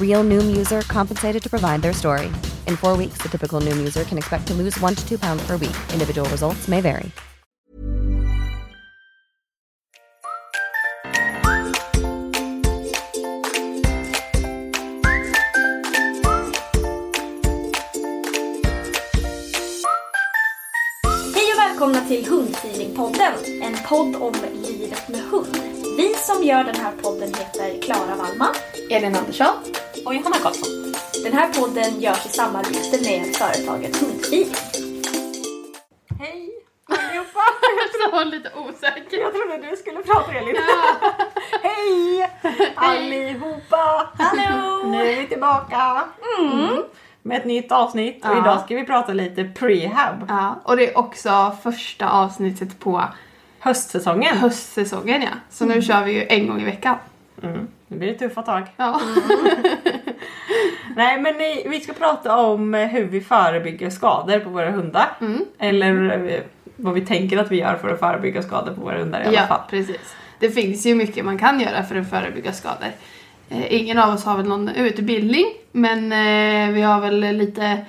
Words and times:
Real 0.00 0.24
Noom 0.24 0.56
user 0.56 0.80
compensated 0.82 1.42
to 1.42 1.50
provide 1.50 1.82
their 1.82 1.92
story. 1.92 2.30
In 2.66 2.76
four 2.76 2.96
weeks, 2.96 3.18
the 3.18 3.28
typical 3.28 3.60
Noom 3.60 3.76
user 3.78 4.04
can 4.04 4.16
expect 4.16 4.46
to 4.46 4.54
lose 4.54 4.80
one 4.80 4.94
to 4.94 5.06
two 5.06 5.18
pounds 5.18 5.46
per 5.46 5.56
week. 5.58 5.76
Individual 5.92 6.28
results 6.30 6.68
may 6.68 6.80
vary. 6.80 7.10
Hej 21.34 21.52
och 21.52 21.58
välkomna 21.58 22.00
till 22.08 22.26
Hundfeelingpodden, 22.26 23.34
en 23.62 23.76
podd 23.88 24.16
om 24.16 24.34
livet 24.54 25.08
med 25.08 25.20
hund. 25.20 25.56
Vi 25.96 26.14
som 26.14 26.44
gör 26.44 26.64
den 26.64 26.76
här 26.76 26.92
podden 27.02 27.34
heter 27.34 27.82
Klara 27.82 28.16
Wallman, 28.16 28.54
Elin 28.90 29.16
Andersson. 29.16 29.54
Och 30.06 30.14
Johanna 30.14 30.36
Karlsson. 30.36 30.92
Den 31.24 31.32
här 31.32 31.48
podden 31.52 32.00
görs 32.00 32.26
i 32.26 32.28
samarbete 32.28 32.96
med 33.04 33.36
företaget 33.36 33.96
Hundfeeling. 33.96 34.54
Hej 36.20 36.50
allihopa! 36.88 37.40
Jag 38.04 38.10
var 38.12 38.24
lite 38.24 38.50
osäker. 38.56 39.18
Jag 39.18 39.32
trodde 39.32 39.70
du 39.70 39.76
skulle 39.76 40.02
prata 40.02 40.32
Elin. 40.32 40.56
Hej 41.62 42.30
allihopa! 42.74 44.08
Hallå! 44.18 44.82
Nu 44.86 45.06
är 45.12 45.20
vi 45.20 45.26
tillbaka 45.28 46.04
Mm. 46.40 46.82
med 47.22 47.38
ett 47.38 47.44
nytt 47.44 47.72
avsnitt 47.72 48.24
och 48.24 48.30
Ja. 48.30 48.38
idag 48.40 48.60
ska 48.60 48.74
vi 48.74 48.84
prata 48.84 49.12
lite 49.12 49.44
prehab. 49.44 50.24
Ja, 50.28 50.60
och 50.64 50.76
det 50.76 50.90
är 50.92 50.98
också 50.98 51.56
första 51.62 52.08
avsnittet 52.10 52.80
på 52.80 53.02
Höstsäsongen. 53.60 54.36
höstsäsongen 54.36 55.22
ja. 55.22 55.28
Så 55.50 55.64
nu 55.64 55.82
kör 55.82 56.04
vi 56.04 56.12
ju 56.12 56.26
en 56.28 56.46
gång 56.48 56.60
i 56.60 56.64
veckan. 56.64 56.96
Mm. 57.42 57.68
Det 57.88 57.96
blir 57.96 58.14
tuffa 58.14 58.42
tag. 58.42 58.62
Ja. 58.76 59.00
Nej 60.96 61.20
men 61.20 61.36
ni, 61.36 61.66
vi 61.68 61.80
ska 61.80 61.92
prata 61.92 62.36
om 62.36 62.74
eh, 62.74 62.86
hur 62.86 63.04
vi 63.04 63.20
förebygger 63.20 63.90
skador 63.90 64.38
på 64.38 64.50
våra 64.50 64.70
hundar. 64.70 65.08
Eller 65.58 66.26
eh, 66.28 66.40
vad 66.76 66.94
vi 66.94 67.00
tänker 67.00 67.38
att 67.38 67.50
vi 67.50 67.56
gör 67.56 67.76
för 67.76 67.88
att 67.88 68.00
förebygga 68.00 68.42
skador 68.42 68.72
på 68.72 68.80
våra 68.80 68.98
hundar 68.98 69.20
i 69.20 69.26
alla 69.26 69.32
ja, 69.32 69.46
fall. 69.46 69.60
precis. 69.70 70.14
Det 70.38 70.50
finns 70.50 70.86
ju 70.86 70.94
mycket 70.94 71.24
man 71.24 71.38
kan 71.38 71.60
göra 71.60 71.82
för 71.82 71.96
att 71.96 72.10
förebygga 72.10 72.52
skador. 72.52 72.88
Eh, 73.48 73.74
ingen 73.74 73.98
av 73.98 74.14
oss 74.14 74.24
har 74.24 74.36
väl 74.36 74.48
någon 74.48 74.68
utbildning, 74.68 75.44
men 75.72 76.12
eh, 76.12 76.74
vi 76.74 76.82
har 76.82 77.00
väl 77.00 77.20
lite, 77.20 77.84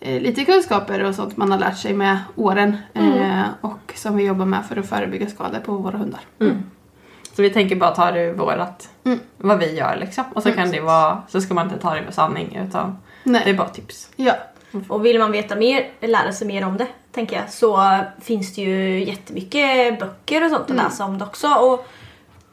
eh, 0.00 0.20
lite 0.20 0.44
kunskaper 0.44 1.04
och 1.04 1.14
sånt 1.14 1.36
man 1.36 1.52
har 1.52 1.58
lärt 1.58 1.78
sig 1.78 1.94
med 1.94 2.18
åren. 2.36 2.76
Eh, 2.94 3.42
och 3.60 3.92
som 3.94 4.16
vi 4.16 4.24
jobbar 4.24 4.46
med 4.46 4.64
för 4.66 4.76
att 4.76 4.88
förebygga 4.88 5.26
skador 5.26 5.58
på 5.58 5.72
våra 5.72 5.98
hundar. 5.98 6.20
Så 7.38 7.42
vi 7.42 7.50
tänker 7.50 7.76
bara 7.76 7.90
ta 7.90 8.10
det 8.10 8.20
ur 8.20 8.32
vårat, 8.34 8.88
Mm. 9.04 9.18
vad 9.36 9.58
vi 9.58 9.74
gör 9.74 9.96
liksom. 9.96 10.24
Och 10.34 10.42
så 10.42 10.52
kan 10.52 10.70
det 10.70 10.80
vara, 10.80 11.22
så 11.28 11.40
ska 11.40 11.54
man 11.54 11.66
inte 11.66 11.78
ta 11.82 11.94
det 11.94 12.02
med 12.02 12.14
sanning 12.14 12.56
utan 12.68 12.98
Nej. 13.24 13.42
det 13.44 13.50
är 13.50 13.54
bara 13.54 13.68
tips. 13.68 14.08
Ja. 14.16 14.34
Och 14.88 15.06
vill 15.06 15.18
man 15.18 15.32
veta 15.32 15.56
mer, 15.56 15.90
lära 16.00 16.32
sig 16.32 16.46
mer 16.46 16.64
om 16.66 16.76
det, 16.76 16.86
tänker 17.12 17.36
jag, 17.36 17.50
så 17.50 17.98
finns 18.20 18.54
det 18.54 18.60
ju 18.62 19.04
jättemycket 19.04 19.98
böcker 20.00 20.44
och 20.44 20.50
sånt 20.50 20.70
att 20.70 20.76
läsa 20.76 21.04
om 21.04 21.18
det 21.18 21.24
också. 21.24 21.48
Och, 21.48 21.86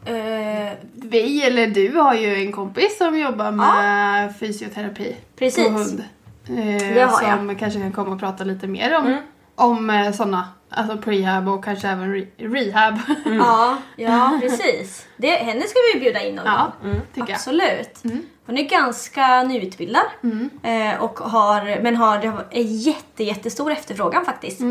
eh, 0.10 0.72
Vi, 0.94 1.44
eller 1.46 1.68
du, 1.68 1.98
har 1.98 2.14
ju 2.14 2.36
en 2.46 2.52
kompis 2.52 2.98
som 2.98 3.20
jobbar 3.20 3.52
med 3.52 4.34
fysioterapi 4.40 5.16
Precis. 5.38 5.68
på 5.68 5.72
hund. 5.74 6.04
Eh, 6.50 6.94
Det 6.94 7.02
har 7.12 7.24
jag. 7.28 7.38
som 7.38 7.56
kanske 7.56 7.80
kan 7.80 7.92
komma 7.92 8.12
och 8.14 8.20
prata 8.20 8.44
lite 8.44 8.68
mer 8.68 8.98
om, 8.98 9.06
Mm. 9.08 9.22
Om 9.56 9.90
eh, 9.90 10.12
sådana, 10.12 10.48
alltså 10.70 10.98
prehab 10.98 11.48
och 11.48 11.64
kanske 11.64 11.88
även 11.88 12.16
re- 12.16 12.28
rehab. 12.38 13.00
Ja, 13.26 13.78
ja 13.96 14.40
precis. 14.42 15.08
Det, 15.18 15.30
henne 15.30 15.62
ska 15.62 15.80
vi 15.94 16.00
bjuda 16.00 16.22
in 16.22 16.36
någon 16.36 16.46
ja, 16.46 16.72
gång. 16.84 17.02
jag. 17.14 17.32
Absolut. 17.32 18.04
Hon 18.46 18.58
är 18.58 18.64
ganska 18.64 19.44
nyutbildad 19.44 20.06
eh, 20.64 21.04
och 21.04 21.20
har, 21.20 21.82
men 21.82 21.96
har, 21.96 22.18
det 22.18 22.28
har 22.28 22.46
en 22.52 22.78
jätte, 22.78 23.24
jättestor 23.24 23.72
efterfrågan 23.72 24.26
faktiskt. 24.26 24.62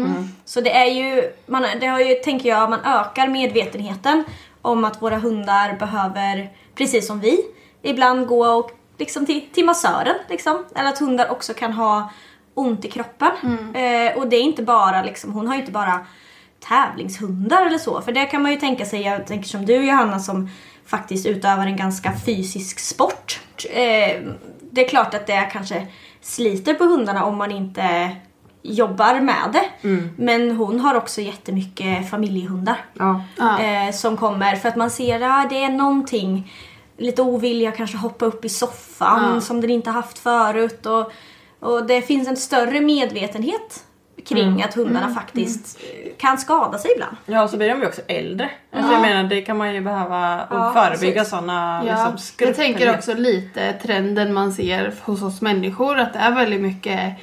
Så 0.45 0.61
det 0.61 0.77
är 0.77 0.85
ju, 0.87 1.23
man, 1.47 1.65
det 1.81 1.87
har 1.87 2.01
ju, 2.01 2.15
tänker 2.15 2.49
jag, 2.49 2.71
man 2.71 2.81
ökar 2.85 3.29
medvetenheten 3.29 4.25
om 4.63 4.85
att 4.85 5.03
våra 5.03 5.19
hundar 5.19 5.77
behöver, 5.79 6.51
precis 6.75 7.07
som 7.07 7.21
vi, 7.21 7.41
ibland 7.83 8.27
gå 8.27 8.47
och, 8.47 8.71
liksom 8.99 9.27
till, 9.27 9.47
till 9.53 9.65
massören. 9.65 10.17
Liksom. 10.29 10.65
Eller 10.75 10.89
att 10.89 10.99
hundar 10.99 11.31
också 11.31 11.55
kan 11.55 11.73
ha 11.73 12.11
ont 12.55 12.85
i 12.85 12.91
kroppen. 12.91 13.31
Eh, 13.75 14.17
och 14.19 14.29
det 14.29 14.37
är 14.37 14.43
inte 14.43 14.63
bara, 14.63 15.03
liksom, 15.03 15.33
hon 15.33 15.47
har 15.47 15.55
ju 15.55 15.61
inte 15.61 15.73
bara 15.73 16.07
tävlingshundar 16.69 17.67
eller 17.67 17.79
så. 17.79 18.01
För 18.01 18.13
det 18.13 18.25
kan 18.27 18.43
man 18.43 18.51
ju 18.53 18.57
tänka 18.59 18.85
sig, 18.85 19.03
jag 19.03 19.27
tänker 19.27 19.49
som 19.49 19.67
du 19.67 19.75
Johanna 19.87 20.19
som 20.19 20.49
faktiskt 20.87 21.27
utövar 21.27 21.67
en 21.67 21.77
ganska 21.77 22.13
fysisk 22.27 22.79
sport. 22.79 23.41
Eh, 23.71 24.21
det 24.71 24.85
är 24.85 24.89
klart 24.89 25.15
att 25.15 25.27
det 25.27 25.49
kanske 25.53 25.87
sliter 26.21 26.75
på 26.75 26.85
hundarna 26.85 27.25
om 27.25 27.37
man 27.37 27.51
inte 27.51 28.11
jobbar 28.63 29.21
med 29.21 29.53
det. 29.53 29.89
Men 30.17 30.57
hon 30.57 30.81
har 30.81 30.95
också 30.95 31.21
jättemycket 31.21 32.11
familjehundar. 32.11 32.85
Ja. 32.99 33.23
Eh, 33.61 33.93
som 33.93 34.17
kommer 34.17 34.57
för 34.57 34.69
att 34.69 34.77
man 34.77 34.91
ser 34.91 35.21
att 35.21 35.51
det 35.51 35.65
är 35.65 35.71
någonting 35.71 36.53
lite 36.99 37.23
ovilja 37.23 37.73
kanske 37.73 37.97
hoppa 37.97 38.25
upp 38.25 38.45
i 38.45 38.49
soffan 38.49 39.35
Ja. 39.35 39.41
som 39.41 39.61
den 39.61 39.71
inte 39.71 39.91
haft 39.91 40.19
förut. 40.19 40.87
Och, 40.87 41.13
och 41.65 41.87
det 41.87 42.03
finns 42.03 42.29
en 42.29 42.37
större 42.37 42.81
medvetenhet 42.81 43.85
kring 44.27 44.63
att 44.63 44.75
hundarna 44.75 45.15
faktiskt 45.15 45.79
eh, 45.81 46.11
kan 46.17 46.39
skada 46.39 46.79
sig 46.79 46.91
ibland. 46.95 47.17
Ja, 47.27 47.49
så 47.49 47.57
blir 47.57 47.69
de 47.69 47.81
ju 47.81 47.87
också 47.87 48.03
äldre. 48.09 48.51
Alltså 48.73 48.93
jag 48.93 49.01
menar, 49.03 49.25
det 49.25 49.43
kan 49.43 49.57
man 49.57 49.75
ju 49.75 49.81
behöva 49.81 50.45
och 50.45 50.57
Ja, 50.57 50.73
förebygga 50.73 51.13
precis. 51.15 51.31
sådana 51.31 51.85
Ja, 51.87 52.11
liksom, 52.13 52.47
jag 52.47 52.57
tänker 52.57 52.95
också 52.95 53.15
lite 53.15 53.73
trenden 53.73 54.35
man 54.35 54.53
ser 54.53 54.95
hos 55.03 55.23
oss 55.23 55.41
människor 55.41 55.99
att 55.99 56.13
det 56.13 56.19
är 56.19 56.35
väldigt 56.35 56.61
mycket 56.61 57.19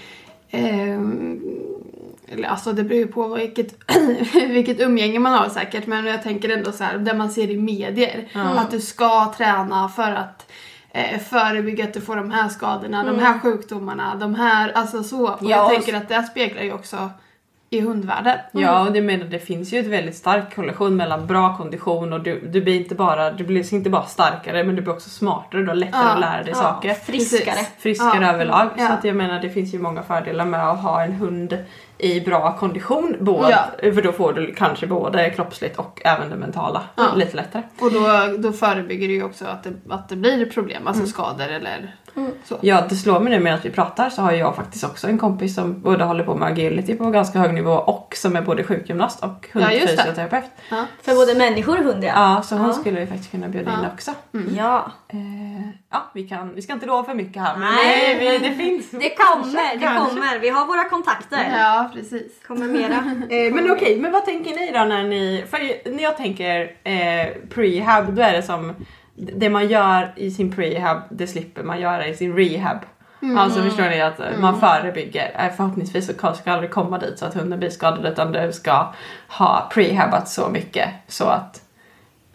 eller 2.32 2.48
alltså 2.48 2.74
det 2.74 2.84
beror 2.84 3.00
ju 3.00 3.08
på 3.08 3.28
vilket, 3.28 3.76
vilket 4.34 4.80
umgänge 4.80 5.20
man 5.20 5.34
har 5.34 5.50
säkert 5.50 5.88
men 5.88 6.06
jag 6.06 6.24
tänker 6.24 6.50
ändå 6.50 6.72
så 6.72 6.84
här, 6.84 6.98
det 6.98 7.14
man 7.14 7.32
ser 7.32 7.50
i 7.50 7.58
medier. 7.58 8.28
Att 8.34 8.72
du 8.72 8.80
ska 8.80 9.34
träna 9.38 9.90
för 9.90 10.12
att 10.12 10.52
eh, 10.94 11.20
förebygga 11.20 11.84
att 11.84 11.94
du 11.94 12.02
får 12.02 12.16
de 12.16 12.32
här 12.32 12.50
skadorna, 12.50 13.04
de 13.04 13.20
här 13.20 13.40
sjukdomarna, 13.40 14.16
de 14.16 14.36
här, 14.36 14.72
alltså 14.72 15.04
så. 15.04 15.28
Och 15.30 15.38
Ja, 15.42 15.48
jag 15.50 15.70
tänker 15.70 15.94
att 15.98 16.10
det 16.10 16.24
speglar 16.24 16.62
ju 16.64 16.74
också 16.74 17.10
i 17.74 17.82
hundvärlden. 17.82 18.38
Ja, 18.52 18.86
och 18.88 18.92
det 18.92 19.02
menar 19.02 19.26
det 19.26 19.40
finns 19.40 19.74
ju 19.74 19.80
ett 19.80 19.88
väldigt 19.88 20.16
stark 20.16 20.56
korrelation 20.56 20.96
mellan 20.96 21.28
bra 21.28 21.58
kondition 21.58 22.14
och 22.14 22.22
du, 22.24 22.40
du 22.48 22.62
blir 22.62 22.76
inte 22.76 22.96
bara, 22.96 23.32
du 23.32 23.44
blir 23.44 23.74
inte 23.74 23.90
bara 23.90 24.06
starkare 24.06 24.64
men 24.64 24.76
du 24.76 24.82
blir 24.82 24.94
också 24.94 25.10
smartare, 25.10 25.62
du 25.62 25.68
har 25.68 25.76
lättare 25.76 26.02
Ja, 26.04 26.10
att 26.10 26.20
lära 26.20 26.44
dig 26.44 26.54
ja, 26.56 26.62
saker. 26.62 26.94
friskare. 26.94 27.58
Friskare 27.80 28.26
Ja. 28.26 28.34
överlag. 28.34 28.70
Så 28.78 28.94
att 28.94 29.04
jag 29.04 29.16
menar 29.16 29.40
det 29.40 29.50
finns 29.50 29.74
ju 29.74 29.80
många 29.80 30.04
fördelar 30.04 30.46
med 30.46 30.70
att 30.70 30.82
ha 30.82 31.04
en 31.04 31.14
hund 31.14 31.58
i 32.02 32.22
bra 32.22 32.58
kondition. 32.58 33.16
Både, 33.20 33.50
Ja. 33.50 33.92
För 33.94 34.02
då 34.02 34.12
får 34.12 34.34
du 34.34 34.54
kanske 34.54 34.88
både 34.88 35.30
kroppsligt 35.30 35.80
och 35.80 36.02
även 36.06 36.30
det 36.30 36.36
mentala 36.36 36.84
Ja. 36.96 37.14
lite 37.16 37.36
lättare. 37.36 37.64
Och 37.80 37.92
då, 37.92 38.02
då 38.38 38.52
förebygger 38.52 39.08
det 39.08 39.14
ju 39.14 39.24
också 39.24 39.46
att 39.46 39.64
det, 39.64 39.74
att 39.90 40.10
det 40.10 40.16
blir 40.16 40.46
problem, 40.46 40.88
alltså 40.88 41.06
skador 41.06 41.48
eller 41.48 41.96
så. 42.44 42.58
Ja, 42.62 42.84
det 42.90 42.96
slår 42.96 43.20
mig 43.20 43.32
nu 43.34 43.40
medan 43.40 43.60
vi 43.64 43.70
pratar 43.70 44.10
så 44.10 44.22
har 44.22 44.32
jag 44.32 44.56
faktiskt 44.56 44.84
också 44.84 45.08
en 45.08 45.18
kompis 45.18 45.56
som 45.56 45.82
både 45.82 46.04
håller 46.04 46.24
på 46.24 46.36
med 46.36 46.48
agility 46.52 46.96
på 46.96 47.10
ganska 47.10 47.40
hög 47.40 47.54
nivå 47.54 47.72
och 47.72 48.14
som 48.18 48.36
är 48.36 48.42
både 48.42 48.64
sjukgymnast 48.64 49.24
och 49.24 49.48
Ja, 49.54 49.60
hundfysioterapeut. 49.62 50.44
Ja. 50.70 50.86
För 51.02 51.16
både 51.16 51.36
människor 51.36 51.78
och 51.78 51.84
hund 51.84 52.04
ja. 52.04 52.12
Ja, 52.16 52.42
så 52.42 52.56
hon 52.56 52.68
Ja. 52.68 52.74
skulle 52.74 53.00
vi 53.00 53.06
faktiskt 53.08 53.32
kunna 53.32 53.48
bjuda 53.50 53.72
in 53.72 53.78
Ja. 53.84 53.90
också. 53.94 54.12
Ja. 54.58 54.92
Eh, 55.08 55.70
ja, 55.92 56.12
vi, 56.14 56.28
kan, 56.28 56.56
vi 56.56 56.62
ska 56.62 56.74
inte 56.74 56.86
lova 56.86 57.04
för 57.04 57.14
mycket 57.14 57.42
här 57.42 57.58
men 57.58 57.74
Nej. 57.74 58.16
nej, 58.20 58.40
vi, 58.40 58.50
det 58.50 58.56
finns. 58.56 58.92
Det 58.92 59.10
kommer, 59.16 59.80
det 59.80 59.86
kommer. 59.86 60.40
Vi 60.40 60.50
har 60.50 60.66
våra 60.66 60.84
kontakter. 60.90 61.46
Ja, 61.60 61.90
precis. 61.94 62.44
Kommer 62.48 62.68
mera. 62.68 63.04
Eh, 63.30 63.54
men 63.54 63.72
okej, 63.72 64.00
men 64.00 64.12
vad 64.12 64.26
tänker 64.26 64.52
ni 64.56 64.72
då 64.72 64.80
när 64.80 65.04
ni... 65.04 65.46
För 65.52 65.90
när 65.96 66.04
jag 66.04 66.18
tänker 66.18 66.62
eh, 66.84 67.28
prehab, 67.50 68.14
då 68.16 68.22
är 68.22 68.34
det 68.34 68.44
som... 68.44 68.74
Det 69.22 69.50
man 69.50 69.68
gör 69.68 70.12
i 70.16 70.32
sin 70.32 70.52
prehab, 70.52 70.98
det 71.10 71.28
slipper 71.28 71.64
man 71.64 71.80
göra 71.82 72.08
i 72.08 72.16
sin 72.16 72.36
rehab. 72.36 72.78
Alltså 73.38 73.62
förstår 73.62 73.84
ni 73.90 74.02
att 74.02 74.20
eh, 74.20 74.26
man 74.40 74.60
förebygger. 74.60 75.32
Eh, 75.40 75.52
Förhoppningsvis 75.58 76.06
så 76.06 76.34
ska 76.34 76.52
aldrig 76.52 76.72
komma 76.72 76.98
dit 76.98 77.20
så 77.20 77.26
att 77.26 77.34
hunden 77.34 77.60
blir 77.60 77.70
skadad 77.70 78.06
utan 78.06 78.32
du 78.32 78.52
ska 78.52 78.94
ha 79.28 79.70
prehabat 79.74 80.30
så 80.30 80.50
mycket 80.50 80.90
så 81.08 81.26
att 81.26 81.62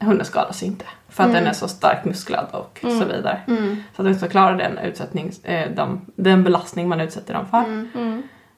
hunden 0.01 0.27
skadas 0.27 0.63
inte. 0.63 0.85
För 1.09 1.25
att 1.25 1.33
den 1.33 1.47
är 1.47 1.53
så 1.53 1.69
starkt 1.69 2.05
musklad 2.05 2.47
och 2.51 2.79
så 2.83 3.05
vidare. 3.05 3.41
Så 3.97 4.03
att 4.03 4.07
den 4.09 4.17
ska 4.19 4.29
klara 4.29 4.57
den 4.57 4.79
utsättning, 4.79 5.33
eh, 5.43 5.71
de, 5.77 6.01
den 6.17 6.45
belastning 6.45 6.89
man 6.89 7.01
utsätter 7.01 7.35
dem 7.35 7.47
för. 7.51 7.89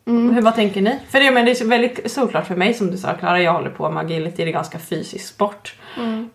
Hur, 0.09 0.41
vad 0.43 0.55
tänker 0.55 0.81
ni? 0.83 0.99
För 1.09 1.21
det, 1.21 1.31
men 1.31 1.45
det 1.45 1.61
är 1.61 1.65
väldigt 1.65 2.11
solklart 2.11 2.47
för 2.47 2.57
mig 2.57 2.75
som 2.75 2.91
du 2.91 2.99
sa 2.99 3.15
Klara, 3.15 3.43
jag 3.43 3.53
håller 3.53 3.71
på 3.71 3.91
med 3.91 4.05
agility, 4.05 4.45
det 4.45 4.51
är 4.51 4.53
ganska 4.53 4.79
fysisk 4.79 5.27
sport. 5.27 5.75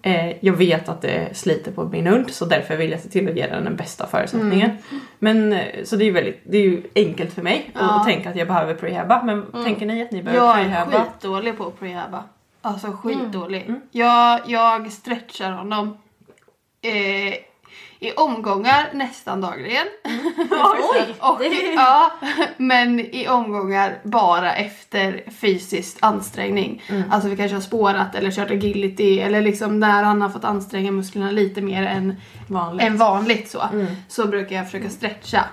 Eh, 0.02 0.46
jag 0.46 0.54
vet 0.54 0.90
att 0.90 1.02
det 1.02 1.38
sliter 1.38 1.72
på 1.72 1.84
min 1.84 2.08
hund 2.08 2.30
så 2.30 2.46
därför 2.46 2.78
vill 2.78 2.92
jag 2.92 3.00
se 3.00 3.10
till 3.10 3.30
att 3.30 3.36
ge 3.36 3.48
den 3.48 3.64
den 3.64 3.76
bästa 3.76 4.08
förutsättningen. 4.08 4.70
Men, 5.20 5.54
eh, 5.54 5.84
så 5.84 5.96
det 5.96 6.06
är, 6.06 6.12
väldigt, 6.12 6.42
det 6.46 6.58
är 6.58 6.62
ju 6.62 6.84
enkelt 6.96 7.34
för 7.34 7.42
mig 7.42 7.72
att- 7.74 7.82
Ja. 7.82 8.00
att 8.00 8.06
tänka 8.08 8.30
att 8.30 8.36
jag 8.36 8.48
behöver 8.48 8.74
prehabba. 8.74 9.24
Men 9.24 9.64
tänker 9.66 9.86
ni 9.86 10.02
att 10.04 10.12
ni 10.12 10.24
behöver 10.24 10.46
Jag 10.48 10.60
är 10.60 10.64
prehabba? 10.64 10.92
skitdålig 11.06 11.58
på 11.58 11.68
att 11.68 11.80
prehaba. 11.80 12.24
Alltså 12.62 12.88
skitdålig. 12.92 13.72
Jag, 13.92 14.40
jag 14.48 14.92
stretchar 14.92 15.52
honom 15.52 15.98
eh, 16.82 17.34
i 18.04 18.12
omgångar 18.12 18.90
nästan 18.94 19.42
dagligen. 19.42 19.88
Oj! 20.52 21.16
Och, 21.20 21.42
ja, 21.76 22.12
men 22.58 23.00
i 23.00 23.28
omgångar 23.28 24.00
bara 24.04 24.54
efter 24.56 25.24
fysisk 25.42 25.98
ansträngning. 26.00 26.84
Alltså 27.12 27.30
vi 27.30 27.38
kanske 27.38 27.56
har 27.56 27.62
spårat 27.62 28.16
eller 28.16 28.32
kört 28.32 28.52
agility 28.52 29.20
eller 29.20 29.42
liksom 29.42 29.80
när 29.80 30.04
han 30.04 30.22
har 30.22 30.30
fått 30.30 30.44
anstränga 30.44 30.92
musklerna 30.92 31.32
lite 31.32 31.62
mer 31.62 31.84
än 31.84 32.16
Vanligt. 32.48 32.88
än 32.88 32.98
vanligt 32.98 33.52
så. 33.52 33.64
Så 34.08 34.28
brukar 34.28 34.56
jag 34.56 34.66
försöka 34.66 34.90
stretcha. 34.90 35.46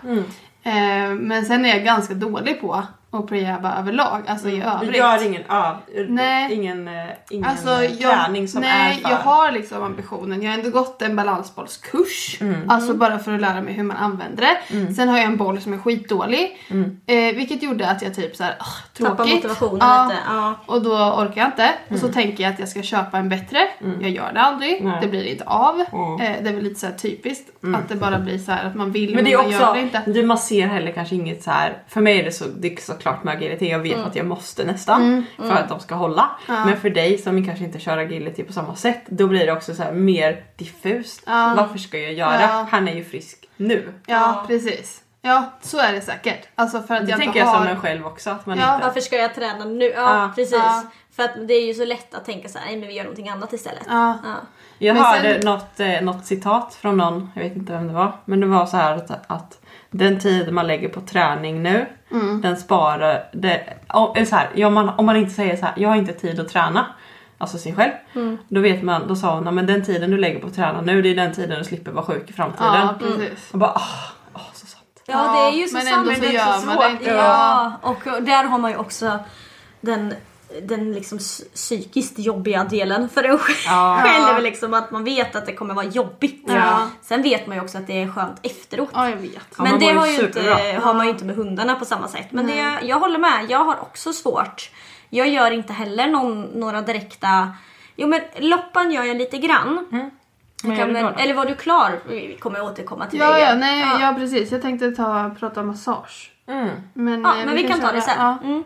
Eh, 0.62 1.14
men 1.14 1.44
sen 1.44 1.64
är 1.64 1.68
jag 1.68 1.84
ganska 1.84 2.14
dålig 2.14 2.60
på 2.60 2.82
att 3.12 3.26
prehaba 3.26 3.74
överlag, 3.78 4.22
alltså 4.26 4.48
i 4.48 4.62
övrigt. 4.62 4.92
Du 4.92 4.98
gör 4.98 5.26
ingen, 5.26 5.42
öv, 5.48 5.74
Nej. 6.08 6.54
ingen, 6.54 6.88
eh, 6.88 6.94
ingen 7.30 7.50
Alltså, 7.50 7.70
jag, 7.70 8.24
träning 8.24 8.48
som 8.48 8.60
nej, 8.60 8.92
är 8.92 9.02
för... 9.02 9.10
jag 9.10 9.16
har 9.18 9.52
liksom 9.52 9.82
ambitionen. 9.82 10.42
Jag 10.42 10.50
har 10.50 10.58
ändå 10.58 10.70
gått 10.70 11.02
en 11.02 11.16
balansbollskurs. 11.16 12.38
Alltså 12.68 12.94
bara 12.94 13.18
för 13.18 13.32
att 13.34 13.40
lära 13.40 13.60
mig 13.60 13.74
hur 13.74 13.82
man 13.82 13.96
använder 13.96 14.42
det. 14.68 14.94
Sen 14.94 15.08
har 15.08 15.16
jag 15.16 15.26
en 15.26 15.36
boll 15.36 15.60
som 15.60 15.72
är 15.72 15.78
skitdålig. 15.78 16.58
Eh, 17.06 17.36
vilket 17.36 17.62
gjorde 17.62 17.88
att 17.90 18.02
jag 18.02 18.14
typ 18.14 18.36
såhär, 18.36 18.52
oh, 18.60 18.66
tråkigt. 18.96 19.16
Tappar 19.16 19.34
motivationen 19.34 19.78
Ja. 19.80 20.04
lite. 20.08 20.20
Ja. 20.26 20.54
Och 20.66 20.82
då 20.82 20.90
orkar 20.92 21.40
jag 21.40 21.48
inte. 21.48 21.70
Och 21.88 21.98
så 21.98 22.08
tänker 22.08 22.44
jag 22.44 22.52
att 22.52 22.58
jag 22.58 22.68
ska 22.68 22.82
köpa 22.82 23.18
en 23.18 23.28
bättre. 23.28 23.58
Jag 24.00 24.10
gör 24.10 24.32
det 24.32 24.40
aldrig. 24.40 24.84
Nej. 24.84 24.98
Det 25.00 25.08
blir 25.08 25.24
inte 25.24 25.44
av. 25.44 25.74
Mm. 25.92 26.20
Eh, 26.20 26.42
det 26.42 26.48
är 26.48 26.54
väl 26.54 26.64
lite 26.64 26.80
så 26.80 26.86
här 26.86 26.94
typiskt. 26.94 27.50
Att 27.76 27.88
det 27.88 27.94
bara 27.96 28.18
blir 28.18 28.38
så 28.38 28.52
här 28.52 28.66
att 28.66 28.74
man 28.74 28.92
vill 28.92 29.14
Men 29.14 29.24
det 29.24 29.32
är 29.32 29.36
man 29.36 29.50
gör 29.50 29.60
också, 29.60 29.72
det 29.72 29.80
inte. 29.80 30.02
du, 30.06 30.26
man 30.26 30.38
ser 30.38 30.66
heller 30.66 30.92
kanske 30.92 31.14
inget 31.14 31.42
så 31.42 31.50
här. 31.50 31.82
för 31.88 32.00
mig 32.00 32.20
är 32.20 32.24
det 32.24 32.32
så, 32.32 32.44
det 32.58 32.72
är 32.72 32.76
såklart 33.00 33.24
med 33.24 33.34
agility, 33.36 33.68
jag 33.68 33.78
vet 33.78 33.98
att 33.98 34.16
jag 34.16 34.26
måste 34.26 34.64
nästan 34.64 35.26
för 35.36 35.52
att 35.52 35.68
de 35.68 35.80
ska 35.80 35.94
hålla. 35.94 36.30
Ja. 36.48 36.64
Men 36.64 36.80
för 36.80 36.90
dig 36.90 37.18
som 37.18 37.44
kanske 37.46 37.64
inte 37.64 37.78
kör 37.78 37.98
agility 37.98 38.42
på 38.44 38.52
samma 38.52 38.74
sätt, 38.76 39.02
då 39.06 39.26
blir 39.26 39.46
det 39.46 39.52
också 39.52 39.74
så 39.74 39.82
här 39.82 39.92
mer 39.92 40.44
diffust. 40.56 41.22
Ja. 41.26 41.54
Varför 41.56 41.78
ska 41.78 41.98
jag 41.98 42.12
göra? 42.12 42.40
Ja. 42.40 42.66
Han 42.70 42.88
är 42.88 42.94
ju 42.94 43.04
frisk 43.04 43.48
nu. 43.56 43.92
Ja, 44.06 44.44
precis. 44.46 45.02
Ja, 45.22 45.50
så 45.60 45.78
är 45.78 45.92
det 45.92 46.00
säkert. 46.00 46.48
Alltså 46.54 46.82
för 46.82 46.94
att 46.94 47.04
Det 47.06 47.10
jag 47.10 47.18
tänker 47.20 47.38
jag 47.40 47.46
har... 47.46 47.58
som 47.58 47.66
en 47.66 47.80
själv 47.80 48.06
också. 48.06 48.30
Att 48.30 48.46
man 48.46 48.58
Ja, 48.58 48.74
inte... 48.74 48.86
Varför 48.86 49.00
ska 49.00 49.16
jag 49.16 49.34
träna 49.34 49.64
nu? 49.64 49.84
Ja, 49.84 49.90
Ja. 49.96 50.32
precis. 50.36 50.54
Ja. 50.54 50.82
För 51.16 51.22
att 51.22 51.48
det 51.48 51.54
är 51.54 51.66
ju 51.66 51.74
så 51.74 51.84
lätt 51.84 52.14
att 52.14 52.24
tänka 52.24 52.48
så 52.48 52.58
här, 52.58 52.66
nej 52.66 52.76
men 52.76 52.88
vi 52.88 52.94
gör 52.94 53.04
någonting 53.04 53.28
annat 53.28 53.52
istället. 53.52 53.82
Ja. 53.88 54.18
Ja. 54.24 54.34
Jag 54.78 54.94
Men 54.94 55.04
hörde 55.04 55.34
sen- 55.34 55.44
något, 55.44 55.80
eh, 55.80 56.00
något 56.02 56.26
citat 56.26 56.74
från 56.74 56.96
någon, 56.96 57.30
jag 57.34 57.42
vet 57.42 57.56
inte 57.56 57.72
vem 57.72 57.86
det 57.88 57.92
var, 57.94 58.12
men 58.24 58.40
det 58.40 58.46
var 58.46 58.66
så 58.66 58.76
här 58.76 58.96
att, 58.96 59.10
att 59.26 59.58
den 59.90 60.18
tid 60.20 60.52
man 60.52 60.66
lägger 60.66 60.88
på 60.88 61.00
träning 61.00 61.62
nu, 61.62 61.86
Mm. 62.12 62.40
den 62.40 62.56
sparar... 62.56 63.24
Det, 63.32 63.62
om, 63.88 64.12
eller 64.16 64.26
så 64.26 64.36
här, 64.36 64.48
ja, 64.54 64.70
man, 64.70 64.88
om 64.88 65.06
man 65.06 65.16
inte 65.16 65.30
säger 65.34 65.56
så 65.56 65.64
här, 65.66 65.74
jag 65.76 65.88
har 65.88 65.96
inte 65.96 66.12
tid 66.12 66.40
att 66.40 66.48
träna, 66.48 66.86
alltså 67.38 67.58
sig 67.58 67.74
själv, 67.74 67.92
Mm. 68.14 68.38
då 68.48 68.60
vet 68.60 68.82
man, 68.82 69.08
då 69.08 69.16
sa 69.16 69.34
hon, 69.34 69.44
"Ja, 69.44 69.50
men 69.50 69.66
den 69.66 69.84
tiden 69.84 70.10
du 70.10 70.16
lägger 70.16 70.40
på 70.40 70.46
att 70.46 70.54
träna 70.54 70.80
nu, 70.80 71.02
det 71.02 71.08
är 71.08 71.14
den 71.14 71.32
tiden 71.32 71.58
du 71.58 71.64
slipper 71.64 71.90
vara 71.92 72.04
sjuk 72.04 72.30
i 72.30 72.32
framtiden. 72.32 72.66
Ja, 72.74 72.94
precis. 72.98 73.50
Och 73.52 73.58
bara, 73.58 73.70
ah, 73.70 73.80
ah, 74.32 74.40
så 74.54 74.66
sant. 74.66 74.84
Ja, 75.06 75.32
det 75.32 75.56
är 75.56 75.60
ju 75.62 75.68
så 75.68 75.76
men 75.76 75.86
sant. 75.86 75.96
ändå 76.08 76.14
så 76.14 76.20
det 76.20 76.36
är 76.36 76.52
så 76.52 76.60
svårt. 76.60 76.80
det 76.84 76.90
inte. 76.90 77.10
Ja, 77.10 77.72
och 77.82 78.02
där 78.22 78.44
har 78.44 78.58
man 78.58 78.70
ju 78.70 78.76
också 78.76 79.18
den, 79.80 80.14
den 80.62 80.92
liksom 80.92 81.18
psykiskt 81.54 82.18
jobbiga 82.18 82.64
delen 82.64 83.08
för 83.08 83.24
en 83.24 83.38
själv. 83.38 83.56
Ja. 83.66 84.38
Liksom 84.40 84.74
att 84.74 84.90
man 84.90 85.04
vet 85.04 85.36
att 85.36 85.46
det 85.46 85.52
kommer 85.52 85.74
vara 85.74 85.86
jobbigt. 85.86 86.44
Ja. 86.46 86.88
Sen 87.02 87.22
vet 87.22 87.46
man 87.46 87.56
ju 87.56 87.62
också 87.62 87.78
att 87.78 87.86
det 87.86 88.02
är 88.02 88.08
skönt 88.12 88.40
efteråt. 88.42 88.90
Ja, 88.94 89.10
jag 89.10 89.16
vet. 89.16 89.32
Ja, 89.34 89.62
Men 89.62 89.70
man 89.70 89.80
det 89.80 89.92
har 89.92 90.06
ju 90.06 90.20
inte, 90.20 90.78
har 90.82 90.94
man 90.94 91.06
ju 91.06 91.12
inte 91.12 91.24
med 91.24 91.36
hundarna 91.36 91.74
på 91.74 91.84
samma 91.84 92.08
sätt. 92.08 92.26
Men 92.30 92.46
det, 92.46 92.78
jag 92.82 93.00
håller 93.00 93.18
med, 93.18 93.46
jag 93.48 93.64
har 93.64 93.80
också 93.80 94.12
svårt. 94.12 94.70
Jag 95.10 95.28
gör 95.28 95.50
inte 95.50 95.72
heller 95.72 96.06
någon, 96.06 96.42
några 96.42 96.82
direkta... 96.82 97.52
Jo 97.96 98.08
men 98.08 98.20
loppan 98.38 98.90
gör 98.90 99.04
jag 99.04 99.16
lite 99.16 99.38
grann. 99.38 99.86
Gör 100.62 100.76
kan 100.76 100.96
eller 100.96 101.34
var 101.34 101.46
du 101.46 101.54
klar? 101.54 102.00
Vi 102.08 102.36
kommer 102.40 102.62
återkomma 102.62 103.06
till 103.06 103.18
Ja, 103.18 103.32
det 103.32 103.40
ja, 103.40 103.54
nej, 103.54 103.80
ja. 103.80 104.00
ja. 104.00 104.14
precis. 104.18 104.52
Jag 104.52 104.62
tänkte 104.62 104.90
ta, 104.90 105.30
prata 105.40 105.62
massage. 105.62 106.32
Mm. 106.48 106.68
Men, 106.94 107.22
Ja, 107.22 107.38
eh, 107.38 107.46
men 107.46 107.54
vi 107.54 107.62
kan 107.62 107.80
ta 107.80 107.86
köra- 107.86 107.92
det 107.96 108.02
sen. 108.02 108.14
Ja. 108.18 108.38
Mm. 108.44 108.64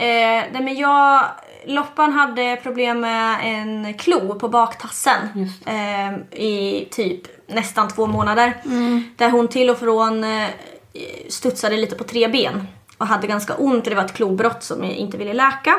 Eh, 0.00 0.44
nej, 0.52 0.62
men 0.62 0.76
jag, 0.76 1.24
Loppan 1.66 2.12
hade 2.12 2.56
problem 2.62 3.00
med 3.00 3.38
en 3.42 3.94
klo 3.94 4.34
på 4.34 4.48
baktassen 4.48 5.18
eh, 5.66 6.40
i 6.40 6.88
typ 6.90 7.20
nästan 7.46 7.88
två 7.88 8.06
månader. 8.06 8.62
Där 9.16 9.30
hon 9.30 9.48
till 9.48 9.70
och 9.70 9.78
från 9.78 10.24
eh, 10.24 10.48
studsade 11.28 11.76
lite 11.76 11.96
på 11.96 12.04
tre 12.04 12.28
ben 12.28 12.66
och 12.98 13.06
hade 13.06 13.26
ganska 13.26 13.54
ont. 13.54 13.84
Det 13.84 13.94
var 13.94 14.04
ett 14.04 14.14
klobrott 14.14 14.62
som 14.62 14.84
inte 14.84 15.16
ville 15.16 15.32
läka. 15.32 15.74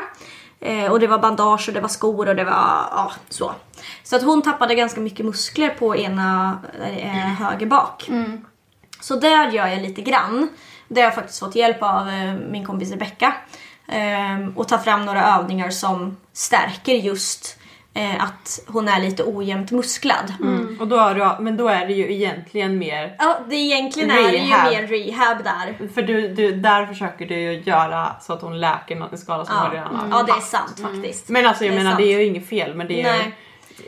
Eh, 0.60 0.92
och 0.92 1.00
det 1.00 1.06
var 1.06 1.18
bandage 1.18 1.68
och 1.68 1.74
det 1.74 1.80
var 1.80 1.88
skor 1.88 2.28
och 2.28 2.36
det 2.36 2.44
var 2.44 2.52
ja, 2.90 3.12
så. 3.28 3.52
Så 4.02 4.16
att 4.16 4.22
hon 4.22 4.42
tappade 4.42 4.74
ganska 4.74 5.00
mycket 5.00 5.26
muskler 5.26 5.70
på 5.70 5.96
ena 5.96 6.58
eh, 6.96 7.46
höger 7.46 7.66
bak. 7.66 8.10
Så 9.00 9.16
där 9.16 9.50
gör 9.50 9.66
jag 9.66 9.82
lite 9.82 10.02
grann. 10.02 10.48
Där 10.88 11.02
har 11.02 11.06
jag 11.06 11.14
faktiskt 11.14 11.38
fått 11.38 11.54
hjälp 11.54 11.82
av 11.82 12.08
eh, 12.08 12.34
min 12.50 12.66
kompis 12.66 12.90
Rebecka. 12.90 13.34
Ehm, 13.92 14.52
och 14.56 14.68
ta 14.68 14.78
fram 14.78 15.04
några 15.04 15.24
övningar 15.38 15.70
som 15.70 16.16
stärker 16.32 16.92
just 16.94 17.58
eh, 17.94 18.24
att 18.24 18.60
hon 18.66 18.88
är 18.88 19.00
lite 19.00 19.24
ojämnt 19.24 19.70
musklad. 19.70 20.32
Mm. 20.40 20.76
Och 20.80 20.88
då 20.88 20.98
har 20.98 21.14
du, 21.14 21.42
men 21.44 21.56
då 21.56 21.68
är 21.68 21.86
det 21.86 21.92
ju 21.92 22.12
egentligen 22.12 22.78
mer 22.78 23.16
Ja, 23.18 23.38
det 23.48 23.56
egentligen 23.56 24.10
är 24.10 24.22
det 24.32 24.36
ju 24.38 24.50
Rehab. 24.50 24.70
mer 24.72 24.86
rehab 24.86 25.44
där. 25.44 25.88
för 25.94 26.02
du, 26.02 26.28
du, 26.34 26.52
där 26.52 26.86
försöker 26.86 27.26
du 27.26 27.34
ju 27.34 27.60
göra 27.60 28.16
så 28.20 28.32
att 28.32 28.42
hon 28.42 28.60
läker 28.60 28.96
någon 28.96 29.18
skada 29.18 29.44
som 29.44 29.54
Ja, 29.56 29.62
hon 29.62 29.70
redan 29.72 29.96
har. 29.96 30.18
ja 30.18 30.22
det 30.22 30.32
är 30.32 30.40
sant 30.40 30.80
faktiskt. 30.82 31.28
Men 31.28 31.46
alltså 31.46 31.64
jag 31.64 31.72
Det 31.74 31.78
menar 31.78 31.90
sant. 31.90 31.98
det 32.02 32.12
är 32.14 32.18
ju 32.18 32.24
inget 32.24 32.48
fel 32.48 32.74
men 32.74 32.88
det 32.88 33.00
är 33.02 33.18
Nej. 33.18 33.34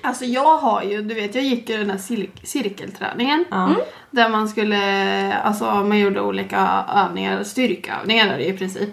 Alltså 0.03 0.25
jag 0.25 0.57
har 0.57 0.83
ju, 0.83 1.03
du 1.03 1.15
vet 1.15 1.35
jag 1.35 1.45
gick 1.45 1.69
ju 1.71 1.77
den 1.79 1.91
här 1.91 1.99
cir- 1.99 2.31
cirkelträningen. 2.43 3.45
Ja. 3.51 3.71
Där 4.11 4.29
man 4.29 4.49
skulle, 4.49 5.33
alltså 5.35 5.65
man 5.65 5.99
gjorde 5.99 6.21
olika 6.21 6.85
övningar, 6.95 7.43
styrkeövningar 7.45 8.29
är 8.29 8.39
det 8.39 8.49
i 8.49 8.53
princip. 8.59 8.91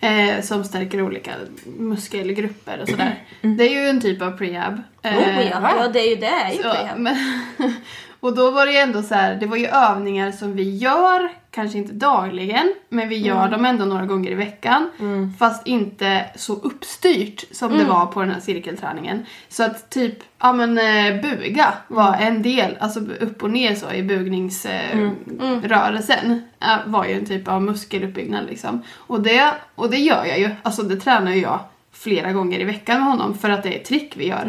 Eh, 0.00 0.42
som 0.42 0.64
stärker 0.64 1.02
olika 1.02 1.30
muskelgrupper 1.78 2.80
och 2.82 2.88
sådär. 2.88 3.22
Det 3.40 3.64
är 3.64 3.82
ju 3.82 3.88
en 3.88 4.00
typ 4.00 4.22
av 4.22 4.30
prehab. 4.30 4.74
Oh, 4.74 4.80
ja. 5.02 5.10
Eh, 5.10 5.50
ja, 5.50 5.88
det 5.92 6.00
är 6.00 6.10
ju 6.10 6.16
det. 6.16 6.26
Är 6.26 6.50
ju 6.52 6.62
så, 6.62 6.68
rehab. 6.68 6.98
men, 6.98 7.16
Och 8.24 8.34
då 8.34 8.50
var 8.50 8.66
det 8.66 8.72
ju 8.72 8.78
ändå 8.78 9.02
så 9.02 9.14
här, 9.14 9.34
det 9.34 9.46
var 9.46 9.56
ju 9.56 9.66
övningar 9.66 10.32
som 10.32 10.56
vi 10.56 10.76
gör, 10.76 11.32
kanske 11.50 11.78
inte 11.78 11.92
dagligen, 11.92 12.74
men 12.88 13.08
vi 13.08 13.16
gör 13.16 13.48
dem 13.48 13.64
ändå 13.64 13.84
några 13.84 14.06
gånger 14.06 14.30
i 14.30 14.34
veckan. 14.34 14.90
Fast 15.38 15.66
inte 15.66 16.24
så 16.36 16.54
uppstyrt 16.54 17.44
som 17.50 17.78
det 17.78 17.84
var 17.84 18.06
på 18.06 18.20
den 18.20 18.30
här 18.30 18.40
cirkelträningen. 18.40 19.26
Så 19.48 19.64
att 19.64 19.90
typ, 19.90 20.18
ja 20.38 20.52
men 20.52 20.78
eh, 20.78 21.20
buga 21.22 21.74
var 21.88 22.16
en 22.16 22.42
del, 22.42 22.76
alltså 22.80 23.00
upp 23.00 23.42
och 23.42 23.50
ner 23.50 23.74
så 23.74 23.92
i 23.92 24.02
bugningsrörelsen. 24.02 26.42
Eh, 26.60 26.76
var 26.86 27.04
ju 27.04 27.12
en 27.12 27.26
typ 27.26 27.48
av 27.48 27.62
muskeluppbyggnad 27.62 28.46
liksom. 28.46 28.82
Och 28.96 29.20
det, 29.20 29.50
och 29.74 29.90
det 29.90 29.98
gör 29.98 30.24
jag 30.24 30.38
ju, 30.38 30.50
alltså 30.62 30.82
det 30.82 30.96
tränar 30.96 31.32
ju 31.32 31.40
jag 31.40 31.60
flera 31.92 32.32
gånger 32.32 32.60
i 32.60 32.64
veckan 32.64 33.00
med 33.00 33.08
honom 33.08 33.38
för 33.38 33.50
att 33.50 33.62
det 33.62 33.74
är 33.74 33.78
ett 33.80 33.84
trick 33.84 34.16
vi 34.16 34.28
gör. 34.28 34.44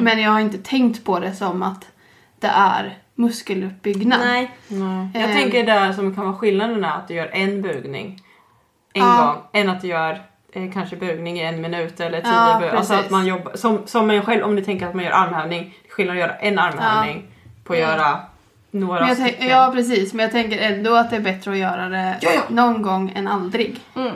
Men 0.00 0.20
jag 0.20 0.30
har 0.30 0.40
inte 0.40 0.58
tänkt 0.58 1.04
på 1.04 1.18
det 1.18 1.34
som 1.34 1.62
att 1.62 1.86
det 2.40 2.50
är 2.54 2.98
muskeluppbyggnad. 3.16 4.20
Nej. 4.20 4.50
Nej. 4.68 5.08
Jag 5.14 5.22
Eh. 5.30 5.36
tänker 5.36 5.66
det 5.66 5.94
som 5.94 6.14
kan 6.14 6.24
vara 6.24 6.36
skillnaden 6.36 6.84
är 6.84 6.88
att 6.96 7.08
du 7.08 7.14
gör 7.14 7.30
en 7.32 7.62
bugning 7.62 8.22
en 8.92 9.02
Ja. 9.02 9.16
gång 9.52 9.62
än 9.62 9.68
att 9.70 9.80
du 9.80 9.88
gör 9.88 10.22
eh, 10.52 10.72
kanske 10.72 10.96
bugning 10.96 11.38
i 11.38 11.42
en 11.42 11.60
minut 11.60 12.00
eller 12.00 12.20
tio 12.20 12.30
Ja, 12.32 12.58
bug- 12.60 12.70
Alltså 12.76 12.94
att 12.94 13.10
man 13.10 13.26
jobbar 13.26 13.52
som, 13.56 13.78
som 13.86 14.10
en 14.10 14.22
själv 14.22 14.42
om 14.44 14.56
du 14.56 14.64
tänker 14.64 14.86
att 14.86 14.94
man 14.94 15.04
gör 15.04 15.12
armhävning. 15.12 15.74
Det 15.82 15.88
är 15.88 15.92
skillnad 15.92 16.16
att 16.16 16.20
göra 16.20 16.34
en 16.36 16.58
armhävning 16.58 17.26
på 17.64 17.72
att 17.72 17.78
göra 17.78 18.18
några 18.70 19.00
Men 19.00 19.08
jag 19.08 19.16
tänk, 19.16 19.28
stycken. 19.34 19.48
ja 19.48 19.70
precis, 19.74 20.12
men 20.14 20.22
jag 20.22 20.32
tänker 20.32 20.58
ändå 20.58 20.94
att 20.94 21.10
det 21.10 21.16
är 21.16 21.20
bättre 21.20 21.50
att 21.50 21.58
göra 21.58 21.88
det 21.88 22.16
Ja, 22.20 22.30
ja. 22.34 22.40
någon 22.48 22.82
gång 22.82 23.12
än 23.14 23.28
aldrig. 23.28 23.80
Mm. 23.96 24.12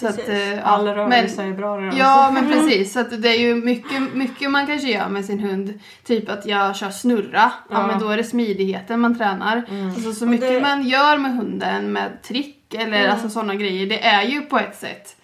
Så 0.00 0.06
att, 0.08 0.16
Precis. 0.16 0.34
eh, 0.34 0.54
ja, 0.54 0.62
Alla 0.62 0.94
men- 0.94 0.94
rörelser 1.10 1.44
är 1.46 1.52
bra 1.52 1.76
rörelser. 1.78 1.98
Ja 2.00 2.30
men 2.34 2.48
precis, 2.52 2.92
så 2.92 3.00
att 3.00 3.22
det 3.22 3.28
är 3.28 3.38
ju 3.40 3.54
mycket, 3.54 4.14
mycket 4.14 4.50
man 4.50 4.66
kanske 4.66 4.88
gör 4.88 5.08
med 5.08 5.24
sin 5.24 5.38
hund. 5.40 5.80
Typ 6.04 6.28
att 6.30 6.46
jag 6.46 6.76
kör 6.76 6.90
snurra, 6.90 7.32
ja, 7.32 7.52
Ja. 7.70 7.86
men 7.86 7.98
då 7.98 8.08
är 8.08 8.16
det 8.16 8.24
smidigheten 8.24 9.00
man 9.00 9.18
tränar. 9.18 9.62
Alltså 9.94 10.12
så 10.12 10.26
mycket 10.26 10.48
det- 10.48 10.60
man 10.60 10.88
gör 10.88 11.18
med 11.18 11.36
hunden 11.36 11.92
med 11.92 12.22
trick 12.22 12.74
eller 12.74 13.08
alltså 13.08 13.28
sådana 13.30 13.54
grejer, 13.54 13.86
det 13.86 14.04
är 14.06 14.22
ju 14.22 14.40
på 14.40 14.58
ett 14.58 14.76
sätt 14.76 15.16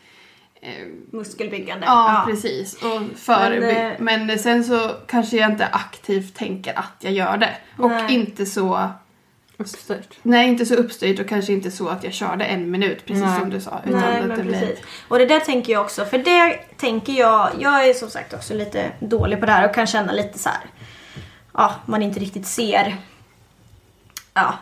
eh, 0.63 0.87
Muskelbyggande. 1.13 1.87
Ja, 1.87 2.23
precis. 2.27 2.75
Och 2.83 3.19
för, 3.19 3.61
Men, 3.61 4.05
men, 4.05 4.31
eh, 4.31 4.37
sen 4.39 4.65
så 4.65 4.91
kanske 5.07 5.37
jag 5.37 5.51
inte 5.51 5.67
aktivt 5.67 6.35
tänker 6.35 6.79
att 6.79 6.95
jag 7.01 7.13
gör 7.13 7.37
det. 7.37 7.51
Och 7.79 7.91
Nej. 7.91 8.15
inte 8.15 8.47
så 8.47 8.89
Uppstyrt. 9.59 10.19
Nej, 10.23 10.49
inte 10.49 10.67
så 10.67 10.75
uppstyrt 10.75 11.21
och 11.21 11.29
kanske 11.29 11.53
inte 11.53 11.71
så 11.71 11.89
att 11.89 12.05
jag 12.05 12.13
körde 12.13 12.45
en 12.45 12.71
minut 12.71 13.07
precis 13.07 13.25
Nej. 13.25 13.41
som 13.41 13.51
du 13.51 13.61
sa. 13.61 13.81
Utan 13.87 14.01
Nej, 14.01 14.21
att 14.21 14.27
men 14.27 14.39
det 14.39 14.45
blir... 14.45 14.61
precis. 14.61 14.79
Och 15.09 15.19
det 15.19 15.27
där 15.27 15.41
tänker 15.41 15.73
jag 15.73 15.83
också, 15.83 16.05
för 16.05 16.19
det 16.19 16.53
tänker 16.77 17.13
jag, 17.13 17.51
jag 17.59 17.89
är 17.89 17.95
som 17.95 18.11
sagt 18.11 18.35
också 18.35 18.55
lite 18.55 18.93
dålig 19.01 19.41
på 19.41 19.47
det 19.47 19.53
här 19.53 19.69
och 19.69 19.75
kan 19.75 19.87
känna 19.87 20.13
lite 20.13 20.39
så 20.39 20.49
här. 20.49 20.61
ja, 21.55 21.75
man 21.87 22.03
inte 22.03 22.21
riktigt 22.21 22.47
ser, 22.47 22.97
ja, 24.35 24.55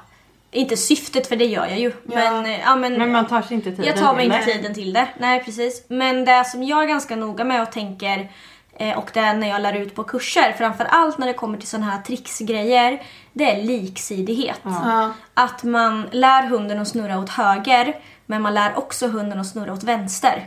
inte 0.50 0.76
syftet 0.76 1.26
för 1.26 1.36
det 1.36 1.46
gör 1.46 1.66
jag 1.66 1.78
ju. 1.78 1.92
Men, 2.02 2.46
eh, 2.46 2.60
ja, 2.60 2.76
men, 2.76 2.92
Men 2.92 3.12
man 3.12 3.26
tar 3.26 3.42
sig 3.42 3.54
inte 3.54 3.70
tiden 3.70 3.84
jag 3.84 3.96
tar 3.96 4.14
mig 4.14 4.24
inte 4.24 4.44
tiden 4.44 4.74
till 4.74 4.92
det. 4.92 5.08
Nej 5.18 5.44
precis. 5.44 5.84
Men 5.88 6.24
det 6.24 6.44
som 6.44 6.62
jag 6.62 6.82
är 6.82 6.88
ganska 6.88 7.16
noga 7.16 7.44
med 7.44 7.62
och 7.62 7.72
tänker 7.72 8.30
och 8.96 9.10
det 9.14 9.20
är 9.20 9.34
när 9.34 9.48
jag 9.48 9.60
lär 9.62 9.72
ut 9.72 9.94
på 9.94 10.04
kurser, 10.04 10.54
framförallt 10.58 11.18
när 11.18 11.26
det 11.26 11.32
kommer 11.32 11.58
till 11.58 11.68
sådana 11.68 11.90
här 11.90 12.02
tricksgrejer, 12.02 13.02
det 13.32 13.44
är 13.50 13.62
liksidighet. 13.62 14.60
Ja. 14.62 15.12
Att 15.34 15.62
man 15.64 16.08
lär 16.10 16.42
hunden 16.46 16.78
att 16.80 16.88
snurra 16.88 17.18
åt 17.18 17.30
höger 17.30 17.96
men 18.26 18.42
man 18.42 18.54
lär 18.54 18.78
också 18.78 19.08
hunden 19.08 19.40
att 19.40 19.46
snurra 19.46 19.72
åt 19.72 19.82
vänster. 19.82 20.46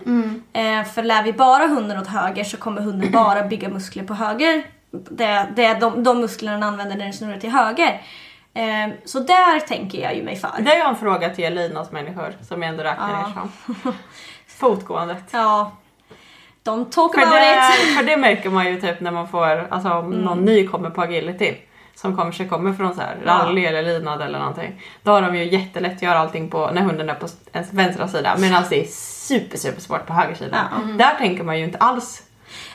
Eh, 0.54 0.84
för 0.84 1.04
lär 1.04 1.24
vi 1.24 1.34
bara 1.34 1.68
hunden 1.68 2.00
åt 2.00 2.08
höger 2.08 2.44
så 2.44 2.58
kommer 2.58 2.82
hunden 2.82 3.12
bara 3.12 3.44
bygga 3.44 3.70
muskler 3.70 4.04
på 4.04 4.14
höger. 4.14 4.64
Det, 4.92 5.48
det 5.56 5.66
är 5.66 5.80
de, 5.80 6.04
de 6.04 6.22
musklerna 6.22 6.54
den 6.54 6.64
använder 6.64 6.96
när 6.96 7.04
den 7.04 7.14
snurrar 7.14 7.38
till 7.38 7.50
höger. 7.52 8.02
Eh, 8.54 8.94
så 9.06 9.20
där 9.20 9.60
tänker 9.60 10.02
jag 10.02 10.16
ju 10.16 10.24
mig 10.24 10.36
för. 10.36 10.52
Det 10.60 10.76
är 10.76 10.90
en 10.90 10.96
fråga 10.96 11.30
till 11.30 11.56
lydnadsmänniskor 11.56 12.34
som 12.42 12.62
jag 12.62 12.70
ändå 12.72 12.84
räknar 12.84 13.10
Ja. 13.10 13.30
er 13.30 13.34
som. 13.84 13.94
Fotgåendet. 14.48 15.24
Ja. 15.32 15.72
Don't 16.68 16.90
talk 16.92 17.14
För 17.16 17.22
about 17.22 17.34
det, 17.34 17.74
it. 17.90 17.98
för 17.98 18.04
det 18.04 18.18
märker 18.18 18.50
man 18.50 18.66
ju 18.66 18.82
typ 18.82 19.00
när 19.00 19.12
man 19.12 19.28
får, 19.28 19.68
alltså 19.70 19.90
om 19.90 20.06
Mm. 20.14 20.26
någon 20.26 20.46
ny 20.46 20.68
kommer 20.68 20.90
på 20.90 21.02
agility 21.02 21.54
som 21.96 22.18
kanske 22.18 22.46
kommer 22.46 22.74
från 22.74 22.96
så 22.96 23.02
här 23.02 23.18
rally 23.26 23.66
eller 23.66 23.84
lydnad 23.84 24.22
eller 24.22 24.40
någonting. 24.40 24.82
Då 25.04 25.12
har 25.12 25.22
de 25.22 25.36
ju 25.36 25.44
jättelätt 25.44 25.96
att 25.96 26.02
göra 26.02 26.20
allting 26.20 26.50
på 26.50 26.70
när 26.74 26.82
hunden 26.82 27.10
är 27.10 27.14
på 27.14 27.28
ens 27.54 27.74
vänstra 27.74 28.08
sida 28.08 28.36
medan 28.40 28.64
det 28.70 28.82
är 28.84 28.88
super 28.88 29.58
super 29.58 29.82
svårt 29.82 30.06
på 30.06 30.14
höger 30.14 30.36
sida. 30.36 30.70
Ja. 30.72 30.94
Där 30.94 31.16
tänker 31.18 31.44
man 31.44 31.60
ju 31.60 31.64
inte 31.66 31.78
alls 31.78 32.24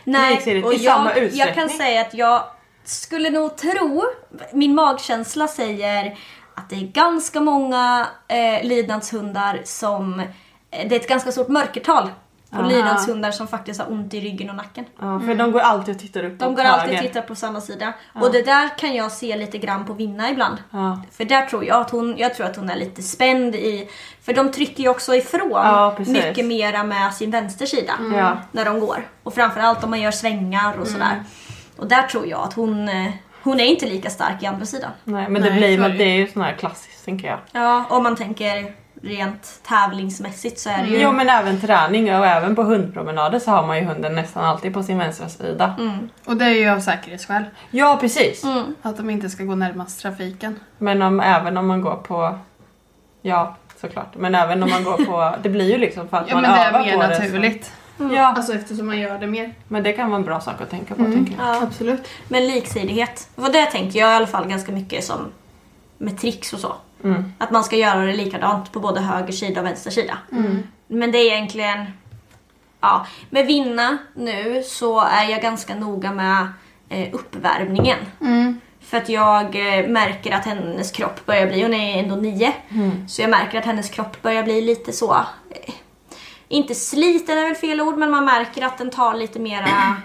Nej, 0.04 0.62
och 0.64 0.75
jag, 0.75 1.11
jag 1.32 1.54
kan 1.54 1.68
säga 1.68 2.00
att 2.00 2.14
jag 2.14 2.42
skulle 2.84 3.30
nog 3.30 3.56
tro, 3.56 4.02
min 4.52 4.75
magkänsla 4.75 5.49
säger 5.49 6.18
att 6.54 6.70
det 6.70 6.76
är 6.76 6.80
ganska 6.87 7.40
många 7.40 8.06
eh, 8.28 8.66
lydnadshundar 8.68 9.61
som, 9.64 10.20
eh, 10.70 10.88
det 10.88 10.96
är 10.96 11.00
ett 11.00 11.08
ganska 11.08 11.32
stort 11.32 11.49
mörkertal 11.49 12.08
på 12.52 12.59
Aha. 12.59 12.68
lydnadshundar 12.68 13.30
som 13.30 13.49
faktiskt 13.49 13.80
har 13.80 13.92
ont 13.92 14.14
i 14.14 14.21
ryggen 14.21 14.50
och 14.50 14.56
nacken. 14.56 14.85
Ja, 15.00 15.21
för 15.21 15.35
de 15.35 15.52
går 15.52 15.61
alltid 15.61 15.94
och 15.94 16.00
tittar 16.00 16.25
upp 16.25 16.38
De 16.38 16.54
går 16.54 16.62
alltid 16.62 16.87
höger. 16.88 16.99
och 16.99 17.06
tittar 17.14 17.23
på 17.23 17.35
samma 17.35 17.61
sida. 17.61 17.92
Och 18.14 18.32
det 18.32 18.42
där 18.42 18.78
kan 18.78 18.94
jag 18.94 19.12
se 19.12 19.37
lite 19.37 19.59
grann 19.59 19.85
på 19.85 19.92
Vinna 19.92 20.30
ibland. 20.30 20.56
Ja. 20.71 21.02
För 21.12 21.25
där 21.25 21.47
tror 21.47 21.64
jag 21.64 21.80
att 21.80 21.90
hon, 21.90 22.14
jag 22.18 22.35
tror 22.35 22.47
att 22.47 22.56
hon 22.56 22.71
är 22.71 22.76
lite 22.76 23.02
spänd 23.02 23.54
i, 23.54 23.88
för 24.23 24.35
de 24.35 24.52
trycker 24.52 24.82
ju 24.82 24.88
också 24.88 25.14
ifrån 25.14 25.50
Ja, 25.50 25.97
mycket 26.06 26.47
mera 26.47 26.85
med 26.85 27.14
sin 27.14 27.30
vänstersida 27.30 27.92
Ja. 28.14 28.37
när 28.52 28.64
de 28.64 28.80
går. 28.80 29.06
Och 29.23 29.35
framförallt 29.35 29.85
om 29.85 29.90
man 29.90 30.00
gör 30.00 30.11
svängar 30.11 30.78
och 30.80 30.87
sådär. 30.87 31.23
Och 31.76 31.87
där 31.88 32.02
tror 32.02 32.26
jag 32.26 32.40
att 32.40 32.52
hon, 32.54 32.88
eh, 32.88 33.11
hon 33.42 33.61
är 33.61 33.64
inte 33.64 33.87
lika 33.87 34.11
stark 34.11 34.42
i 34.42 34.47
andra 34.47 34.66
sidan. 34.66 34.90
Nej 35.04 35.28
men 35.28 35.42
det 35.42 35.50
Nej, 35.50 35.59
blir 35.76 35.88
det. 35.88 35.94
det 35.99 36.04
är 36.04 36.16
ju 36.16 36.26
sån 36.28 36.42
här 36.42 36.52
klassiskt 36.52 37.04
tänker 37.04 37.28
jag. 37.28 37.38
Ja, 37.52 37.85
om 37.90 38.02
man 38.02 38.16
tänker 38.16 38.75
rent 39.02 39.61
tävlingsmässigt 39.68 40.59
så 40.59 40.71
är 40.71 40.82
det 40.82 40.88
ju... 40.88 41.00
Jo 41.02 41.12
men 41.12 41.28
även 41.28 41.61
träning 41.61 42.14
och 42.16 42.26
även 42.26 42.56
på 42.56 42.62
hundpromenader 42.62 43.38
så 43.38 43.50
har 43.50 43.66
man 43.66 43.78
ju 43.78 43.85
hunden 43.85 44.14
nästan 44.14 44.44
alltid 44.44 44.75
på 44.75 44.82
sin 44.82 44.99
vänstra 44.99 45.28
sida. 45.28 45.75
Mm. 45.78 46.09
Och 46.25 46.37
det 46.37 46.44
är 46.44 46.54
ju 46.54 46.68
av 46.68 46.80
säkerhetsskäl. 46.80 47.44
Ja 47.71 47.99
precis. 48.00 48.44
Att 48.82 48.97
de 48.97 49.11
inte 49.11 49.30
ska 49.30 49.44
gå 49.44 49.54
närmast 49.54 50.00
trafiken. 50.00 50.61
Men 50.78 51.02
om, 51.02 51.21
även 51.21 51.56
om 51.56 51.66
man 51.66 51.80
går 51.80 51.97
på, 51.97 52.38
ja 53.23 53.56
såklart, 53.80 54.14
men 54.16 54.35
även 54.35 54.62
om 54.62 54.71
man 54.71 54.85
går 54.85 54.97
på, 55.04 55.35
det 55.42 55.49
blir 55.49 55.71
ju 55.73 55.78
liksom 55.78 56.09
för 56.09 56.16
att 56.16 56.28
Ja 56.28 56.35
man 56.35 56.42
men 56.42 56.50
det 56.52 56.56
är 56.59 56.68
övar 56.68 56.80
mer 56.80 56.92
på 56.97 57.02
det. 57.02 57.09
naturligt. 57.09 57.73
Så. 57.99 58.11
Ja, 58.14 58.26
Alltså 58.26 58.52
eftersom 58.54 58.87
man 58.87 58.99
gör 58.99 59.18
det 59.18 59.26
mer. 59.26 59.54
men 59.68 59.82
det 59.82 59.92
kan 59.92 60.11
vara 60.11 60.18
en 60.18 60.25
bra 60.25 60.40
sak 60.40 60.61
att 60.61 60.71
tänka 60.71 60.94
på 60.94 61.04
tänker 61.04 61.35
jag. 61.38 61.56
Ja. 61.56 61.62
Absolut. 61.62 62.09
Men 62.28 62.47
liksidighet. 62.47 63.28
Och 63.35 63.52
det 63.52 63.66
tänker 63.66 63.99
jag 63.99 64.11
i 64.12 64.14
alla 64.14 64.26
fall 64.26 64.47
ganska 64.49 64.73
mycket 64.73 65.04
som 65.04 65.18
med 65.99 66.18
tricks 66.18 66.52
och 66.52 66.59
så. 66.61 66.75
Mm. 67.04 67.32
Att 67.38 67.50
man 67.50 67.64
ska 67.64 67.76
göra 67.76 68.06
det 68.06 68.12
likadant 68.12 68.73
på 68.73 68.80
både 68.80 69.00
höger 69.00 69.32
sida 69.32 69.61
och 69.61 69.66
vänster 69.66 69.90
sida. 69.90 70.18
Men 70.87 71.12
det 71.12 71.18
är 71.18 71.32
egentligen... 71.32 71.87
Ja, 72.80 73.06
med 73.30 73.47
vinna 73.47 73.99
nu 74.14 74.62
så 74.62 75.00
är 75.00 75.30
jag 75.30 75.42
ganska 75.42 75.75
noga 75.75 76.12
med 76.12 76.49
eh, 76.88 77.09
uppvärmningen. 77.12 77.99
För 78.80 78.97
att 78.97 79.09
jag 79.09 79.44
eh, 79.44 79.88
märker 79.88 80.32
att 80.32 80.44
hennes 80.44 80.90
kropp 80.90 81.26
börjar 81.26 81.47
bli, 81.47 81.62
hon 81.62 81.75
är 81.75 81.99
ändå 81.99 82.16
nio. 82.16 82.52
Så 83.09 83.23
jag 83.23 83.30
märker 83.30 83.59
att 83.59 83.64
hennes 83.64 83.90
kropp 83.90 84.23
börjar 84.23 84.42
bli 84.42 84.61
lite 84.61 84.92
så, 84.92 85.14
eh, 85.50 85.75
inte 86.49 86.75
sliten 86.75 87.38
är 87.38 87.42
väl 87.42 87.54
fel 87.54 87.80
ord, 87.80 87.99
men 87.99 88.11
man 88.11 88.25
märker 88.25 88.62
att 88.62 88.78
den 88.78 88.90
tar 88.90 89.14
lite 89.14 89.38
mera 89.40 89.97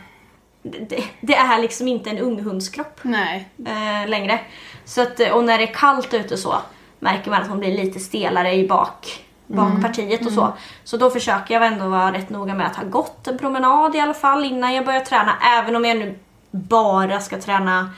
det, 0.61 1.03
det 1.21 1.35
är 1.35 1.61
liksom 1.61 1.87
inte 1.87 2.09
en 2.09 2.17
unghundskropp 2.17 2.99
Nej. 3.01 3.49
eh, 3.65 4.09
längre. 4.09 4.39
Så 4.85 5.01
att, 5.01 5.19
och 5.19 5.43
när 5.43 5.57
det 5.57 5.63
är 5.63 5.73
kallt 5.73 6.13
ute 6.13 6.37
så 6.37 6.55
märker 6.99 7.31
man 7.31 7.41
att 7.41 7.47
hon 7.47 7.59
blir 7.59 7.77
lite 7.83 7.99
stelare 7.99 8.53
i 8.53 8.67
bak, 8.67 9.23
bakpartiet 9.47 10.25
och 10.25 10.31
så. 10.31 10.53
Så 10.83 10.97
då 10.97 11.09
försöker 11.09 11.53
jag 11.53 11.65
ändå 11.65 11.87
vara 11.89 12.13
rätt 12.13 12.29
noga 12.29 12.53
med 12.53 12.67
att 12.67 12.75
ha 12.75 12.83
gått 12.83 13.27
en 13.27 13.37
promenad 13.37 13.95
i 13.95 13.99
alla 13.99 14.13
fall 14.13 14.45
innan 14.45 14.73
jag 14.73 14.85
börjar 14.85 14.99
träna. 15.01 15.31
Även 15.59 15.75
om 15.75 15.85
jag 15.85 15.97
nu 15.97 16.19
bara 16.51 17.19
ska 17.19 17.41
träna 17.41 17.89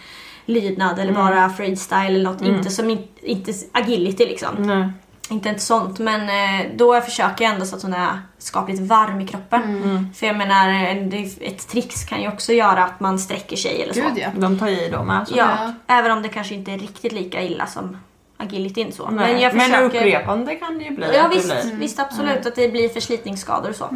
lydnad 0.45 0.99
eller 0.99 1.13
bara 1.13 1.49
freestyle 1.49 2.05
eller 2.15 2.23
något. 2.23 2.41
Inte 2.41 2.69
som 2.69 2.89
in, 2.89 3.07
inte 3.21 3.51
agility 3.71 4.25
liksom. 4.25 4.49
Nej. 4.59 4.89
Inte 5.31 5.49
ett 5.49 5.61
sånt 5.61 5.99
men 5.99 6.21
eh, 6.21 6.65
då 6.75 7.01
försöker 7.01 7.45
jag 7.45 7.53
ändå 7.53 7.65
så 7.65 7.75
att 7.75 7.81
hon 7.81 7.93
är 7.93 8.19
skapligt 8.37 8.81
varm 8.81 9.21
i 9.21 9.27
kroppen. 9.27 9.63
Mm. 9.63 10.13
För 10.13 10.27
jag 10.27 10.37
menar 10.37 10.69
en- 10.69 11.09
det- 11.09 11.37
ett 11.41 11.67
tricks 11.67 12.03
kan 12.03 12.21
ju 12.21 12.27
också 12.27 12.53
göra 12.53 12.83
att 12.83 12.99
man 12.99 13.19
sträcker 13.19 13.55
sig 13.55 13.81
eller 13.81 13.93
så. 13.93 13.99
Gud 14.01 14.17
ja. 14.17 14.27
De 14.35 14.59
tar 14.59 14.67
i 14.67 14.89
då 14.91 15.03
med. 15.03 15.27
Så. 15.27 15.37
Ja, 15.37 15.47
Ja. 15.87 15.95
även 15.97 16.11
om 16.11 16.21
det 16.21 16.29
kanske 16.29 16.55
inte 16.55 16.71
är 16.71 16.77
riktigt 16.77 17.11
lika 17.11 17.41
illa 17.41 17.65
som 17.67 17.97
agilityn 18.39 18.91
så. 18.91 19.09
Nej. 19.09 19.33
Men 19.33 19.41
jag 19.41 19.53
men 19.53 19.65
försöker... 19.65 19.85
upprepande 19.97 20.55
kan 20.55 20.77
det 20.77 20.83
ju 20.83 20.91
bli. 20.91 21.07
Ja 21.15 21.27
visst, 21.27 21.63
blir. 21.63 21.75
visst 21.75 21.99
absolut 21.99 22.45
att 22.45 22.55
det 22.55 22.69
blir 22.69 22.89
förslitningsskador 22.89 23.69
och 23.69 23.75
så. 23.75 23.89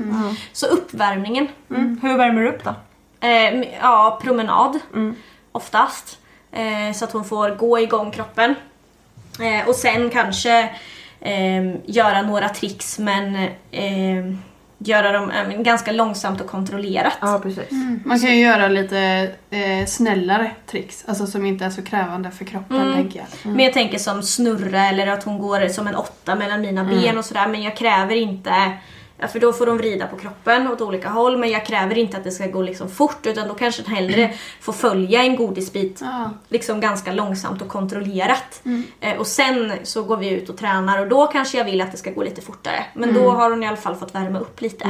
Så 0.53 0.65
uppvärmningen, 0.67 1.47
Mm. 1.69 1.99
Hur 2.01 2.17
värmer 2.17 2.41
du 2.41 2.49
upp 2.49 2.63
då? 2.63 2.75
eh, 3.27 3.63
ja 3.81 4.19
promenad 4.23 4.79
oftast. 5.51 6.19
Eh, 6.51 6.93
så 6.93 7.05
att 7.05 7.11
hon 7.11 7.25
får 7.25 7.49
gå 7.49 7.79
igång 7.79 8.11
kroppen. 8.11 8.55
Eh, 9.39 9.67
och 9.69 9.75
sen 9.75 10.09
kanske 10.09 10.69
eh, 11.21 11.75
göra 11.85 12.21
några 12.21 12.49
tricks 12.49 12.99
men 12.99 13.35
eh, 13.71 14.35
göra 14.87 15.11
dem 15.11 15.31
eh, 15.31 15.61
ganska 15.61 15.91
långsamt 15.91 16.41
och 16.41 16.47
kontrollerat. 16.47 17.17
Ja, 17.21 17.39
precis. 17.43 17.69
Man 18.05 18.19
kan 18.19 18.29
ju 18.29 18.41
göra 18.41 18.67
lite 18.67 19.29
eh, 19.49 19.85
snällare 19.87 20.51
tricks, 20.71 21.03
alltså 21.07 21.27
som 21.27 21.45
inte 21.45 21.65
är 21.65 21.69
så 21.69 21.81
krävande 21.81 22.31
för 22.31 22.45
kroppen 22.45 22.93
tänker 22.93 23.19
jag. 23.19 23.53
Men 23.53 23.65
jag 23.65 23.73
tänker 23.73 23.97
som 23.97 24.23
snurra 24.23 24.85
eller 24.85 25.07
att 25.07 25.23
hon 25.23 25.39
går 25.39 25.67
som 25.67 25.87
en 25.87 25.95
åtta 25.95 26.35
mellan 26.35 26.61
mina 26.61 26.83
ben 26.83 27.17
och 27.17 27.25
sådär. 27.25 27.47
Men 27.47 27.61
jag 27.61 27.77
kräver 27.77 28.15
inte, 28.15 28.53
för 29.27 29.39
då 29.39 29.53
får 29.53 29.65
de 29.65 29.77
vrida 29.77 30.07
på 30.07 30.17
kroppen 30.17 30.67
åt 30.67 30.81
olika 30.81 31.09
håll. 31.09 31.37
Men 31.37 31.49
jag 31.49 31.65
kräver 31.65 31.97
inte 31.97 32.17
att 32.17 32.23
det 32.23 32.31
ska 32.31 32.47
gå 32.47 32.61
liksom 32.61 32.89
fort 32.89 33.25
utan 33.25 33.47
då 33.47 33.53
kanske 33.53 33.81
den 33.81 33.95
hellre 33.95 34.33
får 34.61 34.73
följa 34.73 35.23
en 35.23 35.35
godisbit 35.35 35.99
Ja. 36.01 36.29
liksom 36.49 36.79
ganska 36.79 37.11
långsamt 37.13 37.61
och 37.61 37.67
kontrollerat. 37.67 38.61
Eh, 38.99 39.17
och 39.17 39.27
sen 39.27 39.71
så 39.83 40.03
går 40.03 40.17
vi 40.17 40.29
ut 40.29 40.49
och 40.49 40.57
tränar 40.57 40.99
och 41.01 41.07
då 41.07 41.27
kanske 41.27 41.57
jag 41.57 41.65
vill 41.65 41.81
att 41.81 41.91
det 41.91 41.97
ska 41.97 42.11
gå 42.11 42.23
lite 42.23 42.41
fortare. 42.41 42.85
Men 42.93 43.13
då 43.13 43.31
har 43.31 43.49
hon 43.49 43.63
i 43.63 43.67
alla 43.67 43.77
fall 43.77 43.95
fått 43.95 44.15
värma 44.15 44.39
upp 44.39 44.61
lite. 44.61 44.89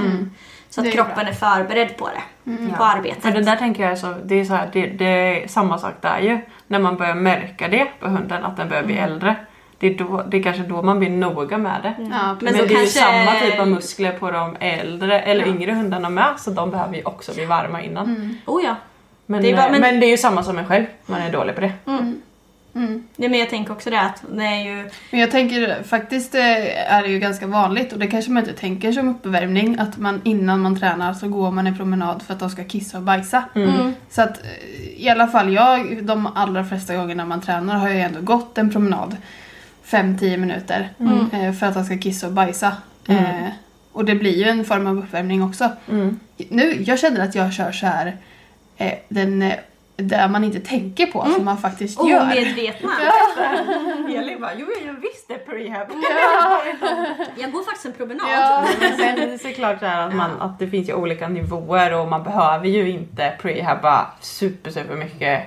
Så 0.70 0.82
att 0.82 0.88
är 0.88 0.92
kroppen 0.92 1.15
bra. 1.15 1.27
är 1.27 1.34
förberedd 1.34 1.98
på 1.98 2.08
det. 2.08 2.51
På 2.70 2.75
För 2.77 2.84
arbetet. 2.84 3.24
det 3.24 3.42
där 3.42 3.56
tänker 3.56 3.84
jag 3.84 3.92
är 3.92 3.96
så, 3.96 4.13
det 4.24 4.36
är, 4.39 4.46
så 4.46 4.53
här, 4.53 4.70
det, 4.74 4.86
det 4.88 5.06
är 5.06 5.48
samma 5.48 5.77
sak 5.77 5.94
där 6.01 6.20
ju. 6.20 6.39
När 6.68 6.80
man 6.80 6.98
börjar 6.98 7.15
märka 7.15 7.68
det 7.68 7.88
på 8.00 8.08
hunden, 8.08 8.44
att 8.44 8.58
den 8.58 8.70
börjar 8.70 8.84
bli 8.84 8.98
äldre. 8.98 9.36
Det 9.80 9.88
är, 9.88 9.98
då, 9.98 10.24
det 10.30 10.38
är 10.38 10.44
kanske 10.44 10.63
då 10.63 10.82
man 10.82 11.00
blir 11.00 11.10
noga 11.10 11.58
med 11.58 11.80
det. 11.84 11.94
Ja, 11.98 12.06
Men 12.06 12.38
Men, 12.42 12.53
det 12.53 12.60
är 12.60 12.68
kanske- 12.68 12.82
ju 12.82 12.88
samma 12.88 13.39
typ 13.39 13.60
av 13.60 13.68
muskler 13.68 14.12
på 14.12 14.32
de 14.32 14.56
äldre 14.60 15.20
eller 15.22 15.48
yngre 15.48 15.72
hundarna 15.72 16.10
med 16.10 16.34
så 16.39 16.51
de 16.51 16.72
behöver 16.72 16.96
ju 16.96 17.03
också 17.03 17.34
bli 17.34 17.46
varma 17.46 17.82
innan. 17.82 18.38
Oh 18.46 18.63
ja. 18.63 18.75
Men, 19.25 19.42
Det 19.42 19.50
är 19.51 19.56
bara- 19.56 19.65
eh, 19.65 19.72
men- 19.72 19.82
men... 19.82 20.00
det 20.00 20.06
är 20.06 20.12
ju 20.12 20.18
samma 20.18 20.44
som 20.44 20.58
en 20.58 20.68
själv, 20.68 20.86
man 21.06 21.22
är 21.22 21.32
dålig 21.32 21.56
på 21.56 21.62
det. 21.62 21.72
Nej, 23.15 23.30
men 23.30 23.34
jag 23.39 23.50
tänker 23.50 23.72
också 23.74 23.89
det 23.89 24.01
att 24.01 24.24
det 24.32 24.44
är 24.44 24.63
ju... 24.63 24.89
Men 25.12 25.20
jag 25.20 25.32
tänker 25.32 25.84
faktiskt 25.84 26.36
eh, 26.36 26.94
är 26.94 27.01
det 27.01 27.08
ju 27.08 27.20
ganska 27.20 27.48
vanligt 27.48 27.94
och 27.94 28.00
det 28.00 28.08
kanske 28.08 28.32
man 28.32 28.44
inte 28.44 28.60
tänker 28.60 28.92
som 28.92 29.10
uppvärmning 29.10 29.80
att 29.80 29.98
man 29.98 30.22
innan 30.24 30.60
man 30.60 30.80
tränar 30.80 31.13
så 31.13 31.27
går 31.27 31.51
man 31.51 31.68
en 31.68 31.77
promenad 31.77 32.22
för 32.22 32.34
att 32.34 32.39
de 32.39 32.50
ska 32.50 32.63
kissa 32.63 32.98
och 32.98 33.03
bajsa. 33.03 33.44
Så 34.10 34.22
att 34.22 34.38
eh, 34.44 35.03
i 35.03 35.10
alla 35.10 35.27
fall 35.27 35.53
jag, 35.53 36.03
de 36.06 36.27
allra 36.36 36.63
flesta 36.65 36.96
gångerna 36.96 37.25
man 37.25 37.42
tränar 37.42 37.75
har 37.77 37.89
jag 37.89 38.00
ändå 38.01 38.22
gått 38.22 38.58
en 38.58 38.72
promenad 38.72 39.18
5-10 39.85 40.37
minuter 40.37 40.89
eh, 41.31 41.53
för 41.53 41.65
att 41.65 41.73
de 41.73 41.83
ska 41.83 41.97
kissa 41.97 42.27
och 42.27 42.33
bajsa. 42.33 42.77
Eh, 43.07 43.47
och 43.91 44.05
det 44.05 44.15
blir 44.15 44.37
ju 44.37 44.43
en 44.43 44.65
form 44.65 44.87
av 44.87 44.97
uppvärmning 44.97 45.43
också. 45.43 45.69
Nu, 46.49 46.83
jag 46.85 46.99
känner 46.99 47.23
att 47.23 47.35
jag 47.35 47.53
kör 47.53 47.71
så 47.71 47.85
här 47.85 48.17
eh, 48.77 48.93
den 49.09 49.53
där 49.95 50.27
man 50.27 50.43
inte 50.43 50.59
tänker 50.59 51.05
på 51.05 51.25
som 51.35 51.45
man 51.45 51.57
faktiskt 51.57 51.99
gör. 52.07 52.21
Omedvetna. 52.21 52.91
Elin 54.17 54.41
bara, 54.41 54.51
jo 54.57 54.67
jag 54.85 54.93
visste 54.93 55.33
prehab. 55.33 55.87
Jag 57.37 57.51
går 57.51 57.63
faktiskt 57.63 57.85
en 57.85 57.93
promenad. 57.93 58.27
Ja. 58.31 58.65
Men 58.79 58.97
sen 58.97 59.19
är 59.19 59.27
det 59.27 59.37
såklart 59.39 59.79
så 59.79 59.85
här 59.85 60.07
att, 60.07 60.15
man, 60.15 60.41
att 60.41 60.59
det 60.59 60.67
finns 60.67 60.89
ju 60.89 60.93
olika 60.93 61.27
nivåer 61.27 61.93
och 61.93 62.07
man 62.07 62.23
behöver 62.23 62.67
ju 62.67 62.89
inte 62.89 63.33
prehabba 63.41 64.07
super 64.21 64.71
super 64.71 64.95
mycket 64.95 65.43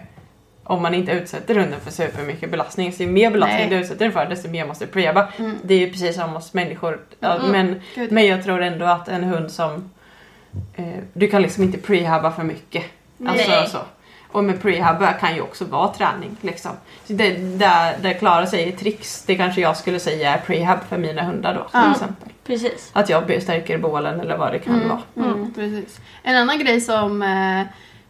om 0.68 0.82
man 0.82 0.94
inte 0.94 1.12
utsätter 1.12 1.54
hunden 1.54 1.80
för 1.80 1.90
super 1.90 2.22
mycket 2.22 2.50
belastning. 2.50 2.92
Så 2.92 3.02
ju 3.02 3.08
mer 3.08 3.30
belastning 3.30 3.60
Nej. 3.60 3.70
du 3.70 3.76
utsätter 3.76 4.04
den 4.04 4.12
för 4.12 4.26
desto 4.26 4.48
mer 4.48 4.66
måste 4.66 4.84
du 4.86 4.90
prehabba. 4.92 5.28
Det 5.62 5.74
är 5.74 5.78
ju 5.78 5.90
precis 5.90 6.16
som 6.16 6.30
hos 6.30 6.54
människor. 6.54 7.00
Ja, 7.20 7.38
Men, 7.52 7.80
Gud. 7.94 8.12
men 8.12 8.26
jag 8.26 8.44
tror 8.44 8.62
ändå 8.62 8.86
att 8.86 9.08
en 9.08 9.24
hund 9.24 9.50
som... 9.50 9.90
Eh, 10.74 10.84
du 11.12 11.28
kan 11.28 11.42
liksom 11.42 11.62
inte 11.62 11.78
prehabba 11.78 12.32
för 12.32 12.42
mycket. 12.42 12.84
Alltså, 13.26 13.50
Nej. 13.50 13.68
så. 13.68 13.78
Och 14.28 14.44
med 14.44 14.62
prehabba 14.62 15.12
kan 15.12 15.34
ju 15.34 15.40
också 15.40 15.64
vara 15.64 15.88
träning. 15.94 16.36
Liksom. 16.40 16.72
Så 17.04 17.12
det, 17.12 17.30
där, 17.58 17.94
där 18.02 18.12
Klara 18.12 18.46
säger 18.46 18.72
tricks, 18.76 19.24
det 19.26 19.36
kanske 19.36 19.60
jag 19.60 19.76
skulle 19.76 20.00
säga 20.00 20.34
är 20.34 20.38
prehab 20.38 20.78
för 20.88 20.98
mina 20.98 21.22
hundar 21.22 21.54
då 21.54 21.60
till 21.60 21.68
Ja. 21.72 21.92
exempel. 21.92 22.28
Precis. 22.46 22.90
Att 22.92 23.08
jag 23.08 23.42
stärker 23.42 23.78
bålen 23.78 24.20
eller 24.20 24.36
vad 24.36 24.52
det 24.52 24.58
kan 24.58 24.88
vara. 24.88 25.26
Mm, 25.30 25.54
precis. 25.54 26.00
En 26.22 26.36
annan 26.36 26.58
grej 26.58 26.80
som, 26.80 27.22
eh, 27.22 27.62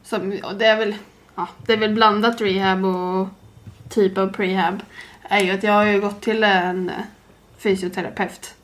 som 0.04 0.30
det 0.58 0.66
är 0.66 0.76
väl 0.76 0.94
ja, 1.36 1.48
det 1.66 1.72
är 1.72 1.76
väl 1.76 1.94
blandat 1.94 2.40
rehab 2.40 2.84
och 2.84 3.28
typ 3.88 4.18
av 4.18 4.26
prehab 4.32 4.82
är 5.22 5.40
ju 5.40 5.50
att 5.50 5.62
jag 5.62 5.72
har 5.72 5.84
ju 5.84 6.00
gått 6.00 6.20
till 6.20 6.44
en 6.44 6.90
fysioterapeut 7.58 8.54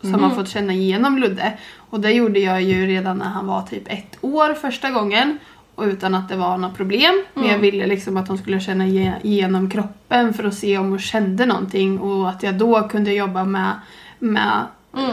som 0.00 0.22
har 0.22 0.30
fått 0.30 0.48
känna 0.48 0.72
igenom 0.72 1.18
Ludde. 1.18 1.52
Och 1.90 2.00
det 2.00 2.10
gjorde 2.12 2.40
jag 2.40 2.62
ju 2.62 2.86
redan 2.86 3.18
när 3.18 3.26
han 3.26 3.46
var 3.46 3.62
typ 3.62 3.82
ett 3.86 4.18
år 4.20 4.54
första 4.54 4.90
gången. 4.90 5.38
Och 5.74 5.84
utan 5.84 6.14
att 6.14 6.28
det 6.28 6.36
var 6.36 6.58
något 6.58 6.76
problem. 6.76 7.24
Men 7.34 7.44
jag 7.46 7.58
ville 7.58 7.86
liksom 7.86 8.16
att 8.16 8.28
hon 8.28 8.38
skulle 8.38 8.60
känna 8.60 8.86
ge- 8.86 9.12
igenom 9.22 9.70
kroppen 9.70 10.34
för 10.34 10.44
att 10.44 10.54
se 10.54 10.78
om 10.78 10.88
hon 10.90 10.98
kände 10.98 11.46
någonting. 11.46 11.98
Och 11.98 12.28
att 12.30 12.42
jag 12.42 12.54
då 12.54 12.88
kunde 12.88 13.12
jobba 13.12 13.44
med, 13.44 13.72
med 14.18 14.64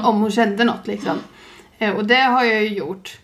om 0.04 0.22
hon 0.22 0.32
kände 0.32 0.64
något 0.64 0.88
liksom. 0.88 1.18
Eh, 1.78 1.92
Och 1.94 2.06
det 2.06 2.22
har 2.22 2.44
jag 2.44 2.64
ju 2.64 2.70
gjort. 2.70 3.18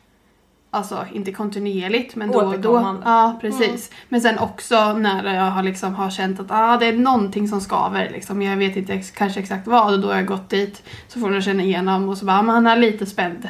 Alltså 0.71 1.05
inte 1.13 1.31
kontinuerligt 1.31 2.15
men 2.15 2.31
då 2.31 2.33
och 2.47 2.59
då. 2.59 2.71
Ja 3.05 3.37
precis. 3.41 3.91
Men 4.09 4.21
sen 4.21 4.39
också 4.39 4.93
när 4.93 5.35
jag 5.35 5.43
har, 5.51 5.63
liksom, 5.63 5.95
har 5.95 6.09
känt 6.09 6.39
att 6.39 6.45
ah, 6.49 6.77
det 6.77 6.85
är 6.85 6.93
någonting 6.93 7.47
som 7.47 7.61
skaver. 7.61 8.09
Liksom. 8.09 8.41
Jag 8.41 8.57
vet 8.57 8.75
inte 8.75 8.93
ex- 8.93 9.11
kanske 9.11 9.39
exakt 9.39 9.67
vad 9.67 9.93
och 9.93 9.99
då 9.99 10.07
har 10.07 10.15
jag 10.15 10.25
gått 10.25 10.49
dit. 10.49 10.83
Så 11.07 11.19
får 11.19 11.33
jag 11.33 11.43
känna 11.43 11.63
igenom 11.63 12.09
och 12.09 12.17
så 12.17 12.25
bara, 12.25 12.39
ah, 12.39 12.41
men 12.41 12.55
han 12.55 12.67
är 12.67 12.75
lite 12.75 13.05
spänd. 13.05 13.49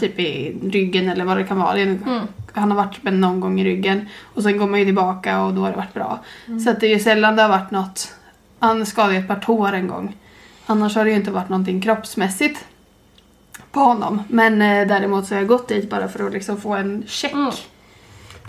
Typ 0.00 0.18
i 0.18 0.56
ryggen 0.62 1.08
eller 1.08 1.24
vad 1.24 1.36
det 1.36 1.44
kan 1.44 1.58
vara. 1.58 1.78
Är- 1.78 1.98
Han 2.52 2.70
har 2.70 2.76
varit 2.76 2.94
spänd 2.94 3.20
någon 3.20 3.40
gång 3.40 3.60
i 3.60 3.64
ryggen. 3.64 4.08
Och 4.34 4.42
sen 4.42 4.58
går 4.58 4.66
man 4.66 4.78
ju 4.78 4.84
tillbaka 4.84 5.42
och 5.42 5.54
då 5.54 5.60
har 5.62 5.70
det 5.70 5.76
varit 5.76 5.94
bra. 5.94 6.18
Så 6.64 6.70
att 6.70 6.80
det 6.80 6.86
är 6.86 6.90
ju 6.94 6.98
sällan 6.98 7.36
det 7.36 7.42
har 7.42 7.48
varit 7.48 7.70
något. 7.70 8.14
Han 8.58 8.86
skadade 8.86 9.16
ett 9.16 9.28
par 9.28 9.36
tår 9.40 9.72
en 9.72 9.88
gång. 9.88 10.16
Annars 10.66 10.96
har 10.96 11.04
det 11.04 11.10
ju 11.10 11.16
inte 11.16 11.30
varit 11.30 11.48
någonting 11.48 11.80
kroppsmässigt 11.82 12.64
på 13.78 13.84
honom. 13.84 14.22
Men 14.28 14.62
eh, 14.62 14.86
däremot 14.86 15.26
så 15.26 15.34
har 15.34 15.40
jag 15.40 15.48
gått 15.48 15.68
dit 15.68 15.90
bara 15.90 16.08
för 16.08 16.26
att 16.26 16.32
liksom 16.32 16.60
få 16.60 16.74
en 16.74 17.04
check. 17.06 17.34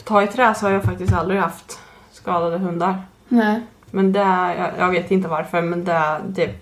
Ta 0.03 0.23
i 0.23 0.27
trä 0.27 0.55
så 0.55 0.65
har 0.65 0.73
jag 0.73 0.83
faktiskt 0.83 1.13
aldrig 1.13 1.39
haft 1.39 1.79
skadade 2.11 2.57
hundar. 2.57 3.01
Nej. 3.27 3.61
Men 3.91 4.11
det, 4.11 4.19
jag, 4.57 4.71
jag 4.77 4.89
vet 4.89 5.11
inte 5.11 5.27
varför 5.27 5.61
men 5.61 5.83
det, 5.83 6.21
det 6.27 6.43
är 6.43 6.53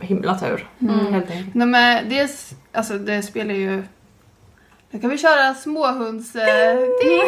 himla 0.00 0.38
tur. 0.38 0.68
Helt 1.10 1.30
enkelt. 1.30 1.54
Nej, 1.54 1.66
men 1.66 2.08
dels, 2.08 2.54
alltså 2.72 2.98
det 2.98 3.22
spelar 3.22 3.54
ju... 3.54 3.82
Nu 4.90 5.00
kan 5.00 5.10
vi 5.10 5.18
köra 5.18 5.54
småhunds... 5.54 6.36
Eh, 6.36 6.76
ding! 6.76 7.22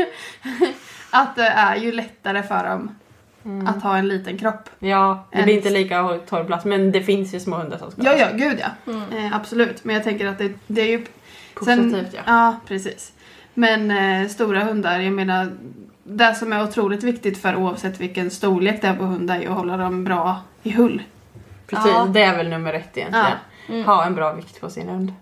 att 1.10 1.36
det 1.36 1.48
är 1.48 1.76
ju 1.76 1.92
lättare 1.92 2.42
för 2.42 2.64
dem 2.64 2.94
att 3.66 3.82
ha 3.82 3.96
en 3.96 4.08
liten 4.08 4.38
kropp. 4.38 4.70
Ja, 4.78 5.24
det 5.32 5.42
blir 5.42 5.54
inte 5.54 5.70
lika 5.70 6.18
torr 6.28 6.44
plats 6.44 6.64
men 6.64 6.92
det 6.92 7.02
finns 7.02 7.34
ju 7.34 7.40
små 7.40 7.56
hundar 7.56 7.78
som 7.78 7.90
skadas. 7.90 8.20
Ja, 8.20 8.28
ja, 8.30 8.36
gud 8.36 8.60
ja. 8.60 8.92
Eh, 9.18 9.36
absolut. 9.36 9.84
Men 9.84 9.94
jag 9.94 10.04
tänker 10.04 10.26
att 10.26 10.38
det, 10.38 10.52
det 10.66 10.80
är 10.82 10.86
ju... 10.88 11.04
Positivt 11.54 12.08
ja. 12.12 12.20
Ja, 12.26 12.56
precis. 12.66 13.12
Men 13.54 13.90
eh, 13.90 14.28
stora 14.28 14.64
hundar, 14.64 14.98
jag 15.00 15.12
menar... 15.12 15.52
Det 16.06 16.34
som 16.34 16.52
är 16.52 16.62
otroligt 16.64 17.02
viktigt 17.02 17.38
för 17.38 17.56
oavsett 17.56 18.00
vilken 18.00 18.30
storlek 18.30 18.82
det 18.82 18.88
är 18.88 18.94
på 18.94 19.04
hundar 19.04 19.40
är 19.40 19.48
att 19.48 19.56
hålla 19.56 19.76
dem 19.76 20.04
bra 20.04 20.40
i 20.62 20.70
hull. 20.70 21.02
Precis, 21.66 21.90
Ja. 21.90 22.06
det 22.10 22.22
är 22.22 22.36
väl 22.36 22.48
nummer 22.48 22.72
ett 22.72 22.96
egentligen. 22.96 23.84
Ha 23.84 24.04
en 24.04 24.14
bra 24.14 24.32
vikt 24.32 24.60
på 24.60 24.70
sin 24.70 24.88
hund. 24.88 25.12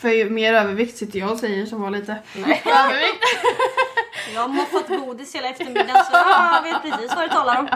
För 0.00 0.08
ju 0.08 0.30
mer 0.30 0.54
övervikt 0.54 0.96
sitter 0.96 1.18
jag 1.18 1.30
och 1.30 1.38
säger 1.38 1.66
som 1.66 1.80
var 1.80 1.90
lite 1.90 2.12
övervikt. 2.34 3.24
Jag 4.34 4.40
har 4.40 4.48
moffat 4.48 4.88
godis 4.88 5.34
hela 5.34 5.48
eftermiddagen 5.48 6.04
så 6.04 6.12
jag 6.12 6.62
vet 6.62 6.82
precis 6.82 7.16
vad 7.16 7.24
du 7.24 7.28
talar 7.28 7.58
om. 7.58 7.68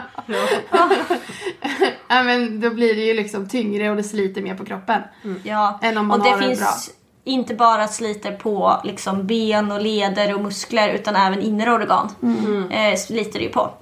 Ja, 2.07 2.23
men 2.23 2.61
då 2.61 2.69
blir 2.69 2.95
det 2.95 3.01
ju 3.01 3.13
liksom 3.13 3.49
tyngre 3.49 3.89
och 3.89 3.95
det 3.95 4.03
sliter 4.03 4.41
mer 4.41 4.55
på 4.55 4.65
kroppen. 4.65 5.01
Ja. 5.43 5.79
Än 5.81 5.97
om 5.97 6.07
man 6.07 6.19
och 6.19 6.25
det 6.25 6.31
har 6.31 6.41
finns 6.41 6.59
bra. 6.59 6.95
inte 7.23 7.53
bara 7.53 7.87
sliter 7.87 8.31
på 8.31 8.81
liksom 8.83 9.27
ben 9.27 9.71
och 9.71 9.81
leder 9.81 10.33
och 10.33 10.41
muskler 10.41 10.89
utan 10.89 11.15
även 11.15 11.41
inre 11.41 11.71
organ. 11.71 12.11
Mm. 12.23 12.71
Eh, 12.71 12.95
sliter 12.97 13.39
det 13.39 13.45
ju 13.45 13.51
på. 13.51 13.73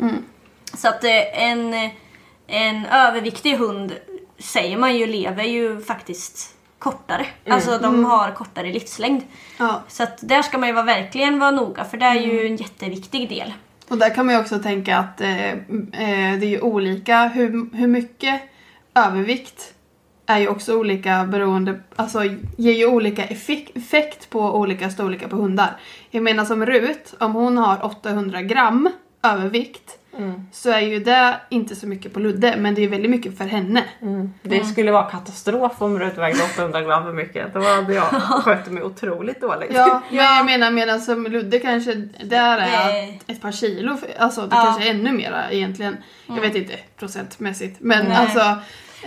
Så 0.73 0.87
att 0.87 1.03
eh, 1.03 1.43
en, 1.43 1.73
en 2.47 2.85
överviktig 2.85 3.57
hund 3.57 3.93
säger 4.39 4.77
man 4.77 4.97
ju 4.97 5.07
lever 5.07 5.43
ju 5.43 5.81
faktiskt 5.81 6.52
kortare. 6.83 7.25
Alltså 7.47 7.77
de 7.77 8.05
har 8.05 8.31
kortare 8.31 8.71
livslängd. 8.71 9.21
Mm. 9.21 9.27
Ja. 9.57 9.81
Så 9.87 10.03
att 10.03 10.19
där 10.21 10.41
ska 10.41 10.57
man 10.57 10.69
ju 10.69 10.73
vara, 10.73 10.85
verkligen 10.85 11.39
vara 11.39 11.51
noga 11.51 11.83
för 11.83 11.97
det 11.97 12.05
är 12.05 12.15
ju 12.15 12.47
en 12.47 12.55
jätteviktig 12.55 13.29
del. 13.29 13.53
Och 13.87 13.97
där 13.97 14.15
kan 14.15 14.25
man 14.25 14.35
ju 14.35 14.41
också 14.41 14.59
tänka 14.59 14.97
att 14.97 15.21
eh, 15.21 15.51
eh, 15.51 16.39
det 16.39 16.45
är 16.45 16.49
ju 16.49 16.61
olika 16.61 17.27
hur, 17.27 17.75
hur 17.75 17.87
mycket 17.87 18.41
övervikt 18.95 19.73
är 20.25 20.39
ju 20.39 20.47
också 20.47 20.77
olika 20.77 21.25
beroende, 21.25 21.79
alltså 21.95 22.23
ger 22.57 22.73
ju 22.73 22.87
olika 22.87 23.23
effek, 23.23 23.71
effekt 23.75 24.29
på 24.29 24.39
olika 24.39 24.89
storlekar 24.89 25.27
på 25.27 25.35
hundar. 25.35 25.79
Jag 26.09 26.23
menar 26.23 26.45
som 26.45 26.65
Rut, 26.65 27.13
om 27.19 27.33
hon 27.33 27.57
har 27.57 27.85
800 27.85 28.41
gram 28.41 28.89
övervikt 29.23 29.97
så 30.51 30.69
är 30.71 30.79
ju 30.79 30.99
det 30.99 31.35
inte 31.49 31.75
så 31.75 31.87
mycket 31.87 32.13
på 32.13 32.19
Ludde 32.19 32.55
men 32.57 32.75
det 32.75 32.83
är 32.83 32.87
väldigt 32.87 33.11
mycket 33.11 33.37
för 33.37 33.45
henne. 33.45 33.83
Det 34.41 34.65
skulle 34.65 34.91
vara 34.91 35.03
katastrof 35.03 35.81
om 35.81 35.99
Rut 35.99 36.17
vägde 36.17 36.43
800 36.43 36.81
gram 36.81 37.03
för 37.03 37.13
mycket. 37.13 37.53
Då 37.53 37.59
hade 37.61 37.93
jag 37.93 38.03
skött 38.43 38.71
mig 38.71 38.83
otroligt 38.83 39.41
dåligt. 39.41 39.71
Ja, 39.73 40.01
men 40.09 40.17
jag 40.17 40.45
menar 40.45 40.71
medan 40.71 41.01
som 41.01 41.23
Ludde 41.23 41.59
kanske 41.59 41.93
där 42.23 42.57
är 42.57 43.17
ett 43.27 43.41
par 43.41 43.51
kilo, 43.51 43.97
alltså 44.19 44.41
det 44.41 44.55
Ja. 44.55 44.63
kanske 44.63 44.85
är 44.87 44.89
ännu 44.93 45.11
mera 45.11 45.51
egentligen. 45.51 45.97
Jag 46.27 46.41
vet 46.41 46.55
inte 46.55 46.73
procentmässigt 46.97 47.77
men 47.79 48.05
Nej. 48.05 48.17
alltså 48.17 48.39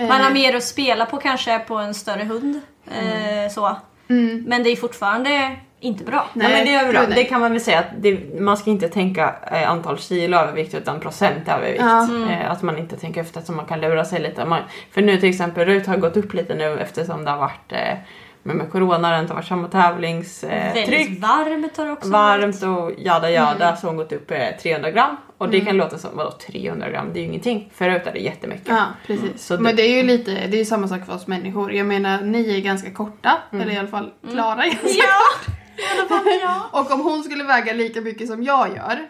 Man 0.00 0.10
har 0.10 0.30
Eh, 0.30 0.34
mer 0.34 0.56
att 0.56 0.64
spela 0.64 1.06
på 1.06 1.16
kanske 1.16 1.58
på 1.58 1.74
en 1.74 1.94
större 1.94 2.24
hund. 2.24 2.60
Eh, 2.90 3.52
så. 3.52 3.76
mm. 4.08 4.44
Men 4.46 4.62
det 4.62 4.70
är 4.70 4.76
fortfarande 4.76 5.56
inte 5.80 6.04
bra. 6.04 6.26
Nej, 6.32 6.52
men 6.52 6.64
det 6.66 6.74
är 6.74 6.92
bra. 6.92 7.02
nej. 7.02 7.12
Det 7.14 7.24
kan 7.24 7.40
man 7.40 7.52
väl 7.52 7.60
säga 7.60 7.78
att 7.78 7.86
det, 7.98 8.40
man 8.40 8.56
ska 8.56 8.70
inte 8.70 8.88
tänka 8.88 9.34
eh, 9.52 9.70
antal 9.70 9.98
kilo 9.98 10.36
övervikt 10.36 10.74
utan 10.74 11.00
procent 11.00 11.48
övervikt. 11.48 11.82
Ja. 11.84 12.08
Eh, 12.30 12.50
att 12.50 12.62
man 12.62 12.78
inte 12.78 12.96
tänker 12.96 13.20
efter 13.20 13.40
så 13.40 13.52
man 13.52 13.66
kan 13.66 13.80
lura 13.80 14.04
sig 14.04 14.20
lite. 14.20 14.44
Man, 14.44 14.60
för 14.90 15.02
nu 15.02 15.16
till 15.16 15.28
exempel 15.28 15.64
Rut 15.64 15.86
har 15.86 15.96
gått 15.96 16.16
upp 16.16 16.34
lite 16.34 16.54
nu 16.54 16.78
eftersom 16.78 17.24
det 17.24 17.30
har 17.30 17.38
varit 17.38 17.72
eh, 17.72 17.78
med, 18.42 18.56
med 18.56 18.70
corona, 18.72 19.08
det 19.08 19.14
har 19.14 19.22
inte 19.22 19.34
varit 19.34 19.46
samma 19.46 19.68
tävlingstryck. 19.68 20.52
Eh, 20.52 20.74
Väldigt 20.74 21.20
varmt 21.20 21.76
har 21.76 21.84
det 21.86 21.92
också 21.92 22.08
varmt 22.10 22.62
och 22.62 22.92
jada 22.98 23.30
jada 23.30 23.64
Mm. 23.66 23.76
så 23.76 23.86
har 23.86 23.88
hon 23.88 23.96
gått 23.96 24.12
upp 24.12 24.30
eh, 24.30 24.38
300 24.62 24.90
gram. 24.90 25.16
Och 25.38 25.48
det 25.48 25.60
kan 25.60 25.76
låta 25.76 25.98
som, 25.98 26.10
vadå 26.14 26.30
300 26.30 26.90
gram? 26.90 27.10
Det 27.12 27.18
är 27.18 27.20
ju 27.20 27.26
ingenting. 27.28 27.70
Förut 27.74 28.06
är 28.06 28.12
det 28.12 28.18
jättemycket. 28.18 28.68
Ja, 28.68 28.84
precis. 29.06 29.46
Så 29.46 29.56
det- 29.56 29.62
Men 29.62 29.76
det 29.76 29.82
är 29.82 29.96
ju 29.96 30.02
lite, 30.02 30.30
det 30.30 30.56
är 30.56 30.58
ju 30.58 30.64
samma 30.64 30.88
sak 30.88 31.06
för 31.06 31.14
oss 31.14 31.26
människor. 31.26 31.72
Jag 31.72 31.86
menar, 31.86 32.20
ni 32.20 32.56
är 32.56 32.60
ganska 32.60 32.90
korta, 32.90 33.38
eller 33.52 33.70
i 33.70 33.76
alla 33.76 33.88
fall 33.88 34.10
Klara 34.32 34.64
är 34.64 34.68
ganska 34.70 34.88
Ja! 34.88 35.04
Ja. 35.46 35.52
Och 36.70 36.90
om 36.90 37.00
hon 37.00 37.22
skulle 37.24 37.44
väga 37.44 37.72
lika 37.72 38.00
mycket 38.00 38.28
som 38.28 38.42
jag 38.42 38.76
gör. 38.76 39.08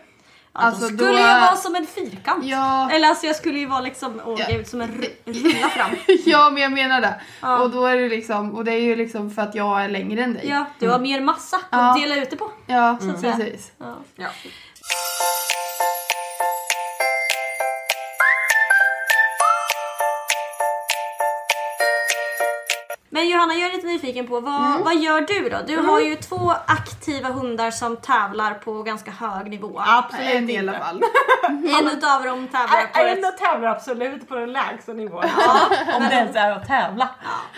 Alltså, 0.58 0.88
då 0.88 0.96
skulle 0.96 1.20
jag 1.20 1.40
vara 1.40 1.56
som 1.56 1.74
en 1.74 1.86
fyrkant. 1.86 2.44
Ja, 2.44 2.90
Eller 2.90 3.08
alltså 3.08 3.26
jag 3.26 3.36
skulle 3.36 3.58
ju 3.58 3.66
vara 3.66 3.80
liksom, 3.80 4.20
åh, 4.24 4.36
Ja. 4.40 4.46
gud, 4.50 4.66
som 4.66 4.80
en 4.80 4.88
ru- 4.88 5.12
rulla 5.24 5.68
fram. 5.68 5.90
ja, 6.24 6.50
men 6.50 6.62
jag 6.62 6.72
menar 6.72 7.00
det. 7.00 7.20
Ja. 7.42 7.58
Och 7.58 7.70
då 7.70 7.86
är 7.86 7.96
det 7.96 8.08
liksom, 8.08 8.54
och 8.54 8.64
det 8.64 8.72
är 8.72 8.80
ju 8.80 8.96
liksom 8.96 9.30
för 9.30 9.42
att 9.42 9.54
jag 9.54 9.84
är 9.84 9.88
längre 9.88 10.22
än 10.24 10.34
dig. 10.34 10.48
Ja, 10.48 10.66
du 10.78 10.88
har 10.88 10.98
mer 10.98 11.20
massa 11.20 11.60
Ja. 11.70 11.78
att 11.90 12.00
dela 12.00 12.16
ut 12.16 12.30
det 12.30 12.36
på. 12.36 12.50
Ja, 12.66 12.96
Så 13.00 13.10
att 13.10 13.20
säga. 13.20 13.36
precis. 13.36 13.72
Ja. 13.78 14.26
Men 23.16 23.28
Johanna, 23.28 23.54
jag 23.54 23.70
är 23.70 23.72
lite 23.76 23.86
nyfiken 23.86 24.26
på 24.26 24.40
vad, 24.40 24.66
Mm. 24.66 24.82
vad 24.84 24.96
gör 24.96 25.20
du 25.20 25.48
då? 25.48 25.56
Du 25.66 25.76
har 25.76 26.00
ju 26.00 26.16
två 26.16 26.52
aktiva 26.66 27.28
hundar 27.28 27.70
som 27.70 27.96
tävlar 27.96 28.54
på 28.54 28.82
ganska 28.82 29.10
hög 29.10 29.50
nivå. 29.50 29.82
Absolut 29.86 30.26
En 30.34 30.50
i 30.50 30.58
alla 30.58 30.72
fall. 30.72 31.02
En 31.80 31.86
utav 31.88 32.22
dem 32.24 32.48
tävlar 32.48 32.86
på 32.92 33.00
En 33.00 33.24
ett... 33.24 33.38
tävlar 33.38 33.68
absolut 33.70 34.28
på 34.28 34.34
den 34.34 34.52
lägsta 34.52 34.92
nivån. 34.92 35.24
Om 35.96 36.02
det 36.08 36.14
ens 36.14 36.36
är 36.36 36.50
att 36.50 36.66
tävla. 36.66 37.08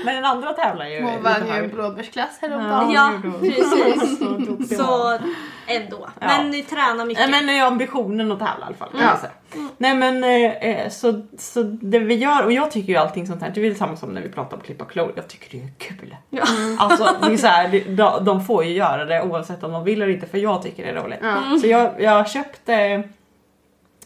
Men 0.05 0.15
den 0.15 0.25
andra 0.25 0.53
tävlar 0.53 0.87
ju 0.87 1.03
Hon 1.03 1.23
vann 1.23 1.47
ju 1.47 1.53
en 1.53 1.69
blåbärsklass 1.71 2.39
häromdagen. 2.41 2.91
Ja, 2.93 3.13
precis. 3.41 4.79
Så 4.79 5.19
ändå. 5.67 6.09
Men 6.21 6.51
ni 6.51 6.63
tränar 6.63 7.05
mycket. 7.05 7.31
Men 7.31 7.47
det 7.47 7.53
är 7.59 7.67
ambitionen 7.67 8.33
att 8.33 8.39
tävla 8.39 8.61
i 8.61 8.67
alla 8.67 8.77
fall. 8.77 8.91
kan 8.91 9.17
Säga. 9.53 9.69
Nej 9.79 9.95
men 9.95 10.25
eh, 10.25 10.53
eh, 10.53 10.89
så, 10.89 11.23
så 11.39 11.63
det 11.63 11.99
vi 11.99 12.15
gör, 12.15 12.45
och 12.45 12.53
jag 12.53 12.71
tycker 12.71 12.89
ju 12.93 12.97
allting 12.99 13.27
sånt 13.27 13.43
här, 13.43 13.51
det 13.51 13.61
är 13.61 13.63
väl 13.69 13.77
samma 13.77 13.97
som 13.97 14.09
när 14.11 14.23
vi 14.23 14.29
pratar 14.29 14.57
om 14.57 14.63
klippa 14.63 14.85
klor, 14.85 15.13
jag 15.17 15.29
tycker 15.29 15.59
det 15.59 15.65
är 15.65 15.71
kul. 15.79 16.17
Ja. 16.31 16.43
Alltså 16.79 17.17
det 17.23 17.33
är 17.33 17.37
så 17.37 17.47
här, 17.47 17.83
de, 17.97 18.25
de 18.25 18.45
får 18.45 18.65
ju 18.65 18.73
göra 18.73 19.05
det 19.05 19.23
oavsett 19.23 19.63
om 19.63 19.73
de 19.73 19.85
vill 19.85 20.03
eller 20.03 20.13
inte 20.13 20.27
för 20.27 20.39
jag 20.39 20.63
tycker 20.63 20.83
det 20.85 20.91
är 20.91 21.03
roligt. 21.05 21.19
Ja. 21.23 21.59
Så 21.61 21.67
jag, 21.67 22.03
jag 22.03 22.11
har 22.11 22.25
köpt, 22.25 22.69
eh, 22.69 22.77
eh, 22.77 23.01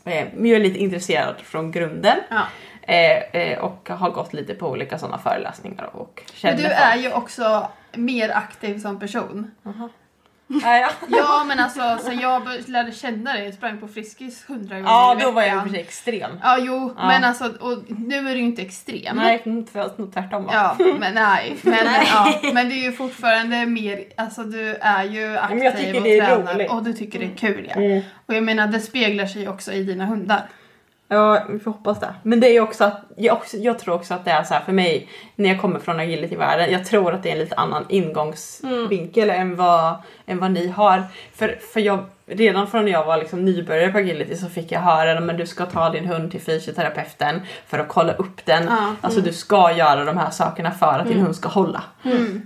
men 0.05 0.47
jag 0.47 0.57
är 0.57 0.61
lite 0.61 0.79
intresserad 0.79 1.35
från 1.45 1.71
grunden. 1.73 2.17
Ja. 2.31 2.43
Eh, 2.83 3.19
eh, 3.43 3.59
och 3.59 3.89
har 3.89 4.11
gått 4.11 4.33
lite 4.33 4.55
på 4.55 4.69
olika 4.69 4.99
sådana 4.99 5.19
föreläsningar 5.19 5.91
och 5.97 6.23
Men 6.27 6.35
känner 6.37 6.57
du 6.57 6.63
för- 6.63 6.71
är 6.71 6.97
ju 6.97 7.13
också 7.13 7.69
mer 7.95 8.31
aktiv 8.31 8.79
som 8.79 9.01
person. 9.01 9.51
Ja, 10.63 10.77
ja. 10.79 10.89
Ja 11.09 11.45
men 11.49 11.61
alltså 11.61 11.99
sen 12.05 12.21
jag 12.21 12.43
lärde 12.67 12.93
känna 12.93 13.33
dig, 13.33 13.45
jag 13.45 13.55
sprang 13.55 13.79
på 13.79 13.89
Friskis 13.89 14.45
hundra 14.49 14.75
gånger 14.77 14.91
ja 14.91 15.17
då 15.23 15.31
var 15.31 15.43
jag 15.43 15.55
i 15.55 15.59
och 15.59 15.63
för 15.63 15.71
sig 15.71 15.81
extrem. 15.81 16.31
Ja 16.43 16.59
jo, 16.61 16.95
Ja. 16.99 17.07
men 17.07 17.25
alltså 17.25 17.45
och 17.61 17.83
nu 17.89 18.17
är 18.17 18.23
du 18.35 18.41
ju 18.41 18.45
inte 18.47 18.63
extrem. 18.63 19.17
Nej, 19.17 19.43
mm, 19.47 19.67
tvärt- 19.67 20.13
tvärtom 20.15 20.45
va? 20.45 20.51
Ja, 20.55 20.77
men 20.99 21.15
nej. 21.15 21.57
Men, 21.63 21.87
ja, 22.13 22.41
men 22.55 22.69
det 22.69 22.75
är 22.75 22.83
ju 22.83 22.93
fortfarande 22.93 23.67
mer, 23.67 24.05
alltså 24.17 24.43
du 24.43 24.75
är 24.75 25.05
ju 25.05 25.37
aktiv 25.39 25.57
men 25.57 25.65
jag 25.67 25.77
tycker 25.77 25.97
och 25.97 26.03
det 26.03 26.19
är 26.19 26.27
tränar 26.27 26.55
roligt. 26.55 26.71
och 26.71 26.83
du 26.85 26.93
tycker 26.93 27.19
det 27.19 27.25
är 27.25 27.37
kul 27.37 27.67
ja. 27.75 27.81
Mm. 27.83 28.03
Och 28.27 28.35
jag 28.35 28.43
menar 28.43 28.67
det 28.67 28.81
speglar 28.81 29.27
sig 29.27 29.49
också 29.49 29.73
i 29.73 29.85
dina 29.85 30.07
hundar. 30.07 30.43
Ja, 31.13 31.45
vi 31.49 31.59
får 31.59 31.71
hoppas 31.71 32.01
det. 32.01 32.15
Men 32.23 32.41
det 32.41 32.57
är 32.57 32.61
också 32.61 32.85
att, 32.85 33.01
jag, 33.17 33.37
också, 33.37 33.57
jag 33.57 33.79
tror 33.79 33.95
också 33.95 34.15
att 34.15 34.25
det 34.25 34.31
är 34.31 34.43
så 34.43 34.55
här 34.55 34.61
för 34.61 34.73
mig, 34.73 35.09
när 35.37 35.49
jag 35.49 35.61
kommer 35.61 35.79
från 35.79 36.01
agility-världen, 36.01 36.73
jag 36.73 36.85
tror 36.85 37.15
att 37.15 37.23
det 37.23 37.29
är 37.29 37.33
en 37.33 37.39
lite 37.39 37.57
annan 37.57 37.85
ingångsvinkel 37.89 39.31
än, 39.31 39.57
vad, 39.57 39.95
än 40.27 40.39
vad 40.39 40.51
ni 40.51 40.69
har. 40.69 41.03
För, 41.35 41.59
för 41.73 41.81
jag, 41.81 42.05
redan 42.27 42.67
från 42.67 42.85
när 42.85 42.93
jag 42.93 43.05
var 43.05 43.17
liksom 43.17 43.45
nybörjare 43.45 43.93
på 43.93 43.99
agility 43.99 44.37
så 44.37 44.49
fick 44.49 44.73
jag 44.73 44.81
höra 44.81 45.19
att 45.19 45.39
du 45.39 45.47
ska 45.47 45.67
ta 45.67 45.91
din 45.91 46.05
hund 46.05 46.31
till 46.31 46.41
fysioterapeuten 46.41 47.41
för 47.67 47.79
att 47.79 47.89
kolla 47.89 48.13
upp 48.13 48.45
den. 48.45 48.65
Ja. 48.65 48.95
Alltså 49.01 49.21
du 49.21 49.33
ska 49.33 49.73
göra 49.73 50.05
de 50.05 50.17
här 50.17 50.31
sakerna 50.31 50.71
för 50.71 50.99
att 50.99 51.09
din 51.09 51.21
hund 51.21 51.37
ska 51.37 51.49
hålla. 51.49 51.83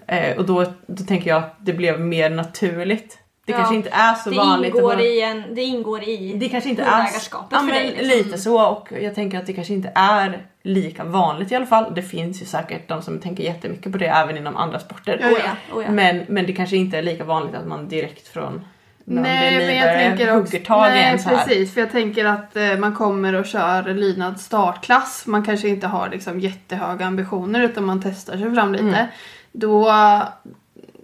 Eh, 0.06 0.36
och 0.36 0.44
då, 0.44 0.64
då 0.86 1.04
tänker 1.04 1.30
jag 1.30 1.38
att 1.38 1.56
det 1.58 1.72
blev 1.72 2.00
mer 2.00 2.30
naturligt. 2.30 3.18
Det 3.46 3.52
Ja. 3.52 3.58
kanske 3.58 3.74
inte 3.74 3.90
är 3.90 4.14
så 4.14 4.30
det, 4.30 4.36
vanligt. 4.36 4.74
att 4.74 4.78
ingår 4.78 5.00
i 5.00 5.22
en, 5.22 5.54
det 5.54 5.62
ingår 5.62 6.02
i 6.02 6.32
det 6.36 6.48
kanske 6.48 6.70
inte 6.70 6.82
är 6.82 6.86
ja, 6.86 7.46
för 7.50 7.62
men 7.62 7.74
dig. 7.74 7.86
Liksom. 7.90 8.06
lite 8.06 8.38
så 8.38 8.66
och 8.66 8.92
jag 9.02 9.14
tänker 9.14 9.38
att 9.38 9.46
det 9.46 9.52
kanske 9.52 9.74
inte 9.74 9.92
är 9.94 10.46
lika 10.62 11.04
vanligt 11.04 11.52
i 11.52 11.54
alla 11.54 11.66
fall. 11.66 11.94
Det 11.94 12.02
finns 12.02 12.42
ju 12.42 12.46
säkert 12.46 12.88
de 12.88 13.02
som 13.02 13.20
tänker 13.20 13.44
jättemycket 13.44 13.92
på 13.92 13.98
det 13.98 14.06
även 14.06 14.36
inom 14.36 14.56
andra 14.56 14.78
sporter. 14.78 15.18
Oh 15.18 15.38
ja, 15.44 15.76
oh 15.76 15.84
ja. 15.84 15.90
Men, 15.90 16.24
men 16.28 16.46
det 16.46 16.52
kanske 16.52 16.76
inte 16.76 16.98
är 16.98 17.02
lika 17.02 17.24
vanligt 17.24 17.54
att 17.54 17.66
man 17.66 17.88
direkt 17.88 18.28
från 18.28 18.64
när 19.04 19.14
man 19.14 19.22
Nej 19.22 19.66
men 19.66 19.76
jag 19.76 19.94
tänker 19.94 20.36
också, 20.40 20.56
nej 20.78 21.04
en 21.04 21.18
så 21.18 21.28
här. 21.28 21.36
precis 21.36 21.74
för 21.74 21.80
jag 21.80 21.92
tänker 21.92 22.24
att 22.24 22.56
eh, 22.56 22.76
man 22.78 22.94
kommer 22.94 23.34
och 23.34 23.46
kör 23.46 23.94
lydnad 23.94 24.40
startklass. 24.40 25.26
Man 25.26 25.44
kanske 25.44 25.68
inte 25.68 25.86
har 25.86 26.08
liksom 26.08 26.40
jättehöga 26.40 27.06
ambitioner 27.06 27.62
utan 27.62 27.84
man 27.84 28.02
testar 28.02 28.38
sig 28.38 28.54
fram 28.54 28.72
lite. 28.72 28.84
Mm. 28.84 29.06
Då, 29.52 29.92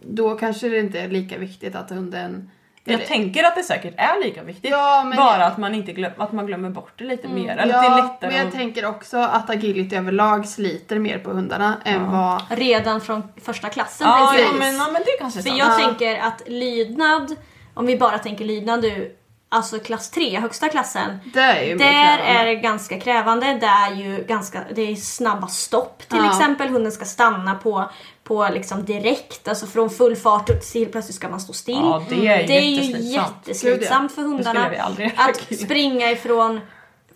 då 0.04 0.34
kanske 0.36 0.68
det 0.68 0.78
inte 0.78 1.00
är 1.00 1.08
lika 1.08 1.38
viktigt 1.38 1.74
att 1.74 1.90
hunden... 1.90 2.50
Jag 2.84 2.94
eller- 2.94 3.04
tänker 3.06 3.44
att 3.44 3.54
det 3.56 3.62
säkert 3.62 3.94
är 3.96 4.24
lika 4.24 4.42
viktigt. 4.42 4.70
Ja, 4.70 5.04
men 5.06 5.16
bara 5.16 5.38
jag- 5.38 5.46
att 5.46 5.58
man, 5.58 5.74
inte 5.74 5.92
glöm, 5.92 6.12
att 6.18 6.32
man 6.32 6.46
glömmer 6.46 6.70
bort 6.70 6.92
det 6.96 7.04
lite 7.04 7.28
mer. 7.28 7.56
Eller 7.56 7.74
att 7.74 7.82
det 7.82 7.88
är 7.88 7.90
Ja, 7.90 7.96
lättare 7.96 8.30
men 8.30 8.36
jag 8.38 8.46
att... 8.46 8.54
tänker 8.54 8.86
också 8.86 9.16
att 9.18 9.50
agility 9.50 9.96
överlag 9.96 10.46
sliter 10.48 10.98
mer 10.98 11.18
på 11.18 11.30
hundarna 11.30 11.76
än 11.84 12.12
vad... 12.12 12.42
Redan 12.50 13.00
från 13.00 13.22
första 13.42 13.68
klassen 13.68 14.06
Ja, 14.10 14.26
tänker 14.26 14.44
ja, 14.44 14.50
jag. 14.50 14.58
men, 14.58 14.76
ja 14.76 14.84
men 14.92 15.02
det 15.02 15.18
kanske 15.18 15.40
är 15.40 15.42
För 15.42 15.50
jag 15.50 15.58
Ja. 15.58 15.78
tänker 15.86 16.18
att 16.20 16.42
lydnad, 16.48 17.36
om 17.74 17.86
vi 17.86 17.96
bara 17.98 18.18
tänker 18.18 18.44
lydnad 18.44 18.82
nu, 18.82 19.16
alltså 19.48 19.78
klass 19.78 20.10
3, 20.10 20.40
högsta 20.40 20.68
klassen. 20.68 21.18
Det 21.34 21.40
är 21.40 21.62
ju 21.64 21.76
Där 21.76 22.18
är 22.18 22.44
det 22.46 22.54
ganska 22.54 23.00
krävande. 23.00 23.46
Det 23.60 23.66
är 23.66 23.94
ju 23.94 24.24
ganska, 24.28 24.60
det 24.74 24.82
är 24.82 24.94
snabba 24.96 25.46
stopp 25.46 25.98
till 26.08 26.18
Ja. 26.18 26.30
exempel. 26.30 26.68
Hunden 26.68 26.92
ska 26.92 27.04
stanna 27.04 27.54
på, 27.54 27.90
på 28.32 28.48
liksom 28.54 28.84
direkt, 28.84 29.48
alltså 29.48 29.66
från 29.66 29.90
full 29.90 30.16
fart 30.16 30.50
upp 30.50 30.62
till 30.62 30.88
plötsligt 30.88 31.16
ska 31.16 31.28
man 31.28 31.40
stå 31.40 31.52
still. 31.52 31.74
Ja, 31.74 32.02
det 32.08 32.14
är 32.14 32.40
ju 32.40 32.46
det 32.46 32.58
är 32.58 32.62
ju 32.62 32.98
jätteslitsamt. 32.98 34.12
för 34.12 34.22
hundarna. 34.22 34.70
Att 35.16 35.58
springa 35.58 36.10
ifrån 36.10 36.60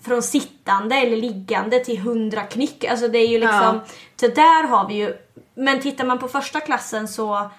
från 0.04 0.22
sittande 0.22 0.96
eller 0.96 1.16
liggande 1.16 1.84
till 1.84 1.96
100 1.96 2.42
knyck. 2.42 2.84
Alltså 2.84 3.08
det 3.08 3.18
är 3.18 3.28
ju 3.28 3.38
liksom, 3.38 3.80
så 4.20 4.28
där 4.28 4.66
har 4.66 4.88
vi 4.88 4.94
ju, 4.94 5.14
men 5.54 5.80
tittar 5.80 6.04
man 6.04 6.18
på 6.18 6.28
första 6.28 6.60
klassen 6.60 7.08
så 7.08 7.50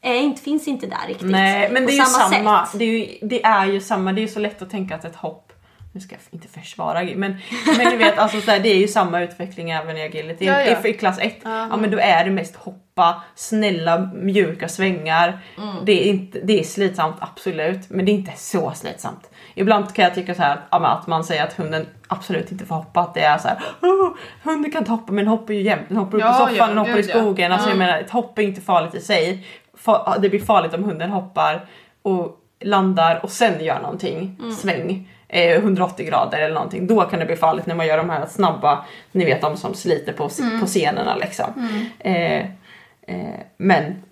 är 0.00 0.14
inte, 0.14 0.42
finns 0.42 0.68
inte 0.68 0.86
där 0.86 1.08
riktigt. 1.08 1.30
Nej 1.30 1.70
men 1.70 1.86
det 1.86 1.92
är 1.92 1.96
ju 1.96 2.04
samma. 2.04 2.68
Det 2.74 2.84
är 2.84 2.88
ju, 2.88 3.18
det 3.22 3.44
är 3.44 3.66
ju 3.66 3.80
samma. 3.80 4.12
Det 4.12 4.20
är 4.20 4.22
ju 4.22 4.28
så 4.28 4.40
lätt 4.40 4.62
att 4.62 4.70
tänka 4.70 4.94
att 4.94 5.04
ett 5.04 5.16
hopp 5.16 5.43
nu 5.94 6.00
ska 6.00 6.14
jag 6.14 6.20
inte 6.30 6.48
försvara 6.48 7.02
men, 7.02 7.36
men 7.78 7.88
ni 7.88 7.96
vet 7.96 8.18
alltså 8.18 8.40
så 8.40 8.50
här, 8.50 8.60
det 8.60 8.68
är 8.68 8.78
ju 8.78 8.88
samma 8.88 9.20
utveckling 9.20 9.70
även 9.70 9.96
i 9.96 10.02
agility. 10.02 10.44
Ja, 10.44 10.60
ja. 10.60 10.76
I, 10.84 10.88
I 10.88 10.92
klass 10.92 11.18
1, 11.18 11.36
ja 11.44 11.76
men 11.76 11.90
då 11.90 11.98
är 11.98 12.24
det 12.24 12.30
mest 12.30 12.56
hoppa, 12.56 13.22
snälla 13.34 14.10
mjuka 14.14 14.68
svängar. 14.68 15.40
Mm. 15.58 15.84
Det, 15.84 15.92
är 15.92 16.04
inte, 16.04 16.40
det 16.40 16.60
är 16.60 16.64
slitsamt 16.64 17.16
absolut 17.20 17.90
men 17.90 18.04
det 18.04 18.12
är 18.12 18.14
inte 18.14 18.32
så 18.36 18.72
slitsamt. 18.74 19.30
Ibland 19.54 19.94
kan 19.94 20.04
jag 20.04 20.14
tycka 20.14 20.34
så 20.34 20.42
här 20.42 20.60
att 20.70 21.06
man 21.06 21.24
säger 21.24 21.44
att 21.44 21.52
hunden 21.52 21.86
absolut 22.08 22.52
inte 22.52 22.66
får 22.66 22.74
hoppa. 22.74 23.00
Att 23.00 23.14
det 23.14 23.20
är 23.20 23.38
så 23.38 23.48
här, 23.48 23.58
oh, 23.82 24.10
hunden 24.42 24.70
kan 24.70 24.78
inte 24.78 24.90
hoppa 24.90 25.12
men 25.12 25.24
den 25.24 25.28
hoppar 25.28 25.54
ju 25.54 25.62
jämt. 25.62 25.82
Den 25.88 25.96
hoppar 25.96 26.18
upp 26.18 26.24
Ja, 26.24 26.34
i 26.34 26.38
soffan, 26.38 26.56
ja, 26.56 26.66
den 26.66 26.78
hoppar 26.78 26.98
i 26.98 27.02
skogen. 27.02 27.52
Alltså, 27.52 27.68
jag 27.68 27.78
menar, 27.78 27.98
ett 27.98 28.10
hopp 28.10 28.38
är 28.38 28.42
inte 28.42 28.60
farligt 28.60 28.94
i 28.94 29.00
sig. 29.00 29.46
Det 30.20 30.28
blir 30.28 30.40
farligt 30.40 30.74
om 30.74 30.84
hunden 30.84 31.10
hoppar 31.10 31.66
och 32.02 32.40
landar 32.60 33.20
och 33.22 33.30
sen 33.30 33.64
gör 33.64 33.80
någonting, 33.80 34.40
sväng. 34.60 35.08
Eh, 35.28 35.56
180 35.56 36.06
grader 36.06 36.38
eller 36.38 36.54
någonting. 36.54 36.86
Då 36.86 37.02
kan 37.02 37.18
det 37.18 37.26
bli 37.26 37.36
farligt 37.36 37.66
när 37.66 37.74
man 37.74 37.86
gör 37.86 37.96
de 37.96 38.10
här 38.10 38.26
snabba, 38.26 38.84
ni 39.12 39.24
vet 39.24 39.40
de 39.40 39.56
som 39.56 39.74
sliter 39.74 40.12
på, 40.12 40.28
på 40.60 40.66
scenerna 40.66 41.16
liksom. 41.16 41.68
Eh, 41.98 42.38
eh, 43.06 43.40
men 43.56 44.02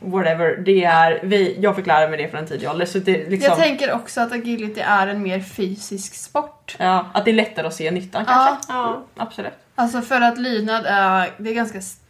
whatever, 0.00 0.56
det 0.56 0.84
är, 0.84 1.20
vi, 1.22 1.56
jag 1.60 1.76
fick 1.76 1.86
lära 1.86 2.08
mig 2.08 2.18
det 2.18 2.28
från 2.28 2.40
en 2.40 2.46
tidig 2.46 2.68
ålder. 2.70 2.86
Så 2.86 2.98
det, 2.98 3.22
är 3.26 3.30
liksom, 3.30 3.48
Jag 3.50 3.58
tänker 3.58 3.92
också 3.92 4.20
att 4.20 4.32
agility 4.32 4.80
är 4.80 5.06
en 5.06 5.22
mer 5.22 5.40
fysisk 5.40 6.14
sport. 6.14 6.76
ja, 6.78 7.06
att 7.14 7.24
det 7.24 7.30
är 7.30 7.34
lättare 7.34 7.66
att 7.66 7.74
se 7.74 7.90
nyttan 7.90 8.24
kanske. 8.24 8.72
Ja. 8.72 9.02
Absolut. 9.16 9.52
Alltså 9.74 10.00
för 10.02 10.20
att 10.20 10.38
lydnad 10.38 10.84
är, 10.86 11.30
det 11.38 11.50
är 11.50 11.54
ganska 11.54 11.78
st- 11.78 12.01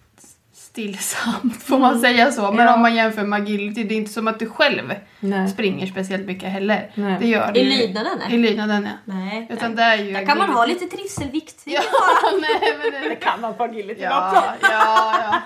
stillsamt 0.73 1.63
får 1.63 1.79
man 1.79 2.01
säga 2.01 2.33
så. 2.33 2.53
Men 2.53 2.67
Ja. 2.67 2.75
om 2.75 2.81
man 2.83 2.95
jämför 2.95 3.23
med 3.23 3.43
agility, 3.43 3.85
det 3.85 3.95
är 3.95 3.97
inte 3.97 4.13
som 4.13 4.29
att 4.29 4.39
du 4.39 4.49
själv 4.49 4.95
Nej. 5.21 5.49
springer 5.49 5.87
speciellt 5.87 6.27
mycket 6.27 6.49
heller. 6.49 6.91
Nej. 6.95 7.17
Det 7.21 7.27
gör 7.27 7.53
du 7.53 7.61
I 7.61 7.65
lydnaden, 7.65 8.19
nej. 8.29 8.35
I 8.35 8.39
lydnaden 8.39 8.89
ja. 9.05 9.13
Nej. 9.15 9.47
Utan 9.51 9.75
det 9.77 9.83
är 9.83 9.97
ju 9.97 10.13
Där 10.13 10.27
kan 10.27 10.39
man 10.39 10.51
agility. 10.51 10.59
ha 10.59 10.67
lite 10.67 10.97
trivselvikt. 10.97 11.63
Ja, 11.65 11.81
nej 12.41 12.79
men 12.83 13.03
Det 13.03 13.09
det... 13.09 13.15
kan 13.17 13.41
man 13.41 13.55
på 13.55 13.65
agility 13.65 14.03
Ja, 14.03 14.29
också. 14.31 14.43
ja, 14.73 15.15
ja. 15.25 15.41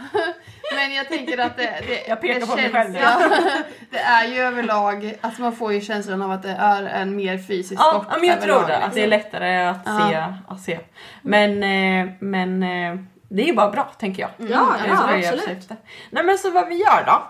Men 0.77 0.95
jag 0.95 1.09
tänker 1.09 1.39
att 1.39 1.57
det, 1.57 1.63
det, 1.87 2.09
Jag 2.09 2.21
pekar 2.21 2.41
det 2.41 2.47
på 2.47 2.55
mig 2.57 2.63
känns- 2.63 2.73
själv 2.75 2.91
nu. 2.91 2.99
Ja, 2.99 3.19
det 3.91 3.99
är 3.99 4.27
ju 4.29 4.39
överlag, 4.41 5.15
alltså 5.21 5.43
man 5.43 5.57
får 5.57 5.73
ju 5.73 5.81
känslan 5.81 6.23
av 6.23 6.31
att 6.31 6.43
det 6.43 6.51
är 6.59 6.83
en 6.83 7.17
mer 7.17 7.39
fysisk 7.39 7.81
Ja, 7.81 7.91
sport 7.95 8.07
ja, 8.11 8.17
men 8.19 8.29
jag 8.29 8.37
överlag, 8.39 8.59
tror 8.59 8.69
det. 8.69 8.77
Att 8.79 8.95
det 8.95 9.03
är 9.03 9.07
liksom. 9.07 9.31
lättare 9.31 9.67
att, 9.67 9.81
Ja. 9.87 10.09
se, 10.11 10.53
att 10.55 10.61
se. 10.61 10.79
Men, 11.23 11.63
eh, 11.63 12.13
men 12.21 12.63
eh, 12.63 12.95
det 13.29 13.43
är 13.43 13.47
ju 13.47 13.55
bara 13.55 13.71
bra 13.71 13.85
tänker 13.99 14.23
jag. 14.23 14.31
Ja, 14.37 14.47
Det 14.83 14.89
ja, 14.89 14.97
så 14.97 15.03
jag 15.11 15.19
absolut. 15.19 15.41
försökte. 15.45 15.77
Nej 16.11 16.25
men 16.25 16.39
så 16.39 16.51
vad 16.51 16.69
vi 16.69 16.75
gör 16.75 17.05
då. 17.07 17.23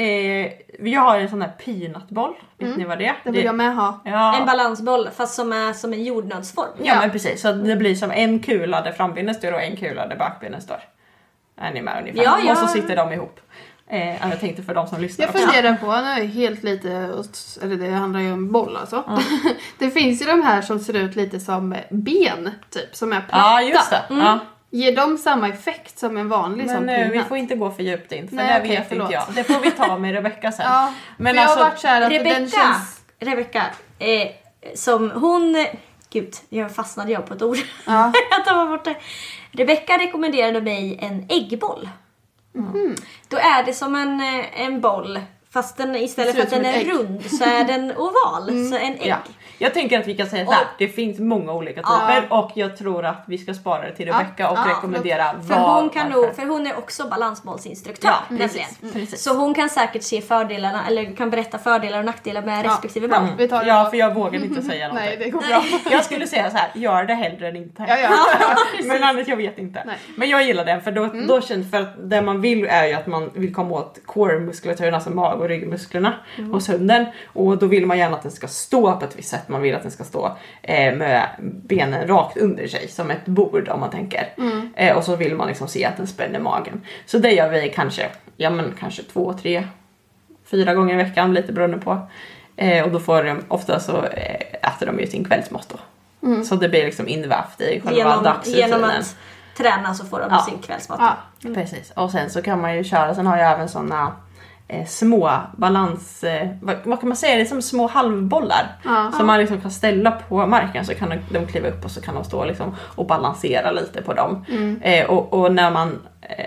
Eh, 0.00 0.52
vi 0.78 0.94
har 0.94 1.18
en 1.18 1.28
sån 1.28 1.42
här 1.42 1.48
peanutboll. 1.64 2.34
Vet 2.58 2.76
ni 2.76 2.84
vad 2.84 2.98
det 2.98 3.06
är? 3.06 3.16
Det 3.24 3.30
vill 3.30 3.44
jag 3.44 3.54
med 3.54 3.76
ha. 3.76 4.00
Ja, 4.04 4.36
En 4.40 4.46
balansboll 4.46 5.08
fast 5.16 5.34
som 5.34 5.52
är 5.52 5.72
som 5.72 5.92
en 5.92 6.04
jordnötsform. 6.04 6.68
ja 6.82 6.94
men 7.00 7.10
precis. 7.10 7.40
Så 7.42 7.52
det 7.52 7.76
blir 7.76 7.94
som 7.94 8.10
en 8.10 8.38
kula 8.40 8.80
där 8.80 8.92
frambenen 8.92 9.34
står 9.34 9.52
och 9.52 9.62
en 9.62 9.76
kula 9.76 10.06
där 10.06 10.16
bakbenen 10.16 10.60
står. 10.60 10.80
Är 11.60 11.70
ni 11.72 11.82
med 11.82 12.00
ungefär? 12.00 12.22
Ja, 12.22 12.38
ja. 12.46 12.52
Och 12.52 12.58
så 12.58 12.66
sitter 12.66 12.96
de 12.96 13.12
ihop. 13.12 13.40
Eh, 13.90 14.08
ja, 14.10 14.28
jag 14.30 14.40
tänkte 14.40 14.62
för 14.62 14.74
de 14.74 14.86
som 14.86 15.00
lyssnar 15.00 15.26
Jag 15.26 15.34
också. 15.34 15.46
funderar 15.46 15.76
på, 15.76 16.20
nu 16.20 16.26
helt 16.26 16.62
lite, 16.62 16.90
eller 17.62 17.76
det 17.76 17.90
handlar 17.90 18.20
ju 18.20 18.32
om 18.32 18.52
boll 18.52 18.76
alltså. 18.76 19.04
det 19.78 19.90
finns 19.90 20.22
ju 20.22 20.26
de 20.26 20.42
här 20.42 20.62
som 20.62 20.78
ser 20.78 20.96
ut 20.96 21.16
lite 21.16 21.40
som 21.40 21.76
ben 21.90 22.50
typ, 22.70 22.96
som 22.96 23.12
är 23.12 23.20
platta. 23.20 23.36
Ja 23.36 23.62
just 23.62 23.90
det. 23.90 24.02
Ja. 24.10 24.38
Ger 24.70 24.96
de 24.96 25.18
samma 25.18 25.48
effekt 25.48 25.98
som 25.98 26.16
en 26.16 26.28
vanlig 26.28 26.70
som 26.70 26.84
Men 26.84 27.02
eh, 27.02 27.10
vi 27.10 27.22
får 27.22 27.36
inte 27.36 27.54
gå 27.54 27.70
för 27.70 27.82
djupt 27.82 28.12
in 28.12 28.28
för 28.28 28.36
Nej, 28.36 28.54
det 28.54 28.60
okej, 28.60 28.76
vet 28.76 28.88
förlåt. 28.88 29.04
inte 29.04 29.14
jag. 29.14 29.34
Det 29.34 29.44
får 29.44 29.60
vi 29.60 29.70
ta 29.70 29.98
med 29.98 30.14
Rebecca 30.14 30.52
sen. 30.52 30.66
Ja, 30.68 30.92
Men 31.16 31.34
för 31.34 31.40
jag 31.40 31.44
alltså, 31.44 31.64
har 31.64 31.70
varit 31.70 31.80
såhär 31.80 32.02
att 32.02 32.10
den 32.10 32.18
Rebecka, 32.18 32.56
känns... 32.56 33.00
Rebecka, 33.20 33.64
eh, 33.98 34.28
som 34.74 35.10
hon... 35.10 35.66
Gud, 36.10 36.34
jag 36.48 36.74
fastnade 36.74 37.12
jag 37.12 37.26
på 37.26 37.34
ett 37.34 37.42
ord. 37.42 37.56
Ja. 37.86 38.12
jag 38.30 38.44
tappade 38.44 38.70
bort 38.70 38.84
det. 38.84 38.96
Rebecka 39.52 39.98
rekommenderade 39.98 40.60
mig 40.60 40.98
en 41.02 41.26
äggboll. 41.28 41.88
Mhm. 42.54 42.94
Då 43.28 43.36
är 43.36 43.62
det 43.62 43.72
som 43.74 43.94
en, 43.94 44.20
eh, 44.20 44.60
en 44.62 44.80
boll 44.80 45.20
fast 45.50 45.76
den, 45.76 45.96
istället 45.96 46.34
för 46.34 46.42
att 46.42 46.50
den 46.50 46.64
är 46.64 46.72
ägg. 46.72 46.88
Mm. 46.90 46.98
rund 46.98 47.30
så 47.30 47.44
är 47.44 47.64
den 47.64 47.96
oval. 47.96 48.68
Så 48.70 48.76
en 48.76 48.94
ägg. 48.94 49.06
Ja. 49.06 49.16
Jag 49.60 49.74
tänker 49.74 50.00
att 50.00 50.06
vi 50.06 50.14
kan 50.16 50.26
säga 50.26 50.46
så 50.46 50.52
här. 50.52 50.62
Och- 50.62 50.66
det 50.78 50.88
finns 50.88 51.18
många 51.18 51.52
olika 51.52 51.80
Ja. 51.84 52.00
typer 52.08 52.32
och 52.38 52.50
jag 52.54 52.76
tror 52.76 53.04
att 53.04 53.24
vi 53.26 53.38
ska 53.38 53.54
spara 53.54 53.82
det 53.82 53.92
till 53.94 54.06
Rebecca 54.06 54.50
och 54.50 54.58
ja, 54.58 54.64
rekommendera 54.70 55.24
För 55.48 55.54
vad, 55.54 55.80
hon, 55.80 55.90
kan 55.90 56.08
nog, 56.10 56.34
för 56.36 56.46
hon 56.46 56.66
är 56.66 56.78
också 56.78 57.08
balansbollsinstruktör. 57.08 58.08
Ja, 58.08 58.16
nämligen. 58.28 58.48
precis, 58.48 58.92
precis. 58.92 59.22
Så 59.22 59.34
hon 59.36 59.54
kan 59.54 59.68
säkert 59.68 60.02
se 60.02 60.20
fördelarna, 60.20 60.86
eller 60.86 61.16
kan 61.16 61.30
berätta 61.30 61.58
fördelar 61.58 61.98
och 61.98 62.04
nackdelar 62.04 62.42
med 62.42 62.64
Ja, 62.64 62.70
respektive 62.70 63.06
det 63.06 63.48
Ja, 63.66 63.84
då. 63.84 63.90
för 63.90 63.96
jag 63.96 64.14
vågar 64.14 64.44
inte 64.44 64.62
säga 64.70 64.92
Nej, 64.92 65.16
någonting. 65.16 65.18
det 65.24 65.30
går 65.30 65.40
bra. 65.40 65.90
Jag 65.90 66.04
skulle 66.04 66.26
säga 66.26 66.50
så 66.50 66.56
här, 66.56 66.70
gör 66.74 67.04
det 67.04 67.14
hellre 67.14 67.48
än 67.48 67.56
inte. 67.56 67.84
Ja, 67.88 67.96
ja. 67.98 68.10
Men 68.84 69.02
annars 69.04 69.28
jag 69.28 69.36
vet 69.36 69.58
inte. 69.58 69.82
Nej. 69.86 69.96
Men 70.16 70.28
jag 70.28 70.44
gillar 70.44 70.64
den 70.64 70.80
för 70.80 70.90
då, 70.92 71.06
då 71.28 71.40
känns 71.40 71.70
för 71.70 71.80
att 71.80 72.10
det 72.10 72.22
man 72.22 72.40
vill 72.40 72.64
är 72.66 72.86
ju 72.86 72.94
att 72.94 73.06
man 73.06 73.30
vill 73.34 73.54
komma 73.54 73.70
åt 73.74 73.98
core-muskulaturen, 74.06 74.94
alltså 74.94 75.10
mag 75.10 75.40
och 75.40 75.48
ryggmusklerna 75.48 76.14
hos 76.52 76.68
hunden. 76.68 77.06
Och 77.32 77.58
då 77.58 77.66
vill 77.66 77.86
man 77.86 77.98
gärna 77.98 78.16
att 78.16 78.22
den 78.22 78.32
ska 78.32 78.48
stå 78.48 78.96
på 78.96 79.04
ett 79.04 79.18
visst 79.18 79.28
sätt. 79.28 79.47
Man 79.48 79.62
vill 79.62 79.74
att 79.74 79.82
den 79.82 79.90
ska 79.90 80.04
stå 80.04 80.36
eh, 80.62 80.94
med 80.94 81.28
benen 81.40 82.08
rakt 82.08 82.36
under 82.36 82.66
sig 82.66 82.88
som 82.88 83.10
ett 83.10 83.26
bord 83.26 83.68
om 83.68 83.80
man 83.80 83.90
tänker. 83.90 84.28
Eh, 84.76 84.96
och 84.96 85.04
så 85.04 85.16
vill 85.16 85.34
man 85.36 85.48
liksom 85.48 85.68
se 85.68 85.84
att 85.84 85.96
den 85.96 86.06
spänner 86.06 86.38
magen. 86.40 86.82
Så 87.06 87.18
det 87.18 87.30
gör 87.32 87.48
vi 87.50 87.68
kanske, 87.74 88.06
ja 88.36 88.50
men 88.50 88.74
kanske 88.80 89.02
två, 89.02 89.32
tre, 89.32 89.64
fyra 90.50 90.74
gånger 90.74 90.94
i 90.94 90.96
veckan 90.96 91.34
lite 91.34 91.52
beroende 91.52 91.78
på. 91.78 92.08
Eh, 92.56 92.84
och 92.84 92.90
då 92.90 93.00
får 93.00 93.24
de, 93.24 93.44
ofta 93.48 93.80
så 93.80 94.04
eh, 94.04 94.40
äter 94.74 94.86
de 94.86 95.00
ju 95.00 95.06
sin 95.06 95.24
kvällsmat 95.24 95.68
då. 95.68 95.78
Så 96.44 96.54
det 96.56 96.68
blir 96.68 96.84
liksom 96.84 97.08
invävt 97.08 97.60
i 97.60 97.80
själva 97.80 97.98
Genom, 97.98 98.24
dagsrutinen. 98.24 98.68
genom 98.70 98.90
att 98.90 99.16
träna 99.56 99.94
så 99.94 100.04
får 100.06 100.18
de 100.20 100.28
Ja. 100.30 100.38
sin 100.48 100.58
kvällsmat. 100.58 101.00
Ja. 101.00 101.16
Precis. 101.54 101.90
Och 101.96 102.10
sen 102.10 102.30
så 102.30 102.42
kan 102.42 102.60
man 102.60 102.76
ju 102.76 102.84
köra, 102.84 103.14
sen 103.14 103.26
har 103.26 103.36
jag 103.36 103.52
även 103.52 103.68
såna 103.68 104.12
eh, 104.68 104.86
små 104.86 105.30
balans, 105.56 106.24
eh, 106.24 106.48
vad, 106.62 106.76
vad 106.84 107.00
kan 107.00 107.08
man 107.08 107.16
säga, 107.16 107.36
det 107.36 107.40
är 107.40 107.46
som 107.46 107.62
små 107.62 107.86
halvbollar. 107.86 108.66
Ja. 108.84 109.12
Som 109.16 109.26
man 109.26 109.40
liksom 109.40 109.60
kan 109.60 109.70
ställa 109.70 110.10
på 110.10 110.46
marken 110.46 110.84
så 110.84 110.94
kan 110.94 111.08
de, 111.08 111.18
de 111.30 111.46
kliva 111.46 111.68
upp 111.68 111.84
och 111.84 111.90
så 111.90 112.00
kan 112.00 112.14
de 112.14 112.24
stå 112.24 112.44
liksom 112.44 112.76
och 112.80 113.06
balansera 113.06 113.70
lite 113.70 114.02
på 114.02 114.12
dem. 114.12 114.44
Eh, 114.82 115.06
och, 115.06 115.32
och 115.34 115.54
när 115.54 115.70
man 115.70 115.98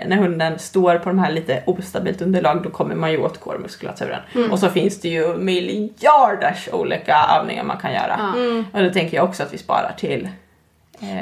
när 0.06 0.16
hunden 0.16 0.58
står 0.58 0.98
på 0.98 1.08
de 1.08 1.18
här 1.18 1.32
lite 1.32 1.62
ostabilt 1.66 2.22
underlag 2.22 2.62
då 2.62 2.70
kommer 2.70 2.94
man 2.94 3.12
ju 3.12 3.18
åt 3.18 3.40
core-muskulaturen. 3.40 4.20
Och 4.50 4.58
så 4.58 4.68
finns 4.68 5.00
det 5.00 5.08
ju 5.08 5.36
miljarders 5.36 6.68
olika 6.72 7.16
övningar 7.38 7.64
man 7.64 7.76
kan 7.76 7.92
göra. 7.92 8.34
Och 8.72 8.82
då 8.82 8.90
tänker 8.90 9.16
jag 9.16 9.24
också 9.24 9.42
att 9.42 9.54
vi 9.54 9.58
sparar 9.58 9.94
till 9.98 10.28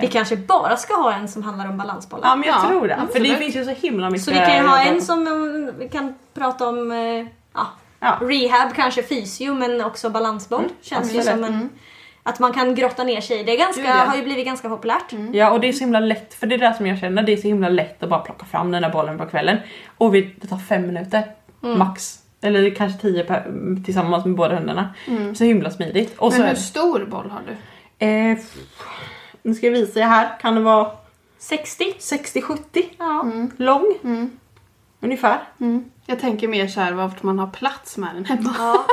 Vi 0.00 0.06
kanske 0.06 0.36
bara 0.36 0.76
ska 0.76 0.94
ha 0.94 1.12
en 1.12 1.28
som 1.28 1.42
handlar 1.42 1.68
om 1.68 1.76
balansbollar. 1.78 2.28
Ja 2.28 2.36
men 2.36 2.48
jag 2.48 2.56
Ja, 2.56 2.68
tror 2.68 2.88
det. 2.88 2.94
För 2.94 3.00
det 3.00 3.02
absolut. 3.04 3.38
finns 3.38 3.56
ju 3.56 3.64
så 3.64 3.70
himla 3.86 4.10
mycket. 4.10 4.24
Så 4.24 4.30
vi 4.30 4.36
kan 4.38 4.56
ju 4.56 4.62
ha 4.66 4.82
en 4.82 5.02
som 5.02 5.70
vi 5.78 5.88
kan 5.88 6.14
prata 6.34 6.68
om 6.68 6.92
eh, 6.92 6.98
ja, 7.54 7.66
Ja. 8.00 8.18
rehab, 8.20 8.74
kanske 8.74 9.02
fysio 9.02 9.54
men 9.54 9.84
också 9.84 10.10
balansboll. 10.10 10.64
Känns 10.82 11.14
ju 11.14 11.18
absolut. 11.18 11.24
som 11.44 11.44
en, 11.54 11.70
att 12.22 12.38
man 12.38 12.52
kan 12.52 12.74
grotta 12.74 13.04
ner 13.04 13.20
sig 13.20 13.40
i. 13.40 13.42
Det 13.44 13.52
är 13.54 13.58
ganska, 13.58 13.80
Gud, 13.82 13.90
ja. 13.90 13.94
har 13.94 14.16
ju 14.16 14.22
blivit 14.22 14.46
ganska 14.46 14.68
populärt. 14.68 15.12
Ja 15.32 15.50
och 15.50 15.60
det 15.60 15.68
är 15.68 15.72
så 15.72 15.80
himla 15.80 16.00
lätt, 16.00 16.34
för 16.34 16.46
det 16.46 16.54
är 16.54 16.58
det 16.58 16.74
som 16.74 16.86
jag 16.86 16.98
känner, 16.98 17.22
det 17.22 17.32
är 17.32 17.36
så 17.36 17.46
himla 17.48 17.68
lätt 17.68 18.02
att 18.02 18.08
bara 18.10 18.20
plocka 18.20 18.46
fram 18.46 18.70
den 18.72 18.82
där 18.82 18.90
bollen 18.90 19.18
på 19.18 19.26
kvällen. 19.26 19.56
Och 19.98 20.14
vi, 20.14 20.34
det 20.40 20.46
tar 20.46 20.58
fem 20.58 20.86
minuter 20.86 21.24
max. 21.60 22.16
Eller 22.42 22.74
kanske 22.74 23.00
tio 23.00 23.24
per, 23.24 23.46
tillsammans 23.84 24.24
med 24.24 24.34
båda 24.36 24.54
hundarna. 24.54 24.94
Så 25.34 25.44
himla 25.44 25.70
smidigt. 25.70 26.18
Och 26.18 26.32
Men 26.32 26.40
är 26.42 26.46
hur 26.46 26.54
det, 26.54 26.60
stor 26.60 27.04
boll 27.10 27.30
har 27.30 27.40
du? 27.46 28.06
eh, 28.06 28.38
nu 29.42 29.55
ska 29.55 29.66
jag 29.66 29.72
visa 29.72 30.00
er 30.00 30.05
här, 30.05 30.38
kan 30.40 30.55
det 30.55 30.61
vara 30.61 30.90
60? 31.38 31.85
60-70 31.98 32.85
Ja. 32.98 33.24
lång? 33.57 33.94
Ungefär. 35.00 35.42
Mm. 35.61 35.85
Jag 36.07 36.20
tänker 36.20 36.48
mer 36.48 36.66
såhär 36.68 36.92
vart 36.92 37.22
man 37.22 37.38
har 37.38 37.46
plats 37.46 37.96
med 37.96 38.14
den 38.14 38.24
hemma. 38.24 38.55
ja. 38.59 38.87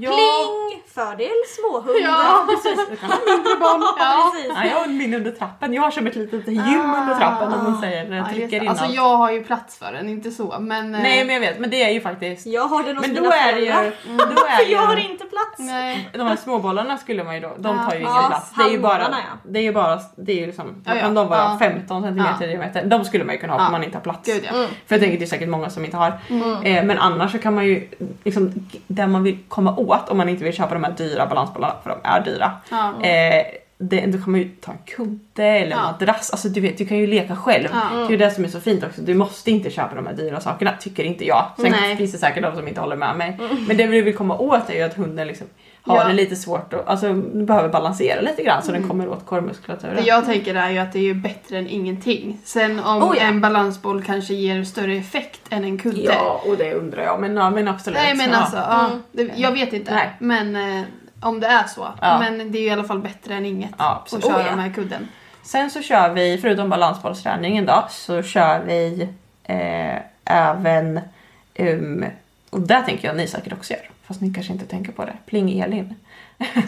Ja. 0.00 0.10
Pling! 0.10 0.82
Fördel 0.94 1.28
småhund. 1.58 1.98
Ja, 2.02 2.46
precis. 2.48 2.88
Du 2.90 2.96
kan 2.96 3.10
ha 3.10 3.18
mindre 3.26 3.54
boll. 3.56 3.82
Ja, 3.98 4.30
precis. 4.34 4.52
Ja, 4.56 4.64
jag 4.70 4.76
har 4.80 4.86
min 4.86 5.14
under 5.14 5.30
trappen. 5.30 5.74
Jag 5.74 5.82
har 5.82 5.90
som 5.90 6.06
ett 6.06 6.16
litet 6.16 6.46
gym 6.48 6.94
under 7.02 7.14
trappen 7.18 7.52
om 7.52 7.64
man 7.72 7.80
säger 7.80 8.14
Ja, 8.14 8.26
trycker 8.32 8.62
in 8.62 8.68
alltså 8.68 8.84
allt. 8.84 8.94
jag 8.94 9.16
har 9.16 9.30
ju 9.32 9.44
plats 9.44 9.78
för 9.78 9.92
den, 9.92 10.08
inte 10.08 10.30
så 10.30 10.56
men... 10.60 10.94
eh, 10.94 11.00
Nej 11.00 11.24
men 11.24 11.34
jag 11.34 11.40
vet, 11.40 11.58
men 11.58 11.70
det 11.70 11.82
är 11.82 11.90
ju 11.90 12.00
faktiskt 12.00 12.46
Jag 12.46 12.62
har 12.68 12.82
den 12.82 12.96
hos 12.96 13.06
Men 13.06 13.14
mina 13.14 13.28
då 13.28 13.34
är 13.34 13.52
det 13.52 13.60
ju, 13.60 13.72
föräldrar. 13.72 13.92
då 14.18 14.22
är 14.46 14.64
För 14.64 14.72
jag 14.72 14.78
har 14.86 14.96
inte 15.10 15.24
plats. 15.24 15.54
Nej. 15.58 16.08
de 16.12 16.20
här 16.26 16.36
småbollarna 16.36 16.98
skulle 16.98 17.24
man 17.24 17.34
ju 17.34 17.40
då, 17.40 17.52
de 17.58 17.76
tar 17.78 17.92
ju 17.94 18.00
ingen 18.00 18.12
Ja, 18.12 18.24
plats. 18.28 18.50
Det 18.56 18.62
är 18.62 18.70
ju 18.70 18.78
bara, 18.78 19.16
det 19.44 19.58
är 19.58 19.62
ju 19.62 19.72
bara, 19.72 20.00
det 20.16 20.32
är 20.32 20.36
ju 20.36 20.46
liksom, 20.46 20.66
Ja, 20.66 20.72
vad 20.86 20.96
ja. 20.96 21.00
kan 21.00 21.14
de 21.14 21.28
vara? 21.28 21.38
Ja. 21.38 21.56
15 21.58 22.02
centimeter 22.02 22.36
Ja. 22.40 22.44
i 22.44 22.48
diameter. 22.48 22.84
De 22.84 23.04
skulle 23.04 23.24
man 23.24 23.34
ju 23.34 23.40
kunna 23.40 23.52
ha 23.52 23.60
Ja. 23.60 23.66
om 23.66 23.72
man 23.72 23.84
inte 23.84 23.96
har 23.96 24.02
plats. 24.02 24.20
Gud 24.26 24.42
ja. 24.46 24.52
För 24.86 24.94
jag 24.94 25.00
tänker 25.00 25.18
det 25.18 25.24
är 25.24 25.26
säkert 25.26 25.48
många 25.48 25.70
som 25.70 25.84
inte 25.84 25.96
har. 25.96 26.08
Eh, 26.64 26.84
men 26.84 26.98
annars 26.98 27.32
så 27.32 27.38
kan 27.38 27.54
man 27.54 27.66
ju, 27.66 27.88
liksom, 28.24 28.52
det 28.86 29.06
man 29.06 29.22
vill 29.22 29.38
komma 29.48 29.76
åt 29.76 29.85
om 30.10 30.16
man 30.16 30.28
inte 30.28 30.44
vill 30.44 30.52
köpa 30.52 30.74
de 30.74 30.84
här 30.84 30.92
dyra 30.92 31.26
balansbollarna, 31.26 31.74
för 31.82 31.90
de 31.90 31.98
är 32.08 32.20
dyra. 32.20 32.52
Ja. 32.70 33.02
Eh, 33.06 33.46
det, 33.78 34.06
då 34.06 34.18
kan 34.18 34.30
man 34.30 34.40
ju 34.40 34.48
ta 34.48 34.72
en 34.72 34.78
kudde 34.86 35.44
eller 35.44 35.76
en 35.76 35.82
Ja. 35.82 35.92
madrass. 35.92 36.30
Alltså 36.30 36.48
du 36.48 36.60
vet, 36.60 36.78
du 36.78 36.86
kan 36.86 36.96
ju 36.98 37.06
leka 37.06 37.36
själv. 37.36 37.68
Ja. 37.72 37.98
Det 37.98 38.04
är 38.04 38.10
ju 38.10 38.16
det 38.16 38.30
som 38.30 38.44
är 38.44 38.48
så 38.48 38.60
fint 38.60 38.84
också. 38.84 39.00
Du 39.00 39.14
måste 39.14 39.50
inte 39.50 39.70
köpa 39.70 39.94
de 39.94 40.06
här 40.06 40.14
dyra 40.14 40.40
sakerna, 40.40 40.72
tycker 40.80 41.04
inte 41.04 41.26
jag. 41.26 41.46
Sen 41.58 41.70
Nej. 41.80 41.96
finns 41.96 42.12
det 42.12 42.18
säkert 42.18 42.42
de 42.42 42.56
som 42.56 42.68
inte 42.68 42.80
håller 42.80 42.96
med 42.96 43.16
mig. 43.16 43.38
Men 43.68 43.76
det 43.76 43.86
vi 43.86 44.00
vill 44.02 44.16
komma 44.16 44.38
åt 44.38 44.70
är 44.70 44.74
ju 44.74 44.82
att 44.82 44.94
hunden 44.94 45.26
liksom 45.26 45.46
har 45.86 45.96
Ja. 45.96 46.04
det 46.08 46.12
lite 46.12 46.36
svårt 46.36 46.72
och 46.72 46.90
alltså, 46.90 47.12
behöver 47.14 47.68
balansera 47.68 48.20
lite 48.20 48.42
grann 48.42 48.62
så 48.62 48.72
den 48.72 48.88
kommer 48.88 49.08
åt 49.08 49.26
korvmuskulaturen. 49.26 49.96
Det 49.96 50.02
jag 50.02 50.24
tänker 50.24 50.54
är 50.54 50.70
ju 50.70 50.78
att 50.78 50.92
det 50.92 50.98
är 50.98 51.02
ju 51.02 51.14
bättre 51.14 51.58
än 51.58 51.68
ingenting. 51.68 52.40
Sen 52.44 52.80
om 52.80 53.02
Oh, 53.02 53.16
ja. 53.16 53.22
en 53.22 53.40
balansboll 53.40 54.02
kanske 54.02 54.34
ger 54.34 54.64
större 54.64 54.94
effekt 54.96 55.40
än 55.50 55.64
en 55.64 55.78
kudde. 55.78 56.00
Ja, 56.00 56.42
och 56.46 56.56
det 56.56 56.74
undrar 56.74 57.02
jag. 57.02 57.20
Men, 57.20 57.36
ja, 57.36 57.50
men 57.50 57.68
absolut. 57.68 57.98
Nej 57.98 58.14
men 58.14 58.30
ja. 58.30 58.36
alltså, 58.36 58.56
ja, 58.56 58.90
det, 59.12 59.30
jag 59.36 59.52
vet 59.52 59.72
inte. 59.72 59.94
Nej. 59.94 60.10
Men 60.18 60.56
eh, 60.56 60.84
om 61.20 61.40
det 61.40 61.46
är 61.46 61.64
så. 61.64 61.88
Ja. 62.00 62.18
Men 62.18 62.52
det 62.52 62.58
är 62.58 62.62
ju 62.62 62.66
i 62.68 62.70
alla 62.70 62.84
fall 62.84 62.98
bättre 63.00 63.34
än 63.34 63.46
inget 63.46 63.70
Ja, 63.78 64.04
att 64.12 64.22
köra 64.24 64.36
Oh, 64.36 64.46
ja. 64.46 64.56
med 64.56 64.74
kudden. 64.74 65.08
Sen 65.42 65.70
så 65.70 65.82
kör 65.82 66.08
vi, 66.12 66.38
förutom 66.42 66.68
balansbollsträningen 66.68 67.66
då, 67.66 67.84
så 67.90 68.22
kör 68.22 68.60
vi 68.66 69.08
eh, 69.44 69.96
även 70.24 71.00
um, 71.58 72.04
och 72.50 72.60
där 72.60 72.82
tänker 72.82 73.04
jag 73.08 73.10
att 73.12 73.16
ni 73.16 73.26
säkert 73.26 73.52
också 73.52 73.72
gör. 73.72 73.90
Fast 74.08 74.20
ni 74.20 74.32
kanske 74.34 74.52
inte 74.52 74.66
tänker 74.66 74.92
på 74.92 75.04
det. 75.04 75.16
Pling 75.26 75.60
Elin. 75.60 75.94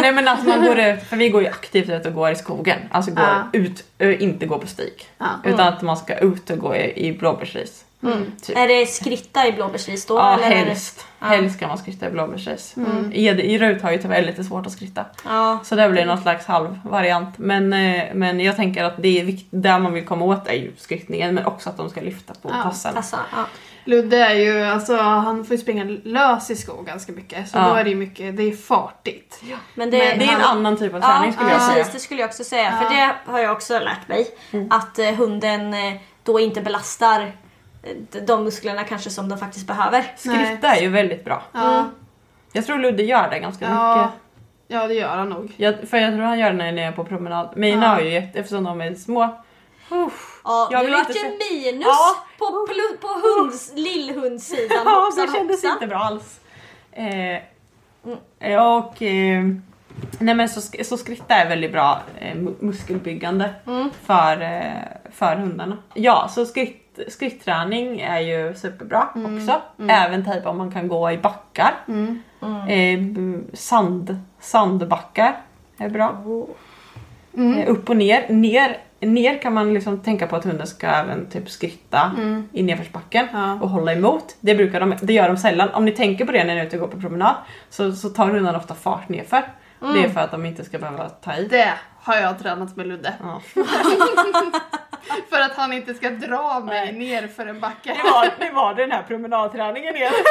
Nej 0.00 0.12
men 0.12 0.28
alltså 0.28 0.48
man 0.48 0.64
går 0.64 0.78
ut, 0.78 1.02
för 1.02 1.16
vi 1.16 1.28
går 1.28 1.42
ju 1.42 1.48
aktivt 1.48 1.88
ut 1.90 2.06
och 2.06 2.14
går 2.14 2.30
i 2.30 2.36
skogen. 2.36 2.78
Alltså 2.90 3.10
går 3.10 3.24
Ja. 3.24 3.42
ut, 3.52 3.84
ö, 3.98 4.16
inte 4.20 4.46
gå 4.46 4.58
på 4.58 4.66
stig. 4.66 4.92
Ja. 5.18 5.26
Utan 5.44 5.60
att 5.68 5.82
man 5.82 5.96
ska 5.96 6.16
ut 6.18 6.50
och 6.50 6.58
gå 6.58 6.76
i, 6.76 7.06
i 7.08 7.12
blåbärsris. 7.18 7.84
Typ. 8.42 8.56
Är 8.58 8.68
det 8.68 8.86
skritta 8.86 9.46
i 9.46 9.52
blåbärsris 9.52 10.06
då? 10.06 10.14
Ja, 10.16 10.34
eller 10.34 10.44
är 10.46 10.50
det- 10.50 10.56
helst. 10.56 11.06
Helst 11.20 11.56
ska 11.56 11.68
man 11.68 11.78
skritta 11.78 12.08
i 12.08 12.10
blåbärsris. 12.10 12.76
Mm. 12.76 13.12
I 13.12 13.58
Rut 13.58 13.82
har 13.82 13.90
ju 13.92 13.98
tyvärr 13.98 14.22
lite 14.22 14.44
svårt 14.44 14.66
att 14.66 14.72
skritta. 14.72 15.04
Ja. 15.24 15.58
Så 15.64 15.74
det 15.74 15.88
blir 15.88 16.06
någon 16.06 16.22
slags 16.22 16.46
halvvariant. 16.46 17.38
Men, 17.38 17.72
eh, 17.72 18.04
men 18.14 18.40
jag 18.40 18.56
tänker 18.56 18.84
att 18.84 18.94
det 19.02 19.20
är 19.20 19.24
vikt, 19.24 19.46
där 19.50 19.78
man 19.78 19.92
vill 19.92 20.04
komma 20.06 20.24
åt 20.24 20.48
är 20.48 20.52
ju 20.54 20.72
skrittningen 20.78 21.34
men 21.34 21.46
också 21.46 21.70
att 21.70 21.76
de 21.76 21.90
ska 21.90 22.00
lyfta 22.00 22.34
på 22.42 22.48
Ja, 22.52 22.62
passen. 22.62 22.96
Alltså, 22.96 23.16
ja. 23.36 23.44
Ludde 23.86 24.16
är 24.16 24.34
ju, 24.34 24.64
alltså 24.64 24.96
han 24.96 25.44
får 25.44 25.56
ju 25.56 25.62
springa 25.62 25.84
lös 26.04 26.50
i 26.50 26.56
skog 26.56 26.86
ganska 26.86 27.12
mycket. 27.12 27.48
Så 27.48 27.58
Ja. 27.58 27.68
då 27.68 27.74
är 27.74 27.84
det 27.84 27.90
ju 27.90 27.96
mycket, 27.96 28.36
det 28.36 28.42
är 28.42 28.52
fartigt. 28.56 29.42
Men 29.74 29.90
det, 29.90 29.96
Det 29.98 30.04
är 30.06 30.22
en 30.22 30.28
han- 30.28 30.56
annan 30.58 30.76
typ 30.76 30.94
av 30.94 31.00
träning 31.00 31.32
skulle 31.32 31.50
jag 31.50 31.58
precis, 31.58 31.72
säga. 31.74 31.86
det 31.92 31.98
skulle 31.98 32.20
jag 32.20 32.28
också 32.28 32.44
säga. 32.44 32.72
För 32.72 32.94
det 32.96 33.14
har 33.32 33.38
jag 33.38 33.52
också 33.52 33.78
lärt 33.78 34.08
mig. 34.08 34.26
Att 34.70 34.98
eh, 34.98 35.10
hunden 35.14 35.74
eh, 35.74 35.92
då 36.22 36.40
inte 36.40 36.60
belastar 36.60 37.32
de 38.26 38.44
musklerna 38.44 38.84
kanske 38.84 39.10
som 39.10 39.28
de 39.28 39.38
faktiskt 39.38 39.66
behöver. 39.66 40.12
Skritta 40.16 40.68
är 40.76 40.80
ju 40.80 40.88
väldigt 40.88 41.24
bra. 41.24 41.42
Ja, 41.52 41.84
Jag 42.52 42.66
tror 42.66 42.78
Ludde 42.78 43.02
gör 43.02 43.30
det 43.30 43.38
ganska 43.38 43.64
ja, 43.64 43.96
mycket. 43.96 44.20
ja 44.68 44.86
det 44.88 44.94
gör 44.94 45.16
han 45.16 45.28
nog. 45.28 45.52
Jag, 45.56 45.74
för 45.88 45.96
jag 45.96 46.12
tror 46.12 46.22
han 46.22 46.38
gör 46.38 46.50
det 46.50 46.56
när 46.56 46.66
han 46.66 46.78
är 46.78 46.92
på 46.92 47.04
promenad. 47.04 47.52
Mina 47.56 47.82
Ja. 47.86 47.88
har 47.88 48.00
ju 48.00 48.10
jätte, 48.10 48.38
eftersom 48.38 48.64
de 48.64 48.80
är 48.80 48.94
små. 48.94 49.42
Uff. 49.90 50.40
Ja, 50.44 50.68
Jag 50.72 50.86
det 50.86 50.90
vart 50.92 51.08
inte 51.08 51.18
ju 51.20 51.72
minus 51.72 51.86
Ja. 51.86 52.16
på, 52.38 52.44
plu- 52.44 53.00
på 53.00 53.08
hunds, 53.40 53.72
lillhundssidan. 53.74 54.78
Ja, 54.84 54.90
hoppsan, 55.04 55.26
det 55.26 55.32
kändes 55.32 55.56
hoppsan. 55.56 55.70
inte 55.72 55.86
bra 55.86 55.98
alls. 55.98 56.40
Eh, 56.92 57.38
och 58.62 59.02
eh, 59.02 59.44
nej 60.18 60.34
men 60.34 60.48
så, 60.48 60.60
så 60.84 60.96
skritta 60.96 61.34
är 61.34 61.48
väldigt 61.48 61.72
bra 61.72 62.00
eh, 62.20 62.34
mu- 62.34 62.54
muskelbyggande 62.64 63.54
för, 64.06 64.42
eh, 64.42 64.72
för 65.12 65.36
hundarna. 65.36 65.78
Ja, 65.94 66.28
så 66.28 66.46
skritt, 66.46 66.83
skrittträning 67.08 68.00
är 68.00 68.20
ju 68.20 68.54
superbra 68.54 69.08
också. 69.14 69.60
Även 69.88 70.24
typ 70.32 70.46
om 70.46 70.58
man 70.58 70.70
kan 70.72 70.88
gå 70.88 71.10
i 71.10 71.18
backar. 71.18 71.74
Eh, 72.68 73.00
b- 73.00 73.38
sand, 73.52 74.18
sandbackar 74.40 75.36
är 75.78 75.88
bra. 75.88 76.22
Eh, 77.36 77.70
upp 77.70 77.88
och 77.90 77.96
ner. 77.96 78.28
ner. 78.28 78.76
Ner 79.00 79.38
kan 79.42 79.52
man 79.54 79.74
liksom 79.74 79.98
tänka 80.00 80.26
på 80.26 80.36
att 80.36 80.44
hunden 80.44 80.66
ska 80.66 80.86
även 80.86 81.26
typ 81.30 81.50
skritta 81.50 82.10
i 82.52 82.62
nedförsbacken 82.62 83.26
Ja. 83.32 83.58
och 83.62 83.68
hålla 83.70 83.92
emot. 83.92 84.36
Det, 84.40 84.54
brukar 84.54 84.80
de, 84.80 84.94
det 85.02 85.12
gör 85.12 85.28
de 85.28 85.36
sällan. 85.36 85.68
Om 85.68 85.84
ni 85.84 85.90
tänker 85.92 86.24
på 86.24 86.32
det 86.32 86.44
när 86.44 86.54
ni 86.54 86.60
är 86.60 86.66
ute 86.66 86.76
och 86.76 86.80
går 86.80 86.88
på 86.96 87.00
promenad 87.00 87.34
så, 87.70 87.92
så 87.92 88.08
tar 88.08 88.26
hundarna 88.30 88.58
ofta 88.58 88.74
fart 88.74 89.08
nerför. 89.08 89.42
Det 89.80 90.04
är 90.04 90.08
för 90.08 90.20
att 90.20 90.30
de 90.30 90.46
inte 90.46 90.64
ska 90.64 90.78
behöva 90.78 91.08
ta 91.08 91.34
i. 91.34 91.48
Det 91.48 91.74
har 92.02 92.16
jag 92.16 92.38
tränat 92.38 92.76
med 92.76 92.86
Ludde. 92.86 93.14
Ja. 93.22 93.40
För 95.30 95.40
att 95.40 95.56
han 95.56 95.72
inte 95.72 95.94
ska 95.94 96.10
dra 96.10 96.60
mig 96.60 96.92
ner 96.92 97.28
för 97.28 97.46
en 97.46 97.60
backe. 97.60 97.96
Det, 98.02 98.10
var, 98.10 98.28
det 98.38 98.50
var 98.50 98.74
den 98.74 98.90
här 98.92 99.02
promenadträningen 99.02 99.96
igen. 99.96 100.12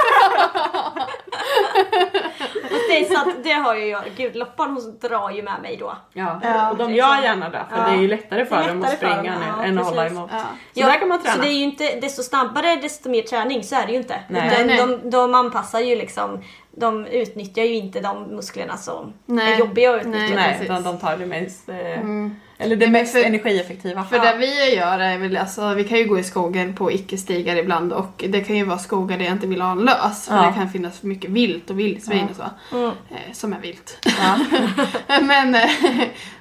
Det 2.89 2.99
är 2.99 3.15
sant, 3.15 3.35
det 3.43 3.51
har 3.51 3.75
ju 3.75 3.85
jag. 3.85 4.03
Gud, 4.17 4.35
Loppan 4.35 4.69
hon 4.69 4.99
drar 4.99 5.29
ju 5.29 5.43
med 5.43 5.61
mig 5.61 5.77
då. 5.77 5.97
Ja. 6.13 6.39
Ja, 6.43 6.71
och 6.71 6.77
de 6.77 6.87
det 6.87 6.93
är 6.93 6.97
gör 6.97 7.23
gärna 7.23 7.49
det 7.49 7.65
för 7.69 7.77
Ja. 7.77 7.83
det 7.87 7.91
är 7.91 8.01
ju 8.01 8.07
lättare 8.07 8.45
för 8.45 8.57
Det 8.57 8.63
är 8.63 8.67
dem 8.67 8.83
att 8.83 8.89
lättare 8.91 9.11
springa 9.11 9.31
dem, 9.31 9.41
nu 9.41 9.47
ja, 9.57 9.63
än 9.63 9.77
att 9.79 9.85
hålla 9.85 10.07
emot. 10.07 10.29
Ja. 10.33 10.43
Så 10.73 10.89
där 10.89 10.99
kan 10.99 11.07
man 11.07 11.21
träna. 11.21 11.35
Så 11.35 11.41
det 11.41 11.47
är 11.47 11.53
ju 11.53 11.63
inte, 11.63 11.99
desto 11.99 12.23
snabbare 12.23 12.75
desto 12.75 13.09
mer 13.09 13.21
träning, 13.21 13.63
så 13.63 13.75
är 13.75 13.85
det 13.85 13.91
ju 13.91 13.97
inte. 13.97 14.19
Nej. 14.27 14.47
Utan 14.47 14.67
Nej, 14.67 14.77
nej. 14.77 14.97
De, 15.01 15.09
de 15.09 15.35
anpassar 15.35 15.79
ju 15.79 15.95
liksom, 15.95 16.43
de 16.77 17.05
utnyttjar 17.05 17.63
ju 17.63 17.75
inte 17.75 17.99
de 18.01 18.23
musklerna 18.35 18.77
som 18.77 19.13
Nej. 19.25 19.53
är 19.53 19.59
jobbiga 19.59 19.91
att 19.95 20.01
utnyttja. 20.01 20.35
Nej. 20.35 20.59
Utan 20.63 20.83
de 20.83 20.97
tar 20.97 21.17
det 21.17 21.25
mest, 21.25 21.69
eh, 21.69 21.77
Mm. 21.99 22.35
eller 22.57 22.75
det 22.75 22.87
mest 22.87 23.13
för- 23.13 23.23
energieffektiva. 23.23 24.03
För 24.03 24.19
det 24.19 24.35
vi 24.37 24.75
gör 24.75 24.99
är 24.99 25.17
väl, 25.17 25.37
alltså 25.37 25.73
vi 25.73 25.83
kan 25.83 25.97
ju 25.97 26.05
gå 26.05 26.19
i 26.19 26.23
skogen 26.23 26.75
på 26.75 26.91
icke-stigar 26.91 27.55
ibland 27.55 27.93
och 27.93 28.25
det 28.29 28.41
kan 28.41 28.55
ju 28.55 28.63
vara 28.65 28.77
skogar 28.77 29.17
där 29.17 29.25
jag 29.25 29.33
inte 29.33 29.47
vill 29.47 29.61
ha 29.61 29.71
en 29.71 29.79
lös. 29.85 30.27
För 30.27 30.35
Ja. 30.35 30.41
det 30.47 30.53
kan 30.53 30.69
finnas 30.69 30.99
för 30.99 31.07
mycket 31.07 31.29
vilt 31.29 31.69
och 31.69 31.79
vildsvin 31.79 32.27
och 32.29 32.35
så. 32.35 32.75
Mm. 32.77 32.91
Eh, 33.09 33.33
som 33.33 33.53
är 33.53 33.59
vilt. 33.59 33.97
Ja, 34.05 34.39
Men, 35.21 35.55
eh, 35.55 35.69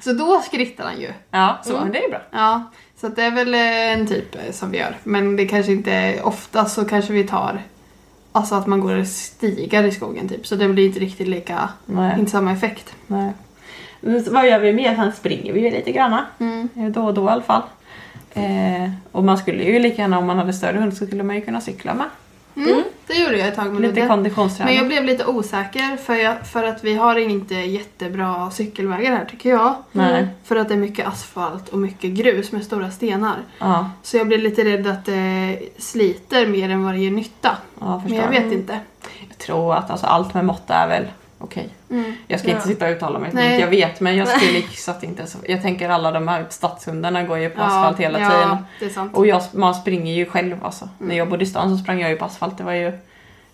så 0.01 0.13
då 0.13 0.41
skrittar 0.41 0.85
han 0.85 1.01
ju. 1.01 1.09
ja 1.31 1.59
så 1.65 1.73
men 1.73 1.93
det 1.93 2.05
är 2.05 2.11
bra. 2.11 2.21
Ja, 2.31 2.71
så 3.01 3.09
det 3.09 3.23
är 3.23 3.31
väl 3.31 3.55
eh, 3.55 3.93
en 3.93 4.07
typ 4.07 4.37
som 4.51 4.71
vi 4.71 4.79
gör. 4.79 4.97
Men 5.05 5.37
det 5.37 5.47
kanske 5.47 5.73
inte 5.73 5.93
är 5.93 6.27
ofta 6.27 6.65
så 6.65 6.85
kanske 6.85 7.13
vi 7.13 7.25
tar 7.25 7.63
Alltså 8.33 8.55
att 8.55 8.67
man 8.67 8.81
går 8.81 9.05
stigar 9.05 9.85
i 9.85 9.93
skogen 9.93 10.29
typ. 10.29 10.47
Så 10.47 10.57
det 10.57 10.69
blir 10.69 10.87
inte 10.87 11.01
riktigt 11.01 11.29
lika, 11.29 11.69
Nej. 11.87 12.19
inte 12.19 12.31
samma 12.31 12.53
effekt. 12.53 12.95
Nej. 13.07 13.33
Vad 14.31 14.47
gör 14.49 14.59
vi 14.59 14.73
mer? 14.73 14.95
Sen 14.95 15.13
springer 15.13 15.53
vi 15.53 15.61
ju 15.61 15.71
lite 15.71 15.93
granna. 15.93 16.27
Mm. 16.39 16.69
Eh, 16.77 16.85
Då 16.87 17.03
och 17.05 17.15
då 17.15 17.25
i 17.25 17.29
alla 17.29 17.43
fall. 17.43 17.63
Eh, 18.35 18.91
och 19.13 19.25
man 19.25 19.39
skulle 19.39 19.65
ju 19.65 19.79
lika 19.79 20.03
gärna 20.03 20.19
om 20.19 20.27
man 20.27 20.39
hade 20.39 20.53
större 20.53 20.79
hund 20.79 20.95
så 20.97 21.07
skulle 21.07 21.23
man 21.23 21.37
ju 21.37 21.43
kunna 21.43 21.61
cykla 21.61 21.95
med. 21.95 22.07
Mm. 22.57 22.83
Det 23.07 23.15
gjorde 23.15 23.39
jag 23.39 23.49
ett 23.49 23.55
tag 23.55 23.73
med 23.73 23.83
Lite 23.83 24.07
konditionsträning. 24.07 24.75
Men 24.75 24.77
jag 24.77 24.87
blev 24.87 25.05
lite 25.05 25.27
osäker 25.27 25.97
för, 25.97 26.15
jag, 26.15 26.47
för 26.47 26.65
att 26.65 26.85
vi 26.85 26.95
har 26.95 27.17
inte 27.17 27.55
jättebra 27.55 28.51
cykelvägar 28.51 29.17
här 29.17 29.25
tycker 29.25 29.51
jag. 29.51 29.75
Nej. 29.93 30.27
För 30.45 30.57
att 30.57 30.69
det 30.69 30.75
är 30.75 30.79
mycket 30.79 31.07
asfalt 31.07 31.69
och 31.69 31.79
mycket 31.79 32.11
grus 32.11 32.53
med 32.53 32.65
stora 32.65 32.91
stenar. 32.91 33.37
Ja, 33.59 33.91
Så 34.03 34.17
jag 34.17 34.27
blev 34.27 34.41
lite 34.41 34.65
rädd 34.65 34.87
att 34.87 35.05
det 35.05 35.59
sliter 35.79 36.47
mer 36.47 36.71
än 36.71 36.85
vad 36.85 36.95
det 36.95 36.99
gör 36.99 37.11
nytta. 37.11 37.57
ja 37.81 38.03
Men 38.07 38.15
jag 38.15 38.29
vet 38.29 38.53
inte. 38.53 38.81
Jag 39.29 39.39
tror 39.39 39.75
att 39.75 39.91
alltså, 39.91 40.07
allt 40.07 40.35
med 40.35 40.45
måtta 40.45 40.75
är 40.75 40.89
väl 40.89 41.07
okej. 41.43 41.69
Mm. 41.91 42.15
Jag 42.29 42.41
ska 42.41 42.51
inte 42.51 42.67
sitta 42.69 42.87
och 42.87 42.91
uttala 42.93 43.19
mig, 43.19 43.31
Nej. 43.33 43.61
Jag 43.61 43.67
vet 43.69 44.01
men 44.01 44.17
jag 44.17 44.29
skulle 44.29 44.59
gissa 44.59 44.91
att 44.91 45.01
det 45.01 45.07
inte 45.07 45.27
så. 45.27 45.39
Jag 45.47 45.63
tänker 45.63 45.89
alla 45.89 46.11
de 46.11 46.29
här 46.29 46.47
stadshundarna 46.51 47.23
går 47.23 47.39
ju 47.39 47.51
på 47.51 47.63
asfalt 47.63 47.99
hela 47.99 48.21
ja, 48.21 48.31
tiden. 48.31 48.57
det 48.81 48.85
är 48.85 48.91
sant. 48.91 49.17
Och 49.17 49.27
jag, 49.27 49.43
man 49.53 49.75
springer 49.75 50.13
ju 50.15 50.27
själv 50.27 50.65
alltså. 50.65 50.85
Mm. 50.85 51.09
När 51.09 51.17
jag 51.17 51.29
bodde 51.29 51.45
i 51.45 51.47
stan 51.47 51.77
så 51.77 51.83
sprang 51.83 52.01
jag 52.01 52.11
ju 52.11 52.17
på 52.17 52.25
asfalt. 52.25 52.59
Det 52.59 52.65
var 52.65 52.73
ju 52.73 52.93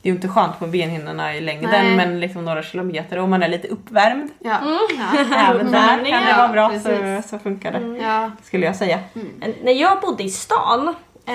det 0.02 0.08
är 0.08 0.12
ju 0.12 0.16
inte 0.16 0.28
skönt 0.28 0.58
på 0.58 0.66
benhinnorna 0.66 1.34
i 1.36 1.40
längden 1.40 1.70
Nej. 1.70 1.96
men 1.96 2.20
liksom 2.20 2.44
några 2.44 2.62
kilometer 2.62 3.18
och 3.18 3.28
man 3.28 3.42
är 3.42 3.48
lite 3.48 3.68
uppvärmd. 3.68 4.30
Ja. 4.38 4.58
Ja. 4.98 5.24
Även 5.50 5.72
där 5.72 5.88
kan 5.88 6.04
det 6.04 6.30
Ja, 6.30 6.36
vara 6.36 6.48
bra 6.48 6.72
så, 6.80 7.28
så 7.28 7.38
funkar 7.38 7.72
det. 7.72 7.98
Ja. 8.04 8.30
Skulle 8.44 8.66
jag 8.66 8.76
säga. 8.76 8.98
Men 9.12 9.54
När 9.62 9.72
jag 9.72 10.00
bodde 10.00 10.22
i 10.22 10.30
stan 10.30 10.88
eh, 11.26 11.34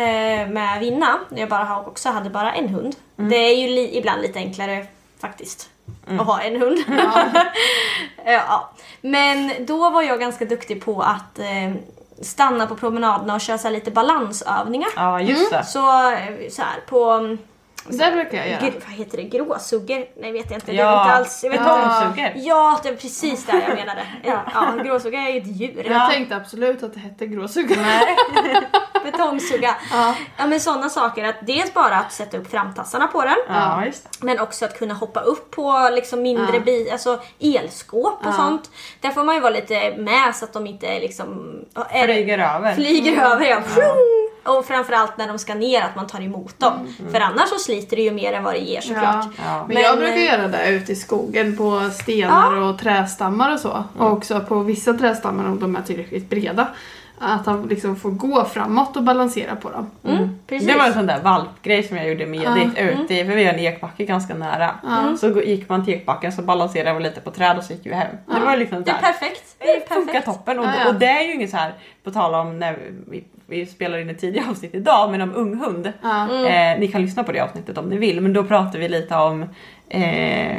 med 0.49 0.79
Vinna, 0.79 1.19
när 1.29 1.39
jag 1.39 1.49
bara 1.49 1.79
också 1.79 2.09
hade 2.09 2.29
bara 2.29 2.53
en 2.53 2.69
hund. 2.69 2.95
Det 3.15 3.35
är 3.35 3.57
ju 3.57 3.67
li- 3.67 3.97
ibland 3.97 4.21
lite 4.21 4.39
enklare 4.39 4.85
faktiskt 5.21 5.69
att 6.19 6.25
ha 6.25 6.41
en 6.41 6.61
hund. 6.61 6.77
ja. 8.25 8.69
Men 9.01 9.51
då 9.65 9.89
var 9.89 10.01
jag 10.01 10.19
ganska 10.19 10.45
duktig 10.45 10.85
på 10.85 11.01
att 11.01 11.39
eh, 11.39 11.73
stanna 12.21 12.67
på 12.67 12.75
promenaderna 12.75 13.33
och 13.35 13.41
köra 13.41 13.57
så 13.57 13.69
lite 13.69 13.91
balansövningar. 13.91 14.89
Ja 14.95 15.19
just 15.21 15.51
det. 15.51 15.63
Så, 15.63 16.11
eh, 16.11 16.49
så 16.51 16.61
här 16.61 16.79
på... 16.87 17.09
mm, 17.11 17.37
Det 17.87 18.11
brukar 18.11 18.37
jag 18.37 18.47
göra. 18.49 18.71
Vad 18.87 18.93
heter 18.97 19.17
det? 19.17 19.23
Gråsuggor? 19.23 20.05
Nej 20.21 20.31
vet 20.31 20.49
jag 20.51 20.57
inte. 20.57 20.71
Det 20.71 20.77
är 20.79 20.83
Ja, 20.85 21.01
inte 21.03 21.13
alls... 21.15 21.43
Jag 21.43 21.51
vet 21.51 21.59
betongsuggor. 21.59 22.31
Ja, 22.35 22.79
det 22.83 22.89
är 22.89 22.95
precis 22.95 23.45
det 23.45 23.63
jag 23.67 23.75
menade. 23.75 24.05
ja, 24.23 24.83
gråsugga 24.83 25.19
är 25.19 25.31
ju 25.33 25.37
ett 25.41 25.47
djur. 25.61 25.87
Jag 25.89 26.11
tänkte 26.11 26.35
absolut 26.35 26.83
att 26.83 26.93
det 26.93 26.99
hette 26.99 27.27
gråsugga. 27.27 27.75
Betongsugga. 29.03 29.75
Ja. 29.91 30.15
Ja 30.37 30.47
men 30.47 30.59
sådana 30.59 30.89
saker. 30.89 31.23
Att 31.23 31.35
dels 31.41 31.73
bara 31.73 31.95
att 31.95 32.11
sätta 32.13 32.37
upp 32.37 32.51
framtassarna 32.51 33.07
på 33.07 33.21
den. 33.21 33.35
Ja 33.47 33.85
just 33.85 34.03
det. 34.03 34.25
Men 34.25 34.39
också 34.39 34.65
att 34.65 34.79
kunna 34.79 34.93
hoppa 34.93 35.19
upp 35.19 35.51
på 35.51 35.89
liksom 35.93 36.21
mindre 36.21 36.53
Ja. 36.55 36.59
bi, 36.59 36.89
alltså 36.91 37.19
elskåp 37.39 38.19
och 38.19 38.25
Ja. 38.27 38.31
sånt. 38.33 38.69
Där 39.01 39.09
får 39.09 39.23
man 39.23 39.35
ju 39.35 39.41
vara 39.41 39.53
lite 39.53 39.95
med 39.97 40.35
så 40.35 40.45
att 40.45 40.53
de 40.53 40.67
inte 40.67 40.99
liksom... 40.99 41.55
Är, 41.89 42.03
Flyger 42.05 42.55
över. 42.55 42.73
flyger 42.75 43.21
över 43.25 43.45
ja. 43.45 43.59
Vroom! 43.75 44.29
Och 44.57 44.65
framförallt 44.65 45.17
när 45.17 45.27
de 45.27 45.39
ska 45.39 45.53
ner 45.55 45.81
att 45.81 45.95
man 45.95 46.07
tar 46.07 46.21
emot 46.21 46.59
dem. 46.59 46.95
För 47.11 47.19
annars 47.19 47.49
så 47.49 47.59
sliter 47.59 47.95
det 47.95 48.01
ju 48.01 48.11
mer 48.11 48.33
än 48.33 48.43
vad 48.43 48.53
det 48.53 48.57
ger 48.59 48.81
såklart. 48.81 49.25
Ja. 49.25 49.43
Ja. 49.45 49.57
Men, 49.67 49.73
Men, 49.73 49.83
jag 49.83 49.97
brukar 49.97 50.17
eh, 50.17 50.25
göra 50.25 50.47
det 50.47 50.69
ute 50.69 50.91
i 50.91 50.95
skogen 50.95 51.57
på 51.57 51.89
stenar 52.01 52.55
och 52.61 52.79
trästammar 52.79 53.53
och 53.53 53.59
så. 53.59 53.83
Och 53.99 54.11
också 54.11 54.39
på 54.39 54.59
vissa 54.59 54.93
trästammar 54.93 55.45
om 55.45 55.59
de 55.59 55.75
är 55.75 55.81
tillräckligt 55.81 56.29
breda. 56.29 56.67
Att 57.19 57.45
han 57.45 57.63
liksom 57.67 57.95
får 57.95 58.11
gå 58.11 58.45
framåt 58.45 58.97
och 58.97 59.03
balansera 59.03 59.55
på 59.55 59.69
dem. 59.69 59.91
Mm, 60.03 60.29
precis. 60.47 60.67
Det 60.67 60.77
var 60.77 60.85
en 60.87 60.93
sån 60.93 61.07
där 61.07 61.21
valpgrej 61.21 61.83
som 61.83 61.97
jag 61.97 62.09
gjorde 62.09 62.25
med 62.25 62.39
Edith 62.43 62.81
ute 62.83 63.13
i, 63.13 63.25
för 63.25 63.35
vi 63.35 63.43
har 63.45 63.53
en 63.53 63.59
ekbacke 63.59 64.05
ganska 64.05 64.33
nära. 64.35 64.75
Så 65.19 65.29
gå- 65.29 65.43
gick 65.43 65.69
man 65.69 65.85
till 65.85 65.93
ekbacken 65.93 66.31
så 66.31 66.41
balanserade 66.41 66.97
vi 66.97 67.03
lite 67.03 67.21
på 67.21 67.31
träd 67.31 67.57
och 67.57 67.63
så 67.63 67.73
gick 67.73 67.85
vi 67.85 67.93
hem. 67.93 68.15
Det 68.25 68.39
var 68.45 68.57
liksom 68.57 68.83
det 68.83 68.91
är 68.91 68.95
där. 68.95 69.01
perfekt. 69.01 69.55
Det 69.59 69.69
är 69.69 69.79
Det 69.79 69.93
funkar 69.95 70.21
toppen 70.21 70.59
och, 70.59 70.65
Ja, 70.65 70.71
ja. 70.83 70.89
och 70.89 70.95
det 70.95 71.05
är 71.07 71.21
ju 71.27 71.33
inget 71.33 71.49
så 71.49 71.57
här 71.57 71.73
på 72.03 72.11
tal 72.11 72.33
om 72.35 72.59
när 72.59 72.77
vi, 73.09 73.23
vi 73.47 73.65
spelar 73.65 73.97
in 73.97 74.09
ett 74.09 74.19
tidigare 74.19 74.49
avsnitt 74.49 74.75
idag 74.75 75.11
men 75.11 75.21
om 75.21 75.35
ung 75.35 75.55
hund. 75.59 75.93
Ja. 76.01 76.45
Eh, 76.47 76.79
ni 76.79 76.87
kan 76.87 77.01
lyssna 77.01 77.23
på 77.23 77.31
det 77.31 77.39
avsnittet 77.39 77.77
om 77.77 77.85
ni 77.89 77.97
vill 77.97 78.21
men 78.21 78.33
då 78.33 78.43
pratar 78.43 78.79
vi 78.79 78.89
lite 78.89 79.15
om 79.15 79.45
eh, 79.93 80.57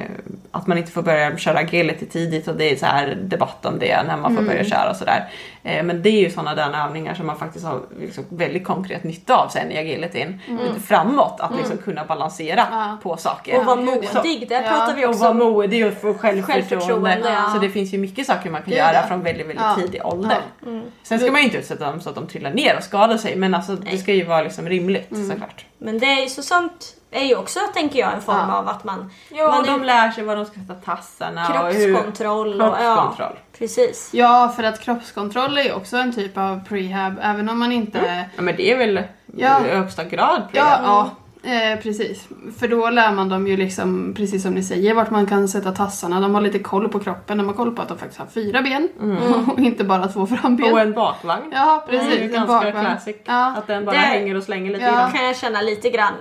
att 0.51 0.66
man 0.66 0.79
inte 0.79 0.92
får 0.92 1.03
börja 1.03 1.37
köra 1.37 1.59
agility 1.59 2.07
tidigt 2.07 2.49
och 2.49 2.57
det 2.57 2.73
är 2.73 2.77
så 2.77 2.87
här 2.87 3.14
debatt 3.23 3.66
om 3.66 3.79
det 3.79 4.03
när 4.03 4.16
man 4.16 4.37
får 4.37 4.42
börja 4.42 4.64
köra 4.64 4.90
och 4.90 4.97
sådär. 4.97 5.29
Eh, 5.62 5.83
men 5.85 6.03
det 6.03 6.09
är 6.09 6.20
ju 6.20 6.31
sådana 6.31 6.55
där 6.55 6.85
övningar 6.87 7.14
som 7.14 7.27
man 7.27 7.38
faktiskt 7.38 7.64
har 7.64 7.81
liksom 8.01 8.25
väldigt 8.29 8.64
konkret 8.64 9.05
nytta 9.05 9.37
av 9.37 9.49
sen 9.49 9.73
i 9.73 9.79
agilityn. 9.79 10.40
Framåt, 10.87 11.40
att 11.40 11.57
liksom 11.57 11.77
kunna 11.79 12.05
balansera 12.05 12.66
Ja. 12.70 12.99
på 13.03 13.16
saker. 13.16 13.59
Och 13.59 13.64
vara 13.64 13.77
modig, 13.77 14.49
där 14.49 14.62
Ja. 14.62 14.68
pratar 14.68 14.94
vi 14.97 15.05
Och 15.05 15.11
också 15.11 15.20
vara 15.23 15.31
om. 15.31 15.37
modig 15.38 15.87
och 15.87 15.92
få 15.94 16.14
självförtroende. 16.14 17.21
Ja. 17.25 17.50
Så 17.54 17.58
det 17.61 17.71
finns 17.71 17.94
ju 17.94 17.98
mycket 17.98 18.27
saker 18.27 18.50
man 18.50 18.63
kan 18.63 18.73
göra 18.73 19.06
från 19.06 19.23
väldigt, 19.23 19.46
väldigt 19.46 19.65
Ja. 19.65 19.77
tidig 19.81 20.00
ålder. 20.06 20.38
Ja. 20.61 20.67
Sen 21.02 21.19
ska 21.19 21.31
man 21.33 21.40
ju 21.40 21.44
inte 21.46 21.58
utsätta 21.58 21.90
dem 21.90 22.00
så 22.00 22.08
att 22.08 22.15
de 22.15 22.27
trillar 22.27 22.50
ner 22.50 22.77
och 22.77 22.83
skadar 22.83 23.17
sig 23.17 23.37
men 23.37 23.54
alltså, 23.54 23.77
det 23.77 23.98
ska 23.98 24.13
ju 24.13 24.25
vara 24.25 24.42
liksom 24.42 24.69
rimligt 24.69 25.08
såklart. 25.31 25.65
Men 25.79 25.98
det 25.98 26.06
är 26.06 26.23
ju 26.23 26.29
så 26.29 26.42
sånt 26.42 26.94
är 27.15 27.25
ju 27.25 27.37
också, 27.37 27.60
tänker 27.75 27.98
jag, 27.98 28.12
en 28.15 28.21
form 28.23 28.37
Ja. 28.48 28.54
av 28.58 28.69
att 28.69 28.85
man... 28.85 29.10
Ja, 29.29 29.50
man 29.50 29.65
de 29.67 29.81
är 29.81 29.85
lär 29.85 30.10
sig 30.10 30.25
var 30.25 30.37
de 30.37 30.44
ska 30.44 30.54
sätta 30.60 30.75
tassarna 30.75 31.62
och 31.62 31.73
hur... 31.73 31.94
kroppskontroll 31.94 32.62
och... 32.62 32.77
Kroppskontroll. 32.77 33.33
Ja, 33.35 33.58
precis. 33.58 34.10
Ja, 34.12 34.52
för 34.56 34.62
att 34.65 34.81
kroppskontroll 34.81 35.58
är 35.58 35.62
ju 35.62 35.73
också 35.73 35.96
en 35.96 36.12
typ 36.15 36.38
av 36.38 36.60
prehab, 36.69 37.15
även 37.23 37.48
om 37.48 37.58
man 37.58 37.73
inte... 37.73 38.27
Ja 38.37 38.42
men 38.42 38.56
det 38.56 38.73
är 38.73 38.79
väl 38.79 39.02
Ja. 39.37 39.67
i 39.67 39.71
högsta 39.77 40.04
grad 40.04 40.42
Ja, 40.52 40.65
prehab. 40.65 40.81
ja 40.85 41.10
eh, 41.50 41.79
precis. 41.83 42.29
För 42.58 42.69
då 42.69 42.90
lär 42.90 43.12
man 43.12 43.29
dem 43.29 43.46
ju 43.46 43.56
liksom, 43.56 44.15
precis 44.17 44.42
som 44.42 44.52
ni 44.54 44.62
säger, 44.62 44.94
vart 44.94 45.10
man 45.10 45.27
kan 45.27 45.48
sätta 45.48 45.73
tassarna. 45.73 46.21
De 46.21 46.35
har 46.35 46.40
lite 46.42 46.58
koll 46.58 46.88
på 46.88 47.00
kroppen, 47.00 47.38
de 47.38 47.46
har 47.46 47.54
koll 47.54 47.75
på 47.77 47.83
att 47.83 47.88
de 47.88 47.98
faktiskt 47.98 48.21
har 48.21 48.27
fyra 48.27 48.62
ben 48.62 48.88
och 49.52 49.58
inte 49.58 49.85
bara 49.85 50.08
två 50.08 50.27
framben. 50.27 50.73
Och 50.73 50.81
en 50.81 50.92
bakvagn. 50.92 51.52
Ja, 51.54 51.85
Det 51.88 51.96
är 51.96 52.00
precis. 52.00 52.19
ju 52.21 52.25
en 52.25 52.33
ganska 52.33 52.73
classic. 52.73 53.17
Ja. 53.25 53.54
Att 53.58 53.67
den 53.67 53.85
bara 53.85 53.92
Det- 53.92 53.98
hänger 53.98 54.37
och 54.37 54.42
slänger 54.42 54.73
lite 54.73 54.85
Ja. 54.85 54.90
grann. 54.92 55.12
kan 55.12 55.25
jag 55.25 55.37
känna 55.37 55.60
lite 55.60 55.90
grann 55.90 56.15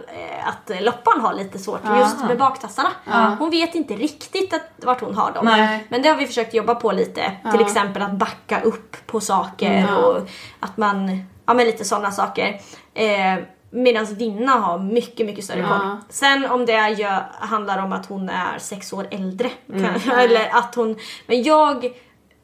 att 0.47 0.69
eh, 0.69 0.81
Loppan 0.81 1.21
har 1.21 1.33
lite 1.33 1.59
svårt 1.59 1.81
Ja. 1.83 1.99
just 1.99 2.23
med 2.23 2.37
baktassarna. 2.37 2.89
Ja. 3.05 3.35
Hon 3.39 3.49
vet 3.49 3.75
inte 3.75 3.93
riktigt 3.93 4.53
att, 4.53 4.61
vart 4.85 5.01
hon 5.01 5.15
har 5.15 5.31
dem. 5.31 5.45
Nej. 5.45 5.85
Men 5.89 6.01
det 6.01 6.09
har 6.09 6.15
vi 6.15 6.27
försökt 6.27 6.53
jobba 6.53 6.75
på 6.75 6.91
lite. 6.91 7.13
Till 7.21 7.31
Ja. 7.43 7.49
Mm. 7.49 7.65
exempel 7.65 8.01
att 8.01 8.11
backa 8.13 8.61
upp 8.61 8.95
på 9.07 9.19
saker 9.19 9.85
Ja. 9.89 9.95
och 9.97 10.17
att 10.59 10.77
man, 10.77 11.23
ja 11.45 11.53
men 11.53 11.65
lite 11.65 11.85
sådana 11.85 12.11
saker. 12.11 12.59
Eh, 12.93 13.43
Medan 13.75 14.05
Vinna 14.05 14.51
har 14.51 14.79
mycket, 14.79 15.25
mycket 15.25 15.43
större 15.45 15.59
Ja. 15.59 15.67
koll. 15.67 15.95
Sen 16.09 16.45
om 16.45 16.65
det 16.65 16.89
gör, 16.89 17.23
handlar 17.39 17.83
om 17.83 17.93
att 17.93 18.05
hon 18.05 18.29
är 18.29 18.59
sex 18.59 18.93
år 18.93 19.07
äldre. 19.11 19.49
Mm. 19.73 19.99
Kan, 19.99 20.11
eller 20.19 20.49
att 20.57 20.75
hon, 20.75 20.95
men 21.27 21.43
jag, 21.43 21.85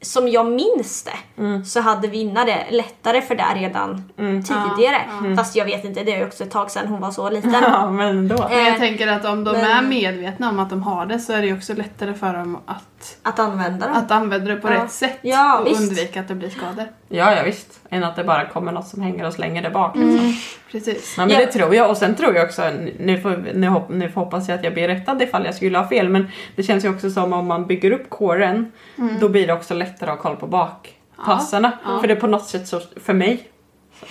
som 0.02 0.28
jag 0.28 0.46
minns 0.46 1.02
det, 1.02 1.42
Mm. 1.42 1.64
så 1.64 1.80
hade 1.80 2.08
Vinna 2.08 2.44
det 2.44 2.66
lättare 2.70 3.22
för 3.22 3.34
det 3.34 3.44
redan 3.56 4.02
tidigare. 4.16 5.00
Fast 5.36 5.56
jag 5.56 5.64
vet 5.64 5.84
inte, 5.84 6.04
det 6.04 6.14
är 6.16 6.26
också 6.26 6.44
ett 6.44 6.50
tag 6.50 6.70
sedan 6.70 6.86
hon 6.88 7.00
var 7.00 7.10
så 7.10 7.30
liten. 7.30 7.54
Ja 7.62 7.90
men 7.90 8.28
då. 8.28 8.46
Men 8.48 8.58
jag 8.58 8.68
Eh, 8.68 8.78
tänker 8.78 9.08
att 9.08 9.24
om 9.24 9.44
de 9.44 9.52
men- 9.52 9.64
är 9.70 9.82
medvetna 9.82 10.48
om 10.50 10.58
att 10.58 10.70
de 10.70 10.82
har 10.82 11.06
det 11.06 11.18
så 11.18 11.32
är 11.32 11.42
det 11.42 11.52
också 11.52 11.74
lättare 11.74 12.14
för 12.14 12.34
dem 12.34 12.58
att, 12.66 12.84
Att 13.22 13.38
använda 13.38 13.86
dem. 13.86 13.96
att 13.96 14.10
använda 14.10 14.54
det 14.54 14.60
på 14.60 14.68
Ja. 14.68 14.74
rätt 14.84 14.90
sätt 14.90 15.18
Ja, 15.22 15.58
och 15.58 15.66
visst. 15.66 15.80
undvika 15.80 16.20
att 16.20 16.28
det 16.28 16.34
blir 16.34 16.48
skador. 16.50 16.84
Ja 17.08 17.34
ja 17.34 17.42
visst. 17.44 17.80
Än 17.90 18.04
att 18.04 18.16
det 18.16 18.24
bara 18.24 18.46
kommer 18.46 18.72
något 18.72 18.88
som 18.88 19.02
hänger 19.02 19.26
och 19.26 19.32
slänger 19.32 19.62
där 19.62 19.70
bak. 19.70 19.96
Liksom. 19.96 20.34
Precis. 20.72 21.14
Ja, 21.18 21.26
men 21.26 21.34
Ja. 21.34 21.38
det 21.40 21.46
tror 21.52 21.74
jag 21.74 21.90
och 21.90 21.96
sen 21.96 22.14
tror 22.14 22.34
jag 22.34 22.44
också, 22.44 22.70
nu, 22.98 23.20
får, 23.20 23.44
nu, 23.54 23.66
hopp, 23.68 23.88
nu 23.88 24.10
hoppas 24.14 24.48
jag 24.48 24.58
att 24.58 24.64
jag 24.64 24.74
blir 24.74 24.88
rättad 24.88 25.22
ifall 25.22 25.44
jag 25.44 25.54
skulle 25.54 25.78
ha 25.78 25.88
fel 25.88 26.08
men 26.08 26.28
det 26.56 26.62
känns 26.62 26.84
ju 26.84 26.88
också 26.94 27.10
som 27.10 27.32
om 27.32 27.46
man 27.46 27.66
bygger 27.66 27.90
upp 27.90 28.10
kåren 28.10 28.72
då 29.20 29.28
blir 29.28 29.46
det 29.46 29.52
också 29.52 29.74
lättare 29.74 30.10
att 30.10 30.16
ha 30.16 30.22
koll 30.22 30.36
på 30.36 30.46
baktassarna. 30.46 31.72
För 32.00 32.08
det 32.08 32.14
är 32.14 32.20
på 32.20 32.26
något 32.26 32.46
sätt 32.46 32.68
så, 32.68 32.80
för 32.96 33.12
mig, 33.14 33.48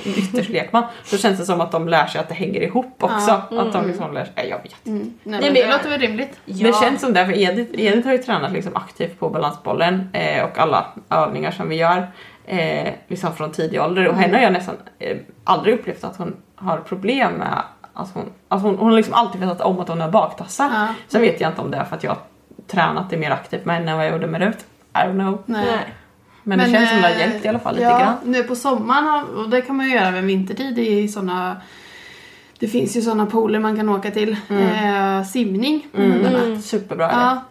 ytterst 0.05 0.49
lekman, 0.49 0.83
så 1.03 1.17
känns 1.17 1.39
det 1.39 1.45
som 1.45 1.61
att 1.61 1.71
de 1.71 1.87
lär 1.87 2.07
sig 2.07 2.21
att 2.21 2.27
det 2.27 2.33
hänger 2.33 2.61
ihop 2.61 3.03
också. 3.03 3.31
Att 3.31 3.73
de 3.73 3.87
liksom 3.87 4.13
lär 4.13 4.25
sig, 4.25 4.33
nej, 4.35 4.49
jag 4.49 4.57
vet 4.57 4.65
inte. 4.65 4.89
Mm. 4.89 5.13
Nej, 5.23 5.39
Det 5.39 5.45
men 5.45 5.53
det 5.53 5.71
låter 5.71 5.89
väl 5.89 5.99
rimligt. 5.99 6.39
Ja. 6.45 6.67
Det 6.67 6.73
känns 6.73 7.01
som 7.01 7.13
det, 7.13 7.25
för 7.25 7.37
Edith, 7.37 7.71
Edith 7.73 8.07
har 8.07 8.13
ju 8.13 8.17
tränat 8.17 8.51
liksom 8.51 8.75
aktivt 8.75 9.19
på 9.19 9.29
balansbollen 9.29 10.09
eh, 10.13 10.43
och 10.43 10.57
alla 10.57 10.85
övningar 11.09 11.51
som 11.51 11.69
vi 11.69 11.75
gör 11.75 12.07
eh, 12.45 12.93
liksom 13.07 13.35
från 13.35 13.51
tidig 13.51 13.81
ålder 13.81 14.07
och 14.07 14.15
henne 14.15 14.37
har 14.37 14.43
jag 14.43 14.53
nästan 14.53 14.75
eh, 14.99 15.17
aldrig 15.43 15.73
upplevt 15.73 16.03
att 16.03 16.17
hon 16.17 16.35
har 16.55 16.77
problem 16.77 17.33
med 17.33 17.63
Alltså 17.93 18.19
hon, 18.19 18.29
alltså 18.47 18.67
hon, 18.67 18.77
hon 18.77 18.89
har 18.89 18.97
liksom 18.97 19.13
alltid 19.13 19.41
vetat 19.41 19.61
om 19.61 19.79
att 19.79 19.87
hon 19.87 20.01
har 20.01 20.09
baktassar. 20.09 20.69
Ja. 20.73 20.87
Sen 21.07 21.21
vet 21.21 21.41
jag 21.41 21.51
inte 21.51 21.61
om 21.61 21.71
det 21.71 21.77
är 21.77 21.83
för 21.83 21.95
att 21.95 22.03
jag 22.03 22.11
har 22.11 22.19
tränat 22.67 23.09
det 23.09 23.17
mer 23.17 23.31
aktivt 23.31 23.65
med 23.65 23.75
henne 23.75 23.91
än 23.91 23.97
vad 23.97 24.05
jag 24.05 24.13
gjorde 24.13 24.27
med 24.27 24.41
Rut. 24.41 24.65
I 24.93 24.97
don't 24.97 25.11
know. 25.11 25.43
Nej. 25.45 25.79
Nej. 26.57 26.57
Men, 26.57 26.71
det 26.71 26.77
känns 26.77 26.89
som 26.89 27.01
det 27.01 27.07
har 27.07 27.15
eh, 27.15 27.19
hjälpt 27.19 27.45
i 27.45 27.47
alla 27.47 27.59
fall 27.59 27.75
lite 27.75 27.87
ja, 27.87 27.99
grann. 27.99 28.15
Nu 28.23 28.43
på 28.43 28.55
sommaren, 28.55 29.25
och 29.35 29.49
det 29.49 29.61
kan 29.61 29.75
man 29.75 29.85
ju 29.85 29.95
göra 29.95 30.07
även 30.07 30.27
vintertid 30.27 30.79
i 30.79 31.07
såna 31.07 31.57
Det 32.59 32.67
finns 32.67 32.97
ju 32.97 33.01
såna 33.01 33.25
pooler 33.25 33.59
man 33.59 33.75
kan 33.75 33.89
åka 33.89 34.11
till. 34.11 34.31
Eh, 34.49 35.23
simning 35.23 35.87
med 35.91 36.11
hundarna. 36.11 36.61
Superbra 36.61 37.05
idé. 37.05 37.15
Ja. 37.15 37.43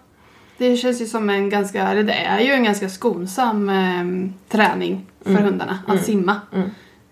Det 0.59 0.77
känns 0.77 1.01
ju 1.01 1.07
som 1.07 1.31
en 1.31 1.51
ganska, 1.51 1.95
det 1.95 2.13
är 2.13 2.41
ju 2.41 2.53
en 2.53 2.65
ganska 2.65 2.89
skonsam 2.89 3.69
eh, 3.69 4.31
träning 4.49 5.07
för 5.25 5.33
hundarna 5.35 5.79
att 5.87 6.05
simma. 6.05 6.41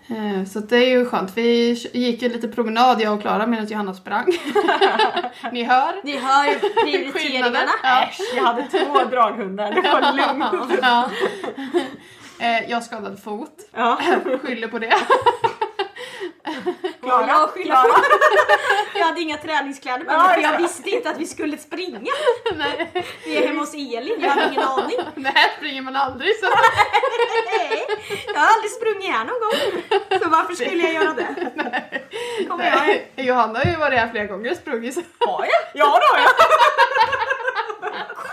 Eh, 0.09 0.45
så 0.45 0.59
det 0.59 0.77
är 0.77 0.89
ju 0.89 1.05
skönt. 1.05 1.31
Vi 1.37 1.69
gick 1.93 2.21
ju 2.21 2.29
lite 2.29 2.47
promenad 2.47 3.01
jag 3.01 3.13
och 3.13 3.21
Klara 3.21 3.47
medan 3.47 3.65
Johanna 3.67 3.93
sprang. 3.93 4.25
Ni 5.51 5.63
hör? 5.63 6.03
Ni 6.03 6.17
hör 6.17 6.83
prioriteringarna. 6.83 7.59
Ja. 7.83 8.03
Äsch, 8.03 8.19
jag 8.35 8.43
hade 8.43 8.63
två 8.63 9.03
draghundar, 9.11 9.71
det 9.71 9.81
var 9.81 10.13
lugnt. 10.13 10.79
Ja. 10.81 11.09
Eh, 12.39 12.69
jag 12.69 12.83
skadade 12.83 13.17
fot. 13.17 13.69
Ja. 13.75 13.99
Skyller 14.43 14.67
på 14.67 14.79
det. 14.79 14.93
Klara, 17.07 17.27
Jag 17.27 17.49
skyller 17.49 17.65
Klara. 17.75 18.03
Jag 18.95 19.05
hade 19.05 19.21
inga 19.21 19.37
träningskläder 19.37 20.05
på 20.05 20.11
Ja, 20.11 20.23
mig 20.23 20.33
för 20.35 20.41
jag 20.41 20.53
ja. 20.53 20.57
visste 20.57 20.89
inte 20.89 21.09
att 21.09 21.17
vi 21.17 21.25
skulle 21.25 21.57
springa. 21.57 21.99
Nej. 22.57 22.91
Vi 23.25 23.37
är 23.37 23.47
hemma 23.47 23.59
hos 23.61 23.73
Elin, 23.73 24.15
jag 24.19 24.29
hade 24.29 24.47
ingen 24.47 24.63
aning. 24.63 24.97
Nej, 25.15 25.33
springer 25.57 25.81
man 25.81 25.95
aldrig 25.95 26.39
så. 26.39 26.45
Nej, 27.45 27.85
jag 28.33 28.39
har 28.39 28.47
aldrig 28.55 28.71
sprungit 28.71 29.09
här 29.11 29.25
någon 29.25 29.39
gång. 29.39 29.83
Så 30.23 30.29
varför 30.29 30.53
skulle 30.53 30.83
jag 30.83 30.93
göra 30.93 31.13
det? 31.13 31.51
Kommer 32.47 32.65
jag. 33.15 33.25
Johanna 33.25 33.59
har 33.59 33.65
ju 33.71 33.77
varit 33.77 33.99
här 33.99 34.09
flera 34.11 34.25
gånger 34.25 34.51
och 34.51 34.57
sprungit 34.57 34.95
Har 35.19 35.45
jag? 35.45 35.61
Ja 35.73 35.99
det 35.99 36.17
har 36.17 36.23
jag. 36.23 36.31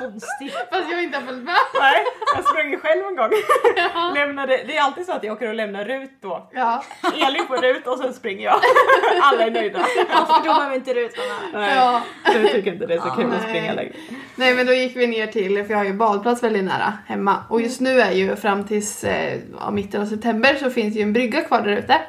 Konstigt. 0.04 0.52
fast 0.70 0.90
jag 0.90 1.02
inte 1.02 1.18
har 1.18 1.26
följt 1.26 1.44
med. 1.44 1.54
Nej, 1.80 2.04
jag 2.34 2.44
sprang 2.44 2.78
själv 2.82 3.02
en 3.06 3.16
gång. 3.16 3.30
Lämnade, 4.14 4.60
det 4.66 4.76
är 4.76 4.82
alltid 4.82 5.06
så 5.06 5.12
att 5.12 5.24
jag 5.24 5.32
åker 5.32 5.48
och 5.48 5.54
lämnar 5.54 5.84
Rut 5.84 6.10
då. 6.20 6.50
Ja. 6.52 6.84
Elin 7.26 7.46
får 7.46 7.56
Rut 7.56 7.86
och 7.86 7.98
sen 7.98 8.14
springer 8.14 8.44
jag. 8.44 8.60
Alla 9.22 9.44
är 9.46 9.50
nöjda. 9.50 9.78
Ja, 10.10 10.26
för 10.26 10.48
då 10.48 10.54
behöver 10.54 10.74
inte 10.74 10.94
Rut 10.94 11.18
vara 11.18 11.28
med. 11.28 11.60
Nej, 11.60 11.76
Ja. 11.76 12.02
du 12.32 12.48
tycker 12.48 12.72
inte 12.72 12.86
det 12.86 12.94
är 12.94 13.00
så 13.00 13.10
kul 13.10 13.26
nej. 13.26 13.36
att 13.36 13.42
springa 13.48 13.72
längre. 13.74 13.92
Nej 14.36 14.54
men 14.54 14.66
då 14.66 14.72
gick 14.72 14.96
vi 14.96 15.06
ner 15.06 15.26
till, 15.26 15.64
för 15.64 15.70
jag 15.70 15.78
har 15.78 15.84
ju 15.84 15.92
badplats 15.92 16.42
väldigt 16.42 16.64
nära 16.64 16.92
hemma. 17.06 17.36
Och 17.48 17.60
just 17.60 17.80
nu 17.80 18.00
är 18.00 18.12
ju 18.12 18.36
fram 18.36 18.64
tills 18.66 19.04
eh, 19.04 19.38
ja, 19.60 19.70
mitten 19.70 20.02
av 20.02 20.06
september 20.06 20.54
så 20.54 20.70
finns 20.70 20.96
ju 20.96 21.00
en 21.02 21.12
brygga 21.12 21.40
kvar 21.40 21.60
där 21.60 21.76
ute. 21.76 22.00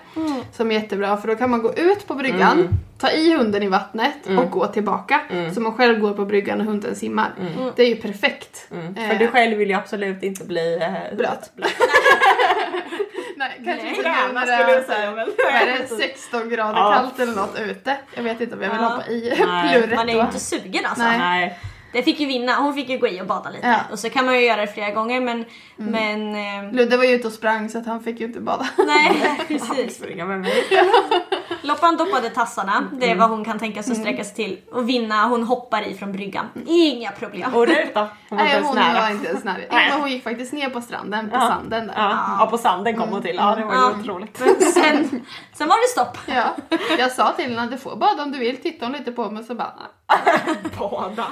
Som 0.52 0.72
är 0.72 0.76
jättebra 0.76 1.18
för 1.18 1.28
då 1.28 1.36
kan 1.36 1.50
man 1.50 1.62
gå 1.62 1.74
ut 1.74 2.08
på 2.08 2.14
bryggan, 2.14 2.68
ta 2.98 3.10
i 3.12 3.34
hunden 3.38 3.64
i 3.64 3.68
vattnet 3.68 4.28
och 4.38 4.52
gå 4.52 4.68
tillbaka. 4.68 5.22
Så 5.54 5.62
man 5.62 5.74
själv 5.74 6.00
går 6.00 6.14
på 6.14 6.26
bryggan 6.26 6.60
och 6.60 6.66
hunden 6.68 6.96
simmar. 6.96 7.32
Det 7.76 7.84
är 7.84 7.88
ju 7.88 7.96
perfekt. 7.96 8.68
Mm. 8.72 8.98
Eh, 8.98 9.10
För 9.10 9.16
du 9.16 9.28
själv 9.28 9.58
vill 9.58 9.70
ju 9.70 9.76
absolut 9.76 10.24
inte 10.24 10.44
bli 10.46 10.76
eh, 10.82 11.18
Blöt. 11.18 11.52
blöt. 11.56 11.74
Nej, 13.38 13.62
kanske 13.66 13.88
inte 13.90 14.02
nu 14.28 14.34
när 14.34 14.42
skulle 14.42 14.56
det 14.56 14.72
jag 14.72 14.80
är, 14.80 14.84
säga 14.84 15.12
men. 15.12 15.28
vad 15.38 15.62
är 15.62 15.66
det, 15.80 15.88
16 15.88 16.50
grader 16.50 16.80
Ja. 16.80 16.94
kallt 16.94 17.20
eller 17.20 17.34
något 17.36 17.60
ute. 17.60 17.98
Jag 18.16 18.24
vet 18.24 18.42
inte 18.42 18.56
om 18.56 18.62
jag 18.62 18.70
vill 18.70 18.80
Ja. 18.82 18.88
hoppa 18.88 19.08
i 19.10 19.34
Nej, 19.48 19.74
plurret 19.74 19.96
Man 19.96 20.10
är 20.10 20.14
ju 20.14 20.22
inte 20.22 20.40
sugen 20.40 20.86
alltså. 20.86 21.04
Nej. 21.04 21.18
Nej. 21.20 21.60
Det 21.96 22.04
fick 22.04 22.20
ju 22.20 22.26
vinna, 22.26 22.56
hon 22.56 22.74
fick 22.74 22.90
ju 22.90 22.98
gå 22.98 23.08
i 23.08 23.22
och 23.22 23.26
bada 23.28 23.50
lite. 23.50 23.68
Ja. 23.68 23.80
Och 23.92 24.00
så 24.00 24.10
kan 24.10 24.26
man 24.26 24.36
ju 24.36 24.46
göra 24.46 24.62
det 24.62 24.68
flera 24.68 24.92
gånger 24.92 25.22
men... 25.22 25.46
men 25.76 26.36
eh, 26.36 26.74
Ludde 26.74 26.98
var 26.98 27.04
ju 27.04 27.12
ute 27.16 27.28
och 27.28 27.34
sprang 27.34 27.70
så 27.70 27.78
att 27.78 27.86
han 27.86 28.04
fick 28.04 28.20
ju 28.20 28.26
inte 28.26 28.40
bada. 28.40 28.66
nej, 28.88 29.38
precis. 29.48 29.96
Springa 29.98 30.26
med 30.26 30.40
mig. 30.40 30.54
Loppan 31.62 31.98
doppade 31.98 32.30
tassarna, 32.30 32.88
det 32.94 33.10
är 33.10 33.16
vad 33.16 33.30
hon 33.30 33.46
kan 33.46 33.60
tänka 33.60 33.84
sig 33.84 33.92
att 33.92 33.98
sträcka 33.98 34.24
sig 34.24 34.36
till. 34.36 34.58
Och 34.72 34.90
vinna, 34.90 35.28
hon 35.28 35.44
hoppar 35.44 35.82
i 35.88 35.94
från 35.94 36.12
bryggan. 36.12 36.46
Inga 36.66 37.12
problem. 37.12 37.54
Och 37.56 37.68
Rut 37.68 37.94
då? 37.94 38.08
Hon 38.30 38.38
var 38.38 38.46
inte 38.46 38.54
Nej 38.60 38.64
ens 38.64 38.76
nära. 38.76 39.02
var 39.02 39.10
inte 39.10 39.28
ens 39.28 39.44
nära. 39.44 39.58
Men 39.72 40.00
hon 40.02 40.12
gick 40.12 40.24
faktiskt 40.24 40.54
ner 40.54 40.70
på 40.70 40.82
stranden, 40.82 41.30
på 41.30 41.36
Ja. 41.36 41.40
sanden 41.48 41.88
där. 41.88 41.94
Ja. 41.98 42.38
ja, 42.40 42.48
på 42.52 42.58
sanden 42.58 42.98
kom 42.98 43.10
hon 43.10 43.22
till. 43.22 43.36
Ja, 43.36 43.56
det 43.56 43.66
var 43.66 43.74
ju 43.74 43.80
Ja. 43.80 43.94
otroligt. 44.02 44.38
Sen, 44.74 45.26
sen 45.54 45.68
var 45.68 45.76
det 45.88 45.92
stopp. 45.92 46.18
Ja. 46.28 46.78
Jag 47.00 47.12
sa 47.12 47.32
till 47.32 47.46
henne 47.46 47.62
att 47.62 47.72
du 47.72 47.78
får 47.78 47.96
bada 47.96 48.24
om 48.24 48.32
du 48.32 48.40
vill. 48.40 48.58
Tittade 48.62 48.86
hon 48.86 48.94
lite 49.00 49.12
på 49.12 49.30
mig 49.32 49.40
och 49.40 49.46
så 49.46 49.56
bara 49.56 49.74
Bada. 50.80 51.26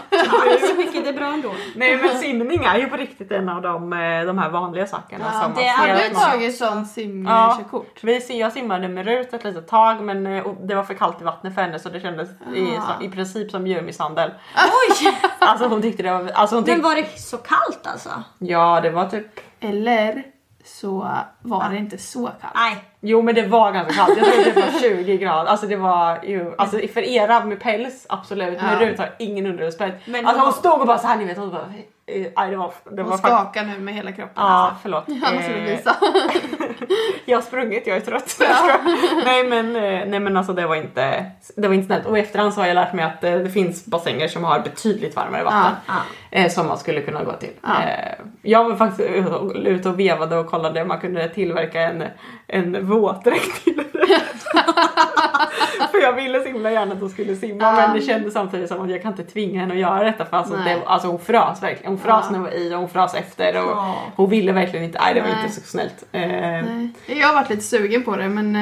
Så 0.69 0.76
mycket, 0.78 1.03
det 1.03 1.09
är 1.09 1.13
bra 1.13 1.34
ändå. 1.34 1.51
Nej 1.76 1.97
men 1.97 2.17
simning 2.17 2.63
är 2.65 2.78
ju 2.78 2.86
på 2.89 2.97
riktigt 2.97 3.32
en 3.32 3.49
av 3.49 3.61
de, 3.61 3.93
eh, 3.93 4.26
de 4.26 4.38
här 4.38 4.49
vanliga 4.49 4.88
sakerna 4.88 5.26
Ja, 5.34 5.41
som 5.41 5.53
det 5.53 5.67
Har 5.67 5.88
du 6.09 6.15
tagit 6.15 6.57
sån 6.57 6.86
simkörkort? 6.86 7.99
Vi, 8.03 8.19
sim- 8.19 8.38
jag 8.39 8.51
simmade 8.53 8.88
med 8.88 9.05
Rut 9.05 9.34
ett 9.34 9.43
litet 9.43 9.67
tag 9.67 10.01
men 10.01 10.28
eh, 10.28 10.45
det 10.61 10.76
var 10.76 10.84
för 10.84 10.93
kallt 10.93 11.21
i 11.21 11.24
vattnet 11.24 11.55
för 11.55 11.61
henne 11.61 11.80
så 11.80 11.89
det 11.89 11.99
kändes 11.99 12.30
i, 12.55 12.65
så, 12.65 13.03
i 13.05 13.09
princip 13.09 13.51
som 13.51 13.67
djurmisshandel. 13.67 14.32
Oj! 14.55 15.13
Alltså 15.39 15.67
hon 15.67 15.82
tyckte 15.82 16.03
det 16.03 16.11
var... 16.11 16.30
Alltså 16.34 16.55
hon 16.55 16.63
Men 16.63 16.76
tyckte, 16.76 16.89
var 16.89 16.95
det 16.95 17.19
så 17.19 17.38
kallt 17.38 17.88
alltså? 17.88 18.09
Ja 18.38 18.80
det 18.82 18.89
var 18.89 19.05
typ... 19.05 19.39
Eller 19.59 20.24
så 20.64 21.07
var 21.41 21.70
det 21.70 21.78
inte 21.78 21.97
så 21.97 22.26
kallt. 22.41 22.53
Nej. 22.55 22.84
Jo 23.05 23.22
men 23.22 23.36
det 23.36 23.47
var 23.47 23.72
ganska 23.72 23.93
kallt, 23.93 24.18
jag 24.18 24.26
tror 24.34 24.43
det 24.43 24.61
var 24.61 24.80
20 24.80 25.18
grader. 25.18 25.51
Alltså 25.51 25.68
det 25.68 25.76
var 25.76 26.20
ju, 26.24 26.53
alltså 26.57 26.78
för 26.93 27.01
era 27.01 27.45
med 27.45 27.59
päls 27.59 28.05
absolut, 28.09 28.61
men 28.61 28.80
Ja. 28.82 28.88
Rut 28.89 28.97
har 28.99 29.09
ingen 29.20 29.45
underhuspäls. 29.45 29.93
Men 30.05 30.26
Alltså 30.26 30.43
hon- 30.43 30.53
stod 30.53 30.82
och 30.82 30.88
bara 30.88 30.97
så 30.97 31.07
här 31.07 31.18
ni 31.18 31.26
vet, 31.26 31.38
hon 31.38 31.51
bara, 31.51 31.66
eh, 32.05 32.26
aj, 32.36 32.49
det 32.51 32.57
var, 32.57 32.74
det 32.91 33.03
var 33.03 33.09
Hon 33.09 33.18
skakar 33.18 33.64
nu 33.64 33.80
med 33.80 33.93
hela 33.93 34.11
kroppen. 34.11 34.34
Ja 34.36 34.43
alltså. 34.43 34.80
förlåt. 34.82 35.03
Skulle 35.03 35.57
Eh, 35.57 35.78
visa. 35.78 35.95
Jag 37.26 37.38
har 37.38 37.41
sprungit, 37.41 37.88
jag 37.88 37.97
är 37.97 38.01
trött. 38.01 38.39
nej, 39.26 39.43
men, 39.47 39.76
eh, 39.76 39.82
nej 40.07 40.20
men 40.20 40.38
alltså 40.38 40.53
det 40.53 40.68
var 40.68 40.76
inte, 40.76 41.26
det 41.55 41.68
var 41.68 41.76
inte 41.76 41.86
snällt. 41.88 42.05
Och 42.05 42.18
i 42.18 42.22
efterhand 42.22 42.53
så 42.53 42.61
har 42.61 42.68
jag 42.68 42.76
lärt 42.76 42.93
mig 42.93 43.05
att 43.05 43.24
eh, 43.24 43.36
det 43.36 43.49
finns 43.49 43.86
bassänger 43.86 44.28
som 44.28 44.43
har 44.43 44.59
betydligt 44.59 45.16
varmare 45.16 45.43
vatten. 45.43 45.72
Ja. 45.88 45.93
Eh, 46.36 46.50
som 46.50 46.68
man 46.68 46.78
skulle 46.78 47.02
kunna 47.02 47.24
gå 47.24 47.32
till. 47.34 47.50
Ja. 47.62 47.84
Eh, 47.84 48.14
jag 48.42 48.64
var 48.70 48.76
faktiskt 48.76 49.10
ute 49.66 49.90
och 49.90 50.00
vevade 50.00 50.38
och 50.38 50.48
kollade 50.48 50.82
om 50.82 50.88
man 50.88 51.00
kunde 51.00 51.30
tillverka 51.30 51.82
en, 51.82 52.04
en 52.48 52.86
våtdräkt 52.88 53.64
till 53.64 53.84
det. 53.94 54.22
för 55.92 56.02
jag 56.02 56.14
ville 56.14 56.40
så 56.40 56.46
himla 56.48 56.72
gärna 56.72 56.94
att 56.94 57.00
hon 57.00 57.10
skulle 57.10 57.36
simma 57.36 57.64
Ja. 57.64 57.72
men 57.76 57.94
det 57.96 58.02
kändes 58.02 58.34
samtidigt 58.34 58.70
som 58.70 58.82
att 58.82 58.90
jag 58.92 59.02
kan 59.02 59.12
inte 59.12 59.24
tvinga 59.24 59.60
henne 59.60 59.74
att 59.74 59.80
göra 59.80 60.04
detta 60.04 60.26
för 60.26 60.38
alltså, 60.38 60.56
det, 60.56 60.82
alltså 60.86 61.08
hon 61.08 61.20
frös 61.20 61.64
verkligen. 61.64 61.92
Hon 61.92 62.00
frös 62.00 62.26
Ja. 62.26 62.32
när 62.32 62.40
hon 62.40 62.44
var 62.44 62.52
i 62.52 62.74
och 62.74 62.80
hon 62.80 62.90
frös 62.90 63.14
efter 63.14 63.64
och 63.64 63.72
Ja. 63.72 63.96
hon 64.16 64.30
ville 64.30 64.52
verkligen 64.52 64.86
inte, 64.86 65.00
nej 65.02 65.14
det 65.14 65.22
var 65.22 65.28
Nej. 65.30 65.38
inte 65.44 65.56
så 65.56 65.62
snällt. 65.62 66.04
Eh, 66.12 66.22
Nej. 66.22 66.90
Jag 67.06 67.28
har 67.28 67.34
varit 67.34 67.50
lite 67.50 67.62
sugen 67.64 68.04
på 68.04 68.16
det 68.16 68.30
men 68.30 68.54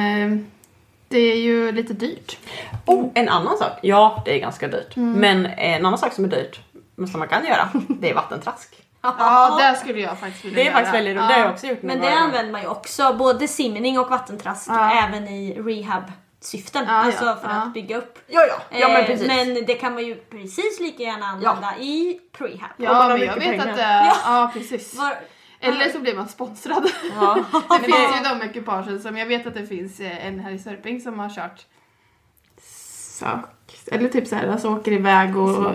det 1.08 1.18
är 1.18 1.36
ju 1.36 1.72
lite 1.72 1.92
dyrt. 1.92 2.38
Oh, 2.86 3.08
en 3.14 3.28
annan 3.28 3.58
sak. 3.58 3.72
Ja, 3.82 4.22
det 4.24 4.34
är 4.34 4.38
ganska 4.40 4.68
dyrt. 4.68 4.96
Mm. 4.96 5.12
Men 5.12 5.46
en 5.46 5.86
annan 5.86 5.98
sak 5.98 6.12
som 6.12 6.24
är 6.24 6.28
dyrt, 6.28 6.60
men 7.02 7.10
som 7.10 7.18
man 7.18 7.28
kan 7.28 7.46
göra, 7.46 7.68
det 7.88 8.10
är 8.10 8.14
vattentrask. 8.14 8.82
Ja, 9.02 9.58
det 9.60 9.78
skulle 9.78 10.00
jag 10.00 10.18
faktiskt 10.18 10.44
vilja 10.44 10.56
Det 10.56 10.62
är 10.62 10.64
göra. 10.64 10.74
faktiskt 10.74 10.94
väldigt 10.94 11.16
roligt, 11.16 11.28
det 11.28 11.34
har 11.34 11.40
jag 11.40 11.52
också 11.52 11.66
gjort 11.66 11.82
Men 11.82 12.00
det 12.00 12.06
gånger. 12.06 12.16
använder 12.22 12.52
man 12.52 12.60
ju 12.60 12.66
också, 12.68 13.14
både 13.18 13.48
simning 13.48 13.98
och 13.98 14.10
vattentrask, 14.10 14.68
Ja. 14.70 14.92
även 15.06 15.28
i 15.28 15.54
rehab-syften. 15.62 16.84
Ja, 16.88 16.92
alltså 16.92 17.24
ja, 17.24 17.36
för 17.36 17.48
ja. 17.48 17.54
att 17.62 17.74
bygga 17.74 17.96
upp. 17.98 18.18
Ja, 18.26 18.40
ja, 18.48 18.78
ja 18.78 18.88
men 18.88 18.96
Eh, 19.00 19.06
precis. 19.06 19.26
Men 19.26 19.54
det 19.66 19.74
kan 19.74 19.94
man 19.94 20.04
ju 20.04 20.14
precis 20.14 20.80
lika 20.80 21.02
gärna 21.02 21.26
använda 21.26 21.76
i 21.78 22.20
prehab. 22.38 22.70
Ja, 22.76 23.08
men 23.08 23.20
jag 23.20 23.34
vet 23.34 23.44
pengar. 23.44 23.68
att 23.68 23.76
det... 23.76 23.82
Ja. 23.82 24.16
Ja, 24.24 24.50
precis. 24.52 24.94
Var, 24.94 25.14
Eller 25.60 25.88
så 25.88 25.98
blir 25.98 26.16
man 26.16 26.28
sponsrad. 26.28 26.90
Ja. 27.20 27.38
Det 27.68 27.84
finns 27.84 28.16
ju 28.16 28.24
de 28.38 28.42
ekipagen 28.42 29.00
som, 29.00 29.16
jag 29.16 29.26
vet 29.26 29.46
att 29.46 29.54
det 29.54 29.66
finns 29.66 30.00
eh, 30.00 30.26
en 30.26 30.40
här 30.40 30.50
i 30.50 30.58
Sörping 30.58 31.00
som 31.00 31.18
har 31.18 31.28
kört 31.30 31.66
sak, 33.18 33.44
eller 33.86 34.08
typ 34.08 34.26
så 34.28 34.36
här, 34.36 34.48
alltså 34.48 34.68
åker 34.68 34.92
iväg 34.92 35.36
och... 35.36 35.74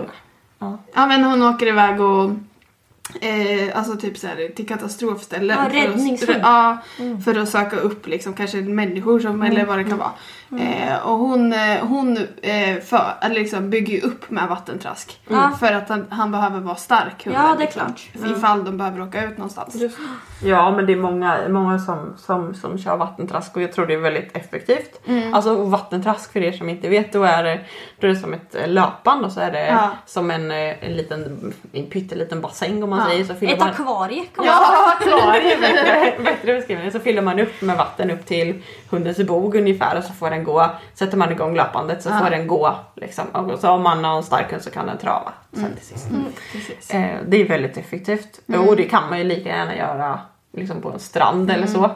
Ja. 0.58 0.78
Ja 0.94 1.06
men 1.06 1.24
hon 1.24 1.42
åker 1.42 1.66
iväg 1.66 2.00
och 2.00 2.30
Eh, 3.20 3.78
alltså 3.78 3.96
typ 3.96 4.18
så 4.18 4.26
här, 4.26 4.48
till 4.56 4.68
katastrofställen. 4.68 5.58
Ja, 5.74 6.16
för 6.18 6.32
att-. 6.32 6.38
Ja, 6.42 6.78
för 7.24 7.38
att 7.38 7.48
söka 7.48 7.76
upp 7.76 8.06
liksom, 8.06 8.32
kanske 8.32 8.56
människor 8.56 9.20
som, 9.20 9.42
eller 9.42 9.66
vad 9.66 9.78
det 9.78 9.84
kan 9.84 9.98
vara. 9.98 10.12
Eh, 10.60 11.06
och 11.06 11.18
hon, 11.18 11.52
eh, 11.52 11.78
hon 11.86 12.16
eh, 12.42 12.78
för, 12.80 13.14
eller 13.20 13.34
liksom 13.34 13.70
bygger 13.70 13.92
ju 13.94 14.00
upp 14.00 14.30
med 14.30 14.48
vattentrask. 14.48 15.20
Ja. 15.28 15.50
För 15.60 15.72
att 15.72 15.88
han, 15.88 16.06
han 16.10 16.30
behöver 16.32 16.60
vara 16.60 16.76
stark 16.76 17.24
hunden. 17.24 17.42
Ja, 17.42 17.48
det 17.48 17.62
är 17.62 17.66
liksom, 17.66 17.82
klart. 18.12 18.30
Ifall 18.36 18.64
de 18.64 18.78
behöver 18.78 19.00
åka 19.02 19.24
ut 19.24 19.38
någonstans. 19.38 19.76
Ja 20.44 20.70
men 20.70 20.86
det 20.86 20.92
är 20.92 20.96
många, 20.96 21.38
många 21.48 21.78
som, 21.78 22.14
som, 22.18 22.54
som 22.54 22.78
kör 22.78 22.96
vattentrask 22.96 23.56
och 23.56 23.62
jag 23.62 23.72
tror 23.72 23.86
det 23.86 23.94
är 23.94 23.98
väldigt 23.98 24.36
effektivt. 24.36 25.00
Mm. 25.06 25.34
Alltså 25.34 25.54
vattentrask 25.64 26.32
för 26.32 26.40
er 26.40 26.52
som 26.52 26.68
inte 26.68 26.88
vet 26.88 27.12
då 27.12 27.22
är 27.22 27.44
det, 27.44 27.60
då 28.00 28.06
är 28.06 28.10
det 28.10 28.16
som 28.16 28.34
ett 28.34 28.54
eh, 28.54 28.68
löpband 28.68 29.24
och 29.24 29.32
så 29.32 29.40
är 29.40 29.52
det 29.52 29.66
Ja. 29.66 29.90
som 30.06 30.30
en, 30.30 30.50
eh, 30.50 30.84
en 30.84 30.96
liten 30.96 31.52
en 31.72 31.86
pytteliten 31.86 32.40
bassäng 32.40 32.82
om 32.82 32.90
man 32.90 32.98
Ja. 32.98 33.04
säger. 33.06 33.24
Så 33.24 33.34
fyller 33.34 33.52
ett 33.52 33.58
man, 33.60 33.68
akvarie 33.68 34.24
kan 34.34 34.46
man 34.46 34.54
Ja, 34.54 34.94
akvarie 35.00 35.56
bättre, 35.60 36.12
bättre 36.24 36.54
beskrivning. 36.54 36.92
Så 36.92 37.00
fyller 37.00 37.22
man 37.22 37.38
upp 37.40 37.62
med 37.62 37.76
vatten 37.76 38.10
upp 38.10 38.26
till 38.26 38.62
hundens 38.90 39.18
bog 39.18 39.54
ungefär 39.54 39.98
och 39.98 40.04
så 40.04 40.12
får 40.12 40.30
den 40.30 40.37
gå. 40.44 40.70
Sätter 40.94 41.16
man 41.16 41.32
igång 41.32 41.54
löpandet 41.56 42.02
så 42.02 42.08
Ja. 42.08 42.18
får 42.18 42.30
den 42.30 42.46
gå. 42.46 42.74
Liksom. 42.94 43.24
Och 43.28 43.58
så 43.58 43.70
om 43.70 43.82
man 43.82 44.04
har 44.04 44.16
en 44.16 44.22
stark 44.22 44.50
hund 44.50 44.62
så 44.62 44.70
kan 44.70 44.86
den 44.86 44.98
trava 44.98 45.32
sen 45.52 45.74
till 45.76 45.86
sist. 45.86 46.08
Precis. 46.52 46.90
Eh, 46.90 47.16
det 47.26 47.36
är 47.36 47.48
väldigt 47.48 47.76
effektivt. 47.76 48.40
Och 48.68 48.76
det 48.76 48.84
kan 48.84 49.08
man 49.10 49.18
ju 49.18 49.24
lika 49.24 49.48
gärna 49.48 49.76
göra 49.76 50.20
liksom 50.52 50.82
på 50.82 50.90
en 50.92 50.98
strand 50.98 51.50
eller 51.50 51.66
så. 51.66 51.90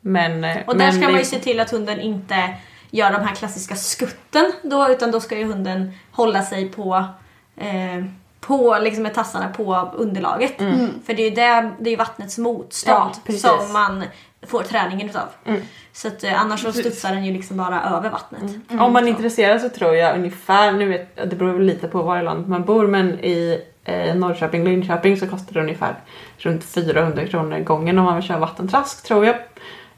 Men, 0.00 0.44
eh, 0.44 0.56
Och 0.66 0.76
där 0.76 0.84
men 0.84 0.92
ska 0.92 1.00
det- 1.06 1.12
man 1.12 1.18
ju 1.18 1.24
se 1.24 1.38
till 1.38 1.60
att 1.60 1.70
hunden 1.70 2.00
inte 2.00 2.54
gör 2.90 3.12
de 3.12 3.18
här 3.26 3.34
klassiska 3.34 3.74
skutten 3.76 4.52
då, 4.62 4.88
utan 4.90 5.10
då 5.10 5.20
ska 5.20 5.38
ju 5.38 5.44
hunden 5.44 5.92
hålla 6.12 6.42
sig 6.42 6.68
på 6.68 7.04
eh, 7.56 8.04
på 8.40 8.78
liksom 8.80 9.02
med 9.02 9.14
tassarna 9.14 9.48
på 9.48 9.90
underlaget. 9.94 10.56
För 11.06 11.14
det 11.14 11.22
är 11.22 11.28
ju 11.30 11.34
det, 11.34 11.70
det 11.80 11.90
är 11.90 11.96
vattnets 11.96 12.38
motstånd 12.38 13.10
Mm. 13.28 13.40
Ja, 13.44 13.58
som 13.60 13.72
man 13.72 14.04
får 14.46 14.62
träningen 14.62 15.08
utav. 15.08 15.28
Mm. 15.44 15.60
Så 15.92 16.08
att 16.08 16.24
eh, 16.24 16.40
annars 16.40 16.60
så 16.62 16.72
studsar 16.72 17.14
den 17.14 17.24
ju 17.24 17.32
liksom 17.32 17.56
bara 17.56 17.82
över 17.82 18.10
vattnet. 18.10 18.42
Om 18.70 18.92
man 18.92 19.04
är 19.04 19.08
intresserad 19.08 19.60
så 19.60 19.68
tror 19.68 19.94
jag 19.94 20.16
ungefär, 20.16 20.72
nu 20.72 20.88
vet, 20.88 21.16
det 21.30 21.36
beror 21.36 21.60
lite 21.60 21.88
på 21.88 22.02
var 22.02 22.18
i 22.18 22.22
landet 22.22 22.48
man 22.48 22.64
bor 22.64 22.86
men 22.86 23.18
i 23.24 23.60
eh, 23.84 24.14
Norrköping, 24.14 24.64
Linköping 24.64 25.16
så 25.16 25.26
kostar 25.26 25.52
det 25.54 25.60
ungefär 25.60 25.94
runt 26.38 26.64
400 26.64 27.26
kronor 27.26 27.58
gången 27.58 27.98
om 27.98 28.04
man 28.04 28.14
vill 28.16 28.24
köra 28.24 28.38
vattentrask 28.38 29.02
tror 29.04 29.26
jag. 29.26 29.36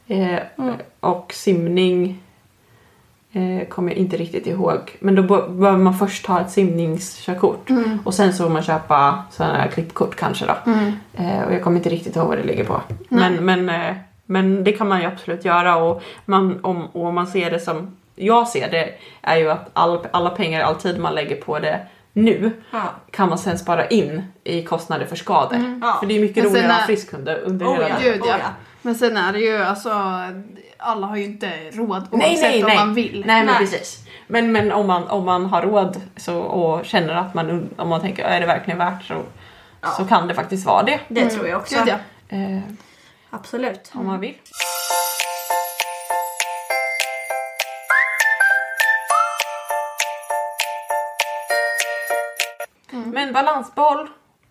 Eh, 0.06 0.38
Och 1.00 1.32
simning 1.34 2.22
eh, 3.32 3.68
kommer 3.68 3.90
jag 3.92 3.98
inte 3.98 4.16
riktigt 4.16 4.46
ihåg. 4.46 4.96
Men 5.00 5.14
då 5.14 5.22
behöver 5.22 5.76
man 5.78 5.94
först 5.98 6.26
ha 6.26 6.40
ett 6.40 6.50
simningskörkort 6.50 7.68
och 8.04 8.14
sen 8.14 8.32
så 8.32 8.42
får 8.44 8.50
man 8.50 8.62
köpa 8.62 9.24
sådana 9.30 9.54
här 9.58 9.68
klippkort 9.68 10.16
kanske 10.16 10.46
då. 10.46 10.70
Eh, 11.14 11.42
och 11.42 11.54
jag 11.54 11.62
kommer 11.62 11.76
inte 11.76 11.88
riktigt 11.88 12.16
ihåg 12.16 12.28
vad 12.28 12.38
det 12.38 12.44
ligger 12.44 12.64
på. 12.64 12.80
Men, 13.08 13.44
men, 13.44 13.68
eh, 13.68 13.96
men 14.26 14.64
det 14.64 14.72
kan 14.72 14.88
man 14.88 15.00
ju 15.00 15.06
absolut 15.06 15.44
göra 15.44 15.76
och, 15.76 16.02
man, 16.24 16.64
om, 16.64 16.86
och 16.86 17.06
om 17.06 17.14
man 17.14 17.26
ser 17.26 17.50
det 17.50 17.60
som 17.60 17.96
jag 18.16 18.48
ser 18.48 18.70
det 18.70 18.94
är 19.22 19.36
ju 19.36 19.50
att 19.50 19.70
all, 19.72 20.06
alla 20.10 20.30
pengar, 20.30 20.62
all 20.62 20.74
tid 20.76 20.98
man 20.98 21.14
lägger 21.14 21.36
på 21.36 21.58
det 21.58 21.80
nu 22.12 22.52
Ja. 22.70 22.82
kan 23.10 23.28
man 23.28 23.38
sen 23.38 23.58
spara 23.58 23.88
in 23.88 24.22
i 24.44 24.62
kostnader 24.62 25.06
för 25.06 25.16
skador. 25.16 25.78
Ja. 25.82 25.96
För 26.00 26.06
det 26.06 26.16
är 26.16 26.20
mycket 26.20 26.44
roligare 26.44 26.72
att 26.72 26.78
ha 26.80 26.86
frisk 26.86 27.12
hund 27.12 27.28
under 27.28 27.66
Oh, 27.66 27.72
hela 27.74 27.88
ja. 27.88 27.96
Gud 28.02 28.20
ja. 28.26 28.34
Oh, 28.34 28.40
ja. 28.40 28.48
Men 28.82 28.94
sen 28.94 29.16
är 29.16 29.32
det 29.32 29.38
ju 29.38 29.56
alltså, 29.56 29.90
alla 30.76 31.06
har 31.06 31.16
ju 31.16 31.24
inte 31.24 31.50
råd 31.72 32.08
oavsett 32.10 32.12
Nej, 32.12 32.38
nej, 32.40 32.62
om 32.62 32.68
nej. 32.68 32.76
man 32.76 32.94
vill. 32.94 33.24
Nej, 33.26 33.36
men 33.36 33.46
Nej. 33.46 33.58
precis. 33.58 34.06
Men, 34.26 34.52
men 34.52 34.72
om, 34.72 34.86
man, 34.86 35.08
om 35.08 35.24
man 35.24 35.46
har 35.46 35.62
råd 35.62 36.00
så, 36.16 36.38
och 36.38 36.84
känner 36.84 37.14
att 37.14 37.34
man, 37.34 37.70
om 37.76 37.88
man 37.88 38.00
tänker 38.00 38.24
är 38.24 38.40
det 38.40 38.46
verkligen 38.46 38.78
värt 38.78 39.04
så, 39.04 39.14
så 39.96 40.04
kan 40.04 40.28
det 40.28 40.34
faktiskt 40.34 40.66
vara 40.66 40.82
det. 40.82 41.00
Det 41.08 41.30
tror 41.30 41.48
jag 41.48 41.60
också. 41.60 41.78
Gud 41.78 41.88
ja. 41.88 42.36
Eh, 42.36 42.58
Absolut. 43.34 43.92
om 43.94 44.06
man 44.06 44.20
vill. 44.20 44.34
Men 52.90 53.32
balansboll, 53.32 54.08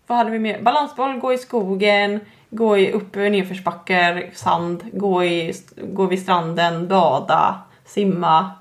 vad 0.08 0.18
hade 0.18 0.32
vi 0.32 0.40
mer? 0.40 0.62
Balansboll, 0.62 1.20
gå 1.20 1.34
i 1.34 1.38
skogen, 1.38 2.20
gå 2.50 2.78
i 2.78 2.92
upp 2.92 3.16
och 3.16 3.32
nedförsbackar, 3.32 4.30
sand, 4.34 4.84
gå, 4.94 5.24
i, 5.24 5.54
gå 5.76 6.06
vid 6.06 6.22
stranden, 6.22 6.88
bada, 6.88 7.62
simma, 7.86 8.52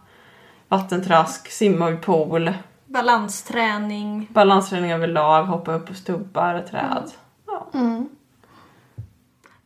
vattentrask, 0.69 1.51
simma 1.51 1.91
vid 1.91 2.03
pool, 2.03 2.53
Balansträning. 2.87 4.29
balansträning 4.31 4.93
överlag, 4.93 5.45
hoppa 5.45 5.73
upp 5.73 5.87
på 5.87 5.95
stubbar, 5.95 6.65
träd. 6.71 7.11
Ja. 7.47 7.67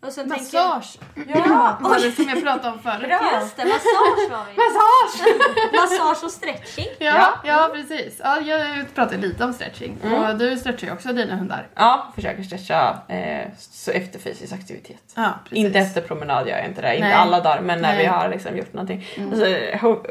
Och 0.06 0.12
sen 0.12 0.30
tänker 0.30 0.56
jag... 0.56 0.76
Massage. 0.76 0.98
Ja, 1.34 1.76
var 1.80 1.94
det 1.94 2.12
som 2.12 2.28
jag 2.28 2.42
pratade 2.42 2.68
om 2.74 2.78
förut. 2.82 3.10
Just 3.40 3.56
det, 3.56 3.64
massage 3.64 4.30
var 4.30 4.44
vi. 4.50 4.56
Massage! 4.56 5.72
Massage 5.80 6.24
och 6.24 6.30
stretching. 6.30 6.86
Ja, 6.98 7.28
ja 7.44 7.70
precis. 7.72 8.20
Ja, 8.24 8.40
jag 8.40 8.94
pratade 8.94 9.16
lite 9.16 9.44
om 9.44 9.52
stretching. 9.52 9.98
Och 10.02 10.36
du 10.38 10.56
stretchar 10.56 10.86
ju 10.86 10.92
också 10.92 11.12
dina 11.12 11.36
hundar. 11.36 11.68
Ja, 11.74 12.12
försöker 12.14 12.42
stretcha 12.42 12.98
eh, 13.08 13.48
så 13.58 13.90
efter 13.90 14.18
fysisk 14.18 14.52
aktivitet. 14.52 15.02
Ja, 15.14 15.32
precis. 15.44 15.58
Inte 15.58 15.78
efter 15.78 16.00
promenad 16.00 16.48
gör 16.48 16.56
jag 16.56 16.66
inte 16.66 16.80
det, 16.82 16.94
inte 16.94 17.08
Nej. 17.08 17.16
alla 17.16 17.40
dagar 17.40 17.60
men 17.60 17.82
när 17.82 17.88
Nej. 17.88 17.98
vi 17.98 18.04
har 18.06 18.28
liksom 18.28 18.56
gjort 18.56 18.72
någonting. 18.72 19.06
Alltså, 19.30 19.44
ho- 19.46 20.06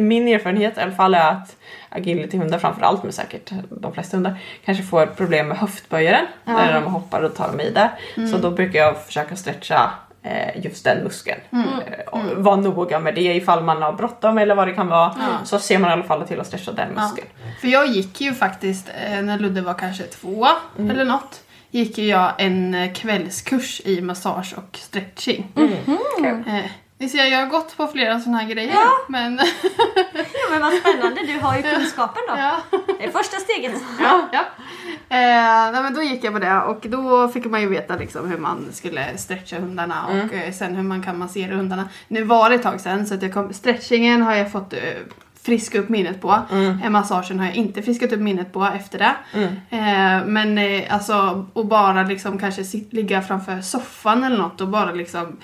min 0.00 0.28
erfarenhet 0.28 0.78
i 0.78 0.80
alla 0.80 0.92
fall 0.92 1.14
är 1.14 1.30
att 1.30 1.56
agilityhundar 1.90 2.58
framförallt, 2.58 3.02
men 3.02 3.12
säkert 3.12 3.50
de 3.70 3.92
flesta 3.92 4.16
hundar, 4.16 4.38
kanske 4.64 4.84
får 4.84 5.06
problem 5.06 5.48
med 5.48 5.58
höftböjaren 5.58 6.26
när 6.44 6.74
de 6.74 6.84
hoppar 6.92 7.22
och 7.22 7.34
tar 7.34 7.48
dem 7.48 7.60
i 7.60 7.70
där. 7.70 7.90
Så 8.30 8.38
då 8.38 8.50
brukar 8.50 8.78
jag 8.78 9.04
försöka 9.04 9.36
stretcha 9.36 9.90
eh, 10.22 10.64
just 10.64 10.84
den 10.84 11.04
muskeln. 11.04 11.40
Eh, 11.86 12.08
och 12.08 12.42
Var 12.44 12.56
noga 12.56 12.98
med 13.00 13.14
det 13.14 13.34
ifall 13.34 13.64
man 13.64 13.82
har 13.82 13.92
bråttom 13.92 14.38
eller 14.38 14.54
vad 14.54 14.68
det 14.68 14.72
kan 14.74 14.88
vara. 14.88 15.14
Så 15.44 15.58
ser 15.58 15.78
man 15.78 15.90
i 15.90 15.92
alla 15.92 16.02
fall 16.04 16.26
till 16.26 16.40
att 16.40 16.46
stretcha 16.46 16.72
den 16.72 16.88
muskeln. 16.94 17.28
För 17.60 17.68
jag 17.68 17.86
gick 17.86 18.20
ju 18.20 18.34
faktiskt, 18.34 18.88
eh, 19.06 19.22
när 19.22 19.38
Ludde 19.38 19.60
var 19.60 19.74
kanske 19.74 20.04
två 20.04 20.46
eller 20.78 21.04
något, 21.04 21.40
gick 21.70 21.98
ju 21.98 22.06
jag 22.06 22.32
en 22.38 22.94
kvällskurs 22.94 23.80
i 23.84 24.00
massage 24.00 24.54
och 24.56 24.76
stretching. 24.78 25.52
Eh, 26.46 26.64
Ni 27.00 27.08
ser, 27.08 27.24
jag 27.24 27.38
har 27.38 27.46
gått 27.46 27.76
på 27.76 27.86
flera 27.86 28.20
sådana 28.20 28.38
här 28.38 28.48
grejer. 28.48 28.74
Ja. 28.74 28.90
Men... 29.08 29.40
Ja, 30.14 30.46
men 30.50 30.60
vad 30.60 30.72
spännande, 30.72 31.20
du 31.26 31.38
har 31.38 31.56
ju 31.56 31.62
kunskapen 31.74 32.22
då. 32.28 32.34
ja. 32.36 32.56
Det 32.98 33.04
är 33.04 33.10
första 33.10 33.36
steget. 33.36 33.72
ja, 34.00 34.28
ja. 34.32 34.40
Eh, 35.08 35.72
nej, 35.72 35.82
men 35.82 35.94
då 35.94 36.02
gick 36.02 36.24
jag 36.24 36.32
på 36.32 36.38
det 36.38 36.60
och 36.60 36.86
då 36.88 37.28
fick 37.28 37.44
man 37.44 37.60
ju 37.60 37.68
veta 37.68 37.96
liksom 37.96 38.30
hur 38.30 38.38
man 38.38 38.68
skulle 38.72 39.18
stretcha 39.18 39.58
hundarna 39.58 40.06
och 40.06 40.34
eh, 40.34 40.52
sen 40.52 40.76
hur 40.76 40.82
man 40.82 41.02
kan 41.02 41.18
massera 41.18 41.56
hundarna. 41.56 41.88
Nu 42.08 42.24
var 42.24 42.50
det 42.50 42.56
ett 42.56 42.62
tag 42.62 42.80
sedan 42.80 43.06
så 43.06 43.14
att 43.14 43.22
jag 43.22 43.34
kom, 43.34 43.52
stretchingen 43.52 44.22
har 44.22 44.34
jag 44.34 44.52
fått 44.52 44.72
eh, 44.72 44.78
friska 45.42 45.78
upp 45.78 45.88
minnet 45.88 46.20
på. 46.20 46.38
Eh, 46.84 46.90
massagen 46.90 47.38
har 47.38 47.46
jag 47.46 47.54
inte 47.54 47.82
friskat 47.82 48.12
upp 48.12 48.20
minnet 48.20 48.52
på 48.52 48.64
efter 48.64 48.98
det. 48.98 49.14
Eh, 49.76 50.26
men 50.26 50.58
eh, 50.58 50.94
alltså 50.94 51.46
att 51.54 51.66
bara 51.66 52.02
liksom 52.02 52.38
kanske 52.38 52.64
sit, 52.64 52.92
ligga 52.92 53.22
framför 53.22 53.60
soffan 53.60 54.24
eller 54.24 54.38
något 54.38 54.60
och 54.60 54.68
bara 54.68 54.92
liksom 54.92 55.36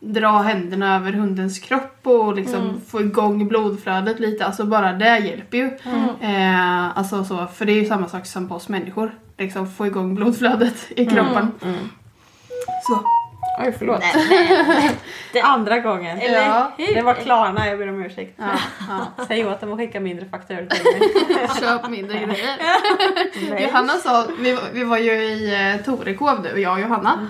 dra 0.00 0.38
händerna 0.38 0.96
över 0.96 1.12
hundens 1.12 1.58
kropp 1.58 2.00
och 2.02 2.34
liksom 2.36 2.80
få 2.86 3.00
igång 3.00 3.48
blodflödet 3.48 4.20
lite. 4.20 4.46
Alltså 4.46 4.64
bara 4.64 4.92
det 4.92 5.18
hjälper 5.18 5.58
ju. 5.58 5.70
Eh, 6.20 6.98
alltså 6.98 7.24
så, 7.24 7.46
för 7.46 7.66
det 7.66 7.72
är 7.72 7.80
ju 7.80 7.86
samma 7.86 8.08
sak 8.08 8.26
som 8.26 8.48
på 8.48 8.54
oss 8.54 8.68
människor. 8.68 9.14
Liksom 9.38 9.70
få 9.70 9.86
igång 9.86 10.14
blodflödet 10.14 10.86
i 10.96 11.06
kroppen. 11.06 11.52
Så. 12.88 13.04
Oj, 13.58 13.74
förlåt. 13.78 14.00
Det 15.32 15.38
är 15.38 15.44
andra 15.44 15.78
gången. 15.78 16.18
Eller 16.18 16.42
Ja. 16.46 16.72
hur? 16.78 16.94
Det 16.94 17.02
var 17.02 17.14
Klarna, 17.14 17.66
jag 17.68 17.78
ber 17.78 17.88
om 17.88 18.02
ursäkt. 18.04 18.34
Ja, 18.38 18.44
ja. 19.18 19.24
Säg 19.28 19.46
åt 19.46 19.60
dem 19.60 19.72
att 19.72 19.78
skicka 19.78 20.00
mindre 20.00 20.26
fakturor 20.26 20.66
till 20.66 20.84
mig. 20.84 21.48
Köp 21.60 21.88
mindre 21.90 22.18
grejer. 22.18 22.56
Nej. 23.50 23.62
Johanna 23.62 23.92
sa, 23.92 24.26
vi, 24.38 24.52
var- 24.54 24.62
vi 24.72 24.84
var 24.84 24.98
ju 24.98 25.12
i 25.12 25.70
eh, 25.74 25.84
Torekov 25.84 26.46
och 26.52 26.60
jag 26.60 26.72
och 26.72 26.80
Johanna 26.80 27.28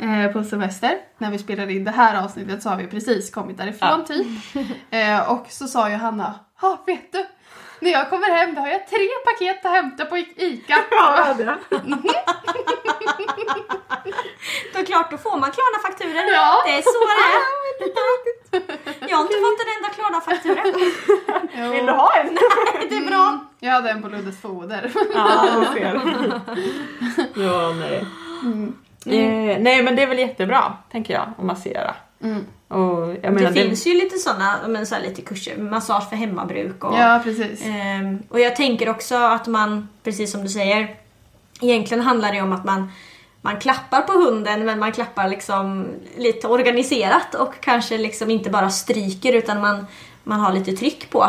eh, 0.00 0.32
på 0.32 0.44
semester. 0.44 0.96
När 1.18 1.30
vi 1.30 1.38
spelade 1.38 1.72
in 1.72 1.84
det 1.84 1.90
här 1.90 2.24
avsnittet 2.24 2.62
så 2.62 2.68
har 2.68 2.76
vi 2.76 2.86
precis 2.86 3.30
kommit 3.30 3.58
därifrån 3.58 4.04
typ. 4.04 4.26
Eh, 4.90 5.30
och 5.32 5.46
så 5.48 5.66
sa 5.66 5.90
Johanna, 5.90 6.34
ja 6.62 6.78
vet 6.86 7.12
du? 7.12 7.24
När 7.80 7.90
jag 7.90 8.10
kommer 8.10 8.30
hem 8.30 8.54
då 8.54 8.60
har 8.60 8.68
jag 8.68 8.86
tre 8.88 9.08
paket 9.24 9.64
att 9.66 9.72
hämta 9.72 10.04
på 10.04 10.18
I- 10.18 10.34
ICA. 10.36 10.78
Ja, 10.90 11.34
det. 11.38 11.56
Då 14.72 14.78
är 14.80 14.84
klart, 14.84 15.10
då 15.10 15.18
får 15.18 15.36
man 15.36 15.50
Klarna-fakturor. 15.52 16.24
Ja. 16.34 16.62
Det 16.66 16.72
är 16.72 16.82
så 16.82 17.00
det 17.08 17.24
är. 17.34 19.08
Jag 19.10 19.16
har 19.16 19.22
inte 19.22 19.34
fått 19.34 19.60
en 19.60 19.72
enda 19.76 19.88
Klarna-faktura. 19.94 20.62
Jo. 21.54 21.70
Vill 21.70 21.86
du 21.86 21.92
ha 21.92 22.10
en? 22.20 22.34
Det 22.88 22.96
är 22.96 23.06
bra. 23.06 23.38
Jag 23.60 23.72
hade 23.72 23.90
en 23.90 24.02
på 24.02 24.08
Luddes 24.08 24.40
foder. 24.42 24.90
Ja, 25.14 25.44
det 25.52 25.58
var 25.58 25.64
fel. 25.74 26.00
Ja, 27.34 27.72
nej. 27.72 28.04
Eh, 29.06 29.58
nej, 29.62 29.82
men 29.82 29.96
det 29.96 30.02
är 30.02 30.06
väl 30.06 30.18
jättebra, 30.18 30.72
tänker 30.92 31.14
jag, 31.14 31.22
att 31.38 31.44
massera. 31.44 31.94
Mm. 32.22 32.46
Och 32.68 33.14
jag 33.22 33.34
menar, 33.34 33.50
Det 33.50 33.52
finns 33.62 33.86
ju 33.86 33.94
lite 33.94 34.18
sådana, 34.18 34.58
men 34.68 34.86
så 34.86 34.94
här 34.94 35.02
lite 35.02 35.22
kurser, 35.22 35.56
massage 35.56 36.08
för 36.08 36.16
hemmabruk 36.16 36.84
och 36.84 36.94
Ja 36.98 37.20
precis. 37.24 37.62
Ehm, 37.66 38.22
och 38.28 38.40
jag 38.40 38.56
tänker 38.56 38.88
också 38.88 39.14
att 39.16 39.46
man, 39.46 39.88
precis 40.04 40.32
som 40.32 40.42
du 40.42 40.48
säger, 40.48 40.94
egentligen 41.60 42.02
handlar 42.04 42.32
det 42.32 42.42
om 42.42 42.52
att 42.52 42.64
man, 42.64 42.92
man 43.40 43.56
klappar 43.56 44.00
på 44.02 44.12
hunden 44.12 44.64
men 44.64 44.78
man 44.78 44.92
klappar 44.92 45.28
liksom 45.28 45.86
lite 46.16 46.46
organiserat 46.48 47.34
och 47.34 47.54
kanske 47.60 47.98
liksom 47.98 48.30
inte 48.30 48.50
bara 48.50 48.70
stryker 48.70 49.32
utan 49.32 49.60
man, 49.60 49.86
man 50.24 50.40
har 50.40 50.52
lite 50.52 50.72
tryck 50.72 51.10
på 51.10 51.26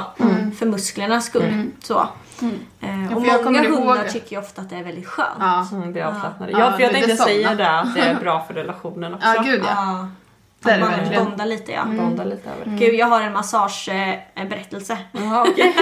för 0.59 0.65
musklernas 0.65 1.25
skull. 1.25 1.63
Så. 1.83 2.07
Ehm, 2.81 3.03
Ja, 3.11 3.15
och 3.15 3.25
jag 3.25 3.31
många 3.31 3.43
kommer 3.43 3.63
ihåg- 3.65 3.77
hundar 3.79 4.03
tycker 4.07 4.31
ju 4.35 4.41
ofta 4.41 4.61
att 4.61 4.69
det 4.69 4.75
är 4.75 4.83
väldigt 4.83 5.07
skönt. 5.07 5.29
Ja. 5.39 5.67
Mm, 5.71 5.93
det 5.93 5.99
är 5.99 6.05
avslappnande. 6.05 6.53
Ja. 6.53 6.59
Ja, 6.59 6.71
för 6.71 6.79
jag 6.79 6.89
Ja, 6.89 6.93
tänkte 6.93 7.11
det 7.11 7.17
säga 7.17 7.55
det, 7.55 7.69
att 7.69 7.95
det 7.95 8.01
är 8.01 8.15
bra 8.19 8.43
för 8.47 8.53
relationen 8.53 9.13
också. 9.13 9.27
Ja 9.27 9.41
gud 9.41 9.63
ja. 9.69 10.07
Ja. 10.61 10.69
Det 10.69 10.71
är 10.71 10.75
Att 10.75 10.81
man 10.81 10.99
verkligen. 10.99 11.25
bondar 11.25 11.45
lite 11.45 11.71
ja. 11.71 11.85
Bonda 11.85 12.23
lite 12.23 12.49
över. 12.49 12.77
Gud, 12.77 12.95
jag 12.95 13.07
har 13.07 13.21
en 13.21 13.33
massageberättelse. 13.33 14.97
Okej. 15.47 15.75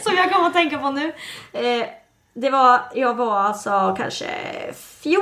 som 0.00 0.16
jag 0.16 0.32
kommer 0.32 0.46
att 0.46 0.52
tänka 0.52 0.78
på 0.78 0.90
nu. 0.90 1.12
Eh, 1.52 1.86
det 2.34 2.50
var, 2.50 2.80
jag 2.94 3.14
var 3.14 3.40
alltså 3.40 3.94
kanske 3.98 4.26
14-15 5.02 5.14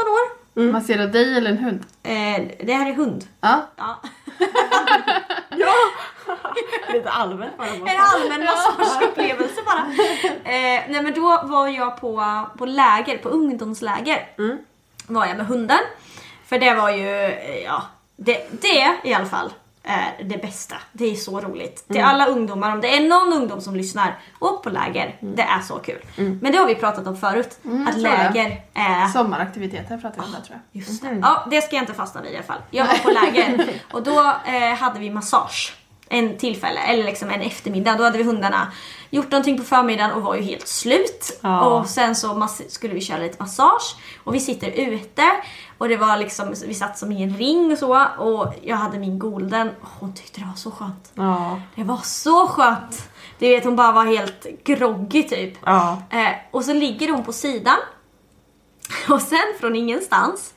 år. 0.00 0.44
Massera 0.72 1.06
dig 1.06 1.36
eller 1.36 1.50
en 1.50 1.58
hund? 1.58 1.84
Eh, 2.02 2.66
det 2.66 2.72
här 2.72 2.90
är 2.90 2.94
hund. 2.94 3.24
Ja. 3.40 3.66
Ja. 3.76 4.00
Lite 6.92 7.10
allmänt 7.10 7.58
bara. 7.58 7.68
En 7.68 8.00
allmän 8.00 8.44
massageupplevelse 8.44 9.60
bara. 9.66 9.78
Eh, 10.52 10.82
nej 10.88 11.02
men 11.02 11.14
då 11.14 11.40
var 11.44 11.68
jag 11.68 12.00
på, 12.00 12.42
på 12.58 12.66
läger, 12.66 13.18
på 13.18 13.28
ungdomsläger. 13.28 14.28
Var 15.06 15.26
jag 15.26 15.36
med 15.36 15.46
hunden. 15.46 15.78
För 16.54 16.58
det 16.58 16.74
var 16.74 16.90
ju, 16.90 17.24
eh, 17.24 17.62
ja, 17.64 17.82
det, 18.16 18.46
det 18.62 19.08
i 19.08 19.14
alla 19.14 19.26
fall 19.26 19.52
är 19.82 20.24
det 20.24 20.42
bästa. 20.42 20.76
Det 20.92 21.04
är 21.04 21.14
så 21.14 21.40
roligt. 21.40 21.88
Till 21.88 22.00
alla 22.00 22.26
ungdomar, 22.26 22.72
om 22.72 22.80
det 22.80 22.96
är 22.96 23.08
någon 23.08 23.32
ungdom 23.32 23.60
som 23.60 23.76
lyssnar, 23.76 24.18
åk 24.38 24.62
på 24.62 24.70
läger. 24.70 25.16
Det 25.20 25.42
är 25.42 25.60
så 25.60 25.78
kul. 25.78 26.02
Men 26.16 26.52
det 26.52 26.58
har 26.58 26.66
vi 26.66 26.74
pratat 26.74 27.06
om 27.06 27.16
förut. 27.16 27.58
att 27.62 27.92
tror 27.94 28.02
det. 28.02 28.32
läger 28.32 28.60
är 28.74 29.08
Sommaraktiviteter 29.08 29.98
pratar 29.98 30.20
vi 30.20 30.26
om 30.26 30.32
där 30.32 30.40
tror 30.40 30.58
jag. 30.72 30.82
Just 30.82 31.02
det. 31.02 31.18
Ja, 31.22 31.46
det 31.50 31.62
ska 31.62 31.76
jag 31.76 31.82
inte 31.82 31.94
fastna 31.94 32.22
vid 32.22 32.32
i 32.32 32.36
alla 32.36 32.44
fall. 32.44 32.60
Jag 32.70 32.86
var 32.86 32.94
på 32.94 33.10
läger 33.10 33.80
och 33.92 34.02
då 34.02 34.20
eh, 34.46 34.74
hade 34.74 35.00
vi 35.00 35.10
massage. 35.10 35.74
En 36.08 36.38
tillfälle, 36.38 36.80
eller 36.80 37.04
liksom 37.04 37.30
en 37.30 37.40
eftermiddag. 37.40 37.94
Då 37.94 38.04
hade 38.04 38.18
vi 38.18 38.24
hundarna 38.24 38.72
gjort 39.10 39.30
någonting 39.30 39.58
på 39.58 39.64
förmiddagen 39.64 40.12
och 40.12 40.22
var 40.22 40.34
ju 40.34 40.42
helt 40.42 40.68
slut. 40.68 41.38
Ja. 41.42 41.60
Och 41.64 41.86
sen 41.86 42.16
så 42.16 42.48
skulle 42.68 42.94
vi 42.94 43.00
köra 43.00 43.18
lite 43.18 43.36
massage. 43.42 43.96
Och 44.24 44.34
vi 44.34 44.40
sitter 44.40 44.70
ute. 44.70 45.22
Och 45.78 45.88
det 45.88 45.96
var 45.96 46.16
liksom, 46.16 46.54
vi 46.66 46.74
satt 46.74 46.98
som 46.98 47.12
i 47.12 47.22
en 47.22 47.36
ring 47.36 47.72
och 47.72 47.78
så. 47.78 48.06
Och 48.18 48.54
jag 48.62 48.76
hade 48.76 48.98
min 48.98 49.18
golden. 49.18 49.68
och 49.82 49.88
Hon 50.00 50.14
tyckte 50.14 50.40
det 50.40 50.46
var 50.46 50.54
så 50.56 50.70
skönt. 50.70 51.12
Ja. 51.14 51.60
Det 51.74 51.84
var 51.84 52.00
så 52.02 52.46
skönt. 52.46 53.08
Du 53.38 53.48
vet 53.48 53.64
hon 53.64 53.76
bara 53.76 53.92
var 53.92 54.04
helt 54.04 54.46
groggy 54.64 55.22
typ. 55.22 55.58
Ja. 55.64 56.02
Eh, 56.10 56.28
och 56.50 56.64
så 56.64 56.72
ligger 56.72 57.08
hon 57.12 57.24
på 57.24 57.32
sidan. 57.32 57.76
Och 59.08 59.22
sen 59.22 59.54
från 59.60 59.76
ingenstans 59.76 60.54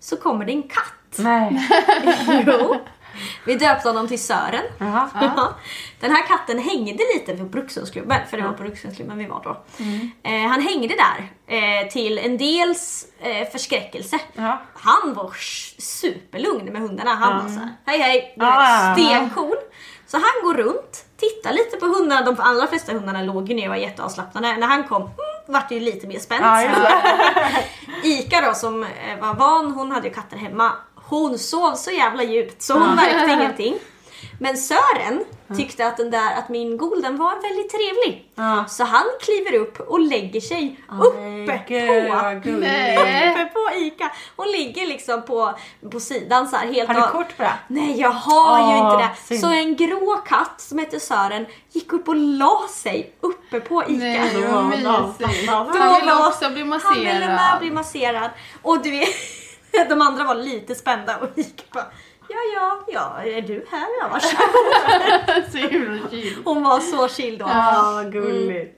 så 0.00 0.16
kommer 0.16 0.44
det 0.44 0.52
en 0.52 0.62
katt. 0.62 1.18
Nej. 1.18 1.68
Jo. 2.46 2.76
Vi 3.44 3.54
döpte 3.54 3.88
honom 3.88 4.08
till 4.08 4.22
Sören. 4.22 4.64
Jaha. 4.78 5.10
Ja. 5.36 5.54
Den 6.00 6.10
här 6.10 6.26
katten 6.26 6.58
hängde 6.58 7.04
lite 7.14 7.36
på 7.36 7.44
Brukshundsklubben, 7.44 8.20
för 8.30 8.36
det 8.36 8.42
var 8.42 8.52
på 8.52 8.62
Brukshundsklubben 8.62 9.18
vi 9.18 9.26
var 9.26 9.40
då. 9.44 9.50
Eh, 10.22 10.48
han 10.48 10.60
hängde 10.60 10.94
där 10.94 11.30
eh, 11.56 11.88
till 11.88 12.18
en 12.18 12.38
dels 12.38 13.06
eh, 13.20 13.48
förskräckelse. 13.48 14.18
Ja. 14.34 14.62
Han 14.74 15.14
var 15.14 15.32
superlugn 15.78 16.72
med 16.72 16.82
hundarna. 16.82 17.14
Han 17.14 17.42
var 17.42 17.48
såhär, 17.48 17.74
hej 17.86 17.98
hej, 17.98 18.34
du 18.36 19.02
stencool. 19.02 19.56
Så 20.06 20.16
han 20.16 20.44
går 20.44 20.54
runt, 20.54 21.04
tittar 21.16 21.52
lite 21.52 21.76
på 21.76 21.86
hundarna. 21.86 22.22
De 22.26 22.36
allra 22.38 22.66
flesta 22.66 22.92
hundarna 22.92 23.22
låg 23.22 23.48
ju 23.48 23.54
ner 23.54 23.64
och 23.64 23.68
var 23.68 23.76
jätteavslappnade. 23.76 24.56
När 24.56 24.66
han 24.66 24.84
kom 24.84 25.02
mm, 25.02 25.12
vart 25.46 25.68
det 25.68 25.74
ju 25.74 25.80
lite 25.80 26.06
mer 26.06 26.18
spänt. 26.18 26.42
Ja, 26.44 26.62
just 26.62 26.76
Ica 28.04 28.40
då 28.40 28.54
som 28.54 28.82
eh, 28.82 29.20
var 29.20 29.34
van, 29.34 29.72
hon 29.72 29.92
hade 29.92 30.08
ju 30.08 30.14
katter 30.14 30.36
hemma. 30.36 30.72
Hon 31.10 31.38
sov 31.38 31.74
så 31.74 31.90
jävla 31.90 32.22
djupt 32.22 32.62
så 32.62 32.72
hon 32.78 32.94
märkte 32.94 33.32
ingenting. 33.40 33.74
Men 34.40 34.56
Sören 34.56 35.24
tyckte 35.56 35.86
att, 35.86 35.96
den 35.96 36.10
där, 36.10 36.34
att 36.38 36.48
min 36.48 36.76
golden 36.76 37.16
var 37.16 37.30
väldigt 37.42 37.70
trevlig. 37.70 38.30
Ja. 38.34 38.64
Så 38.68 38.84
han 38.84 39.02
kliver 39.20 39.54
upp 39.54 39.80
och 39.80 40.00
lägger 40.00 40.40
sig 40.40 40.80
uppe 41.02 41.60
Gud, 41.68 41.88
på 41.88 43.02
uppe 43.02 43.44
på 43.54 43.76
Ica. 43.78 44.10
Hon 44.36 44.46
ligger 44.50 44.86
liksom 44.86 45.22
på, 45.22 45.58
på 45.92 46.00
sidan 46.00 46.48
så 46.48 46.56
här 46.56 46.66
helt 46.72 46.88
Har 46.88 46.94
du 46.94 47.02
av- 47.02 47.06
kort 47.10 47.36
på 47.36 47.42
det? 47.42 47.52
Nej 47.68 48.00
jag 48.00 48.10
har 48.10 48.58
ju 48.58 48.80
Åh, 48.80 48.92
inte 48.92 49.04
det. 49.04 49.10
synd. 49.26 49.40
Så 49.40 49.46
en 49.50 49.76
grå 49.76 50.16
katt 50.26 50.54
som 50.60 50.78
heter 50.78 50.98
Sören 50.98 51.46
gick 51.72 51.92
upp 51.92 52.08
och 52.08 52.16
la 52.16 52.66
sig 52.70 53.12
uppe 53.20 53.60
på 53.60 53.82
Ica. 53.82 53.92
Nej 53.98 54.30
Då- 54.34 54.54
vad 54.54 54.64
mysigt. 54.64 55.44
ja, 55.46 55.66
Han 55.78 56.00
ville 56.00 56.26
också 56.26 56.50
bli 56.50 56.60
Han 56.82 56.94
ville 56.94 57.18
med 57.20 57.28
masserad. 57.28 57.60
bli 57.60 57.70
masserad. 57.70 58.30
Och 58.62 58.82
du 58.82 58.90
vet, 58.90 59.08
de 59.88 60.00
andra 60.02 60.24
var 60.24 60.34
lite 60.34 60.74
spända 60.74 61.16
och 61.18 61.28
gick 61.38 61.72
bara 61.72 61.84
Ja, 62.28 62.36
ja, 62.54 62.80
ja, 62.88 63.30
är 63.30 63.42
du 63.42 63.66
här? 63.70 63.86
Ja, 64.00 64.08
varsågod. 64.12 65.50
Så 65.52 65.56
himla 65.58 66.08
chill. 66.10 66.36
Hon 66.44 66.62
var 66.62 66.80
så 66.80 67.08
chill 67.08 67.38
då. 67.38 67.46
Ja, 67.48 67.90
vad 67.94 68.12
gulligt. 68.12 68.76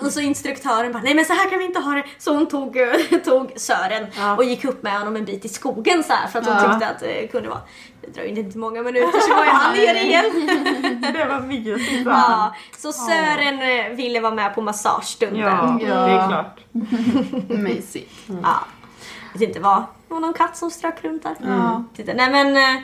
Och 0.00 0.12
så 0.12 0.20
instruktören 0.20 0.92
bara, 0.92 1.02
nej 1.02 1.14
men 1.14 1.24
så 1.24 1.32
här 1.32 1.50
kan 1.50 1.58
vi 1.58 1.64
inte 1.64 1.80
ha 1.80 1.92
det. 1.94 2.04
Så 2.18 2.34
hon 2.34 2.46
tog, 2.48 2.76
tog 3.24 3.52
Sören 3.56 4.06
Ja. 4.16 4.36
och 4.36 4.44
gick 4.44 4.64
upp 4.64 4.82
med 4.82 4.98
honom 4.98 5.16
en 5.16 5.24
bit 5.24 5.44
i 5.44 5.48
skogen 5.48 6.04
så 6.04 6.12
här 6.12 6.26
för 6.28 6.38
att 6.38 6.46
hon 6.46 6.54
Ja. 6.56 6.70
tyckte 6.70 6.86
att 6.88 7.00
det 7.00 7.26
kunde 7.26 7.48
vara. 7.48 7.60
Det 8.00 8.10
dröjde 8.10 8.40
inte 8.40 8.58
många 8.58 8.82
minuter 8.82 9.20
så 9.20 9.34
var 9.34 9.44
ju 9.44 9.50
han 9.50 9.74
nere 9.76 9.98
igen. 10.02 10.24
Det 11.14 11.24
var 11.24 11.40
mysigt. 11.40 12.02
Ja, 12.06 12.54
så 12.78 12.92
Sören 12.92 13.62
eh, 13.62 13.88
ville 13.96 14.20
vara 14.20 14.34
med 14.34 14.54
på 14.54 14.62
massagestunden. 14.62 15.40
Ja, 15.40 15.78
Ja. 15.80 15.94
det 16.06 16.12
är 16.12 16.28
klart. 16.28 16.60
Mysigt. 17.48 18.12
Ja. 18.42 18.58
Jag 19.32 19.40
vet 19.40 19.48
inte 19.48 19.60
vad, 19.60 19.78
det 20.08 20.14
var 20.14 20.20
någon 20.20 20.34
katt 20.34 20.56
som 20.56 20.70
strök 20.70 21.04
runt 21.04 21.22
där. 21.22 21.34
Titta, 21.96 22.12
nej 22.14 22.30
men 22.30 22.56
eh, 22.56 22.82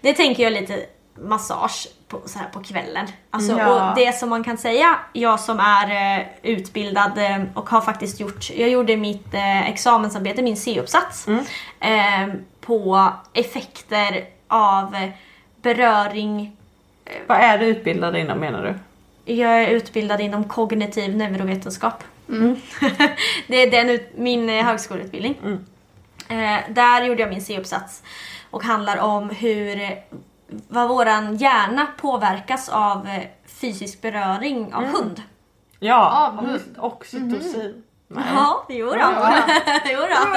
det 0.00 0.12
tänker 0.12 0.42
jag 0.42 0.52
lite 0.52 0.86
massage 1.22 1.88
på, 2.08 2.20
så 2.26 2.38
här 2.38 2.48
på 2.48 2.62
kvällen. 2.62 3.06
Alltså, 3.30 3.58
Ja. 3.58 3.90
och 3.90 3.96
det 3.96 4.12
som 4.12 4.28
man 4.28 4.44
kan 4.44 4.58
säga, 4.58 4.98
jag 5.12 5.40
som 5.40 5.60
är 5.60 6.18
eh, 6.20 6.26
utbildad 6.42 7.18
eh, 7.18 7.42
och 7.54 7.68
har 7.70 7.80
faktiskt 7.80 8.20
gjort, 8.20 8.50
jag 8.50 8.68
gjorde 8.68 8.96
mitt 8.96 9.34
eh, 9.34 9.68
examensarbete, 9.70 10.42
min 10.42 10.56
C-uppsats, 10.56 11.26
eh, 11.80 12.34
på 12.60 13.12
effekter 13.32 14.24
av 14.48 14.96
beröring. 15.62 16.56
Vad 17.26 17.38
är 17.38 17.58
du 17.58 17.66
utbildad 17.66 18.16
inom 18.16 18.38
menar 18.38 18.62
du? 18.62 18.74
Jag 19.34 19.62
är 19.62 19.68
utbildad 19.68 20.20
inom 20.20 20.44
kognitiv 20.44 21.16
neurovetenskap. 21.16 22.04
det 23.46 23.56
är 23.62 23.70
den 23.70 24.00
min 24.16 24.48
högskoleutbildning. 24.48 25.36
Eh, 25.44 25.54
där 26.68 27.04
gjorde 27.04 27.20
jag 27.20 27.30
min 27.30 27.42
C-uppsats 27.42 28.02
och 28.50 28.64
handlar 28.64 28.98
om 28.98 29.30
hur 29.30 29.80
eh, 29.82 29.90
vad 30.68 30.88
våran 30.88 31.36
hjärna 31.36 31.86
påverkas 32.00 32.68
av 32.68 33.06
eh, 33.08 33.22
fysisk 33.60 34.02
beröring 34.02 34.74
av 34.74 34.84
hund. 34.84 35.22
Ja, 35.78 36.26
Av 36.28 36.46
hund. 36.46 36.60
oxytocin. 36.78 37.82
Ja, 38.34 38.66
jo 38.68 38.86
då. 38.86 38.96
jo 39.92 40.00
då. 40.00 40.30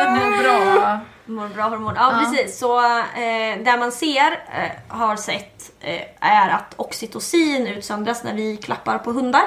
Bra. 0.44 1.00
Mår 1.28 1.48
bra 1.48 1.64
hormon. 1.64 1.94
Ja, 1.96 2.24
precis. 2.24 2.60
Så 2.60 2.80
eh, 2.80 3.64
där 3.64 3.78
man 3.78 3.92
ser, 3.92 4.32
eh, 4.32 4.98
har 4.98 5.16
sett, 5.16 5.72
eh, 5.80 6.02
är 6.20 6.50
att 6.50 6.74
oxytocin 6.78 7.68
utsöndras 7.68 8.24
när 8.24 8.34
vi 8.34 8.58
klappar 8.58 8.98
på 8.98 9.12
hundar. 9.12 9.42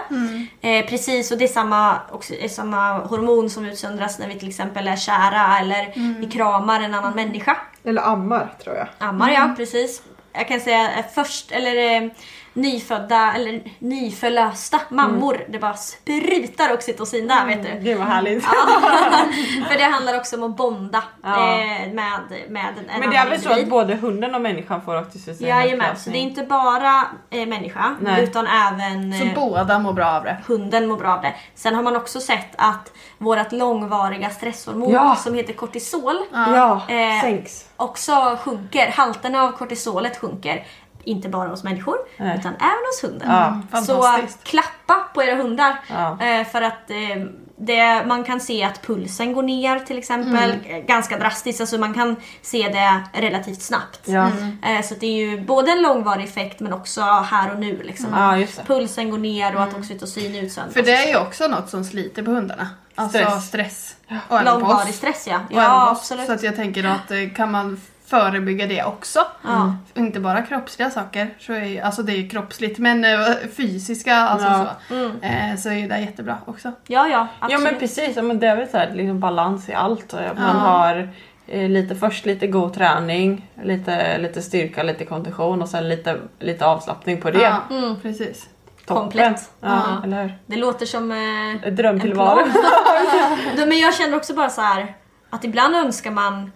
Eh, 0.61 0.87
precis, 0.87 1.31
och 1.31 1.39
det 1.39 1.45
är 1.45 1.49
samma, 1.49 1.99
är 2.41 2.49
samma 2.49 2.99
hormon 2.99 3.51
som 3.51 3.65
utsöndras 3.65 4.19
när 4.19 4.29
vi 4.29 4.39
till 4.39 4.49
exempel 4.49 4.89
är 4.89 4.97
kära 4.97 5.59
eller 5.59 5.93
vi 6.21 6.31
kramar 6.31 6.81
en 6.81 6.95
annan 6.95 7.13
människa. 7.15 7.57
Eller 7.85 8.03
ammar 8.03 8.55
tror 8.65 8.77
jag. 8.77 8.87
Ammar 8.99 9.31
ja, 9.31 9.55
precis. 9.57 10.03
Jag 10.33 10.49
kan 10.49 10.61
säga 10.61 10.91
eh, 10.99 11.05
först, 11.15 11.51
eller 11.53 12.03
eh, 12.03 12.11
nyfödda 12.53 13.33
eller 13.35 13.63
nyförlösta 13.79 14.81
mammor. 14.89 15.45
Det 15.49 15.59
bara 15.59 15.75
sprutar 15.75 16.73
oxytocin 16.75 17.29
där 17.29 17.47
vet 17.47 17.63
du. 17.63 17.79
Gud 17.85 17.99
vad 17.99 18.07
härligt. 18.07 18.45
För 19.69 19.79
det 19.79 19.85
handlar 19.85 20.17
också 20.17 20.37
om 20.37 20.43
att 20.43 20.57
bonda 20.57 21.03
Ja. 21.23 21.29
eh, 21.51 21.93
med, 21.93 22.21
med 22.49 22.75
en 22.89 23.01
Men 23.01 23.11
det 23.11 23.17
är 23.17 23.29
väl 23.31 23.41
så 23.41 23.53
att 23.53 23.67
både 23.69 23.95
hunden 23.95 24.35
och 24.35 24.41
människan 24.41 24.83
får 24.83 24.99
oxytocin? 25.01 25.49
Jajamän, 25.49 25.97
så 25.97 26.11
det 26.11 26.19
är 26.19 26.23
inte 26.23 26.43
bara 26.43 27.05
eh, 27.31 27.47
människa 27.47 27.97
Nej. 28.01 28.25
utan 28.25 28.47
även 28.47 29.13
Så 29.19 29.25
eh, 29.25 29.35
båda 29.35 29.79
mår 29.79 29.93
bra 29.93 30.07
av 30.07 30.25
det. 30.25 30.37
hunden 30.47 30.89
mår 30.89 30.97
bra 30.97 31.15
av 31.15 31.23
det. 31.23 31.35
Sen 31.55 31.75
har 31.75 31.83
man 31.83 31.97
också 31.97 32.21
sett 32.21 32.55
att 32.59 32.93
vårt 33.19 33.53
långvariga 33.53 34.31
stresshormon 34.31 34.91
Ja. 34.93 35.17
som 35.17 35.35
heter 35.35 35.53
kortisol 35.53 36.17
Ja, 36.33 36.81
Eh, 36.89 37.21
sänks. 37.23 37.65
också 37.77 38.39
sjunker. 38.45 38.91
Halterna 38.97 39.43
av 39.43 39.53
kortisolet 39.53 40.17
sjunker. 40.19 40.65
Inte 41.05 41.29
bara 41.29 41.49
hos 41.49 41.65
människor 41.65 41.97
Nej. 42.17 42.39
utan 42.39 42.55
även 42.55 42.85
hos 42.93 43.05
hunden. 43.05 43.29
Ja, 43.31 43.61
Så 43.81 44.03
fantastiskt. 44.03 44.45
klappa 44.45 44.95
på 45.15 45.23
era 45.23 45.35
hundar. 45.35 45.81
Ja. 45.89 46.19
Eh, 46.27 46.47
för 46.47 46.63
att 46.63 46.91
eh, 46.91 47.25
det, 47.57 48.07
man 48.07 48.25
kan 48.25 48.41
se 48.41 48.65
att 48.65 48.83
pulsen 48.87 49.33
går 49.33 49.43
ner 49.43 49.79
till 49.81 49.99
exempel. 49.99 50.51
Mm. 50.51 50.61
eh, 50.65 50.79
Ganska 50.79 51.19
drastiskt. 51.19 51.61
Alltså 51.61 51.79
man 51.79 51.95
kan 51.95 52.17
se 52.43 52.69
det 52.69 53.21
relativt 53.21 53.63
snabbt. 53.63 54.01
Ja. 54.05 54.31
Eh, 54.67 54.83
så 54.83 54.95
det 54.95 55.07
är 55.07 55.27
ju 55.31 55.41
både 55.41 55.71
en 55.73 55.83
långvarig 55.83 56.25
effekt 56.25 56.61
men 56.61 56.73
också 56.73 57.01
här 57.03 57.53
och 57.53 57.59
nu. 57.61 57.83
Liksom. 57.83 58.07
Ja, 58.15 58.37
just 58.39 58.57
det. 58.57 58.63
Pulsen 58.65 59.11
går 59.11 59.19
ner 59.19 59.57
och 59.57 59.63
att 59.63 59.75
oxytocin 59.75 60.35
utsöndras. 60.35 60.75
För 60.75 60.83
det 60.83 60.95
är 60.95 61.09
ju 61.09 61.17
också 61.17 61.49
något 61.49 61.71
som 61.71 61.85
sliter 61.85 62.23
på 62.23 62.31
hundarna. 62.31 62.69
Alltså 62.95 63.19
stress. 63.19 63.47
Stress. 63.49 63.97
Och 64.29 64.45
Långvarig 64.45 64.95
stress 64.95 65.27
ja. 65.27 65.37
Och 65.37 65.57
Ja 65.57 65.91
absolut. 65.91 66.27
Så 66.27 66.33
att 66.33 66.43
jag 66.43 66.57
tänker 66.57 66.85
att 66.85 67.37
kan 67.37 67.51
man 67.51 67.81
förebygga 68.11 68.67
det 68.67 68.85
också. 68.85 69.27
Ja. 69.45 69.75
Inte 69.95 70.21
bara 70.21 70.43
kroppsliga 70.43 70.91
saker, 70.91 71.35
så 71.39 71.53
är, 71.53 71.83
alltså 71.83 72.03
det 72.03 72.13
är 72.13 72.17
ju 72.17 72.29
kroppsligt, 72.29 72.79
men 72.79 73.05
eh, 73.05 73.21
fysiska 73.57 74.17
alltså 74.17 74.49
Ja. 74.49 74.71
så, 74.89 74.95
Mm. 74.95 75.21
eh, 75.23 75.57
så 75.57 75.69
är 75.71 75.89
det 75.89 75.99
jättebra 76.01 76.39
också. 76.45 76.69
Ja 76.87 77.07
ja 77.09 77.09
Ja 77.09 77.27
absolut. 77.41 77.63
men 77.65 77.79
precis, 77.81 78.17
ja, 78.17 78.23
men 78.23 78.39
det 78.39 78.47
är 78.47 78.57
väl 78.57 78.69
så 78.69 78.77
här, 78.79 78.91
liksom 78.95 79.21
balans 79.21 79.69
i 79.69 79.75
allt. 79.75 80.13
Man 80.13 80.23
Ja. 80.37 80.43
har 80.45 81.09
eh, 81.47 81.69
lite, 81.69 81.95
först 81.95 82.27
lite 82.27 82.47
god 82.47 82.75
träning, 82.75 83.51
lite, 83.63 84.19
lite 84.19 84.43
styrka, 84.43 84.83
lite 84.83 85.05
kondition 85.05 85.63
och 85.63 85.69
sen 85.69 85.89
lite, 85.89 86.17
lite 86.39 86.67
avslappning 86.67 87.21
på 87.21 87.31
det. 87.31 87.39
Ja, 87.43 87.57
Mm. 87.77 87.97
precis. 88.03 88.49
Toppen. 88.87 89.03
komplett. 89.03 89.51
Ja, 89.61 89.69
Ja. 89.69 90.05
eller 90.05 90.23
hur? 90.23 90.39
Det 90.47 90.57
låter 90.57 90.87
som 90.87 91.11
eh, 91.13 91.69
Ett 91.69 91.77
Drömtillvaro. 91.77 92.41
Ja, 93.57 93.67
Men 93.67 93.79
jag 93.79 93.95
känner 93.95 94.17
också 94.17 94.35
bara 94.35 94.49
så 94.51 94.61
här 94.61 94.95
att 95.31 95.45
ibland 95.45 95.77
önskar 95.77 96.11
man 96.11 96.53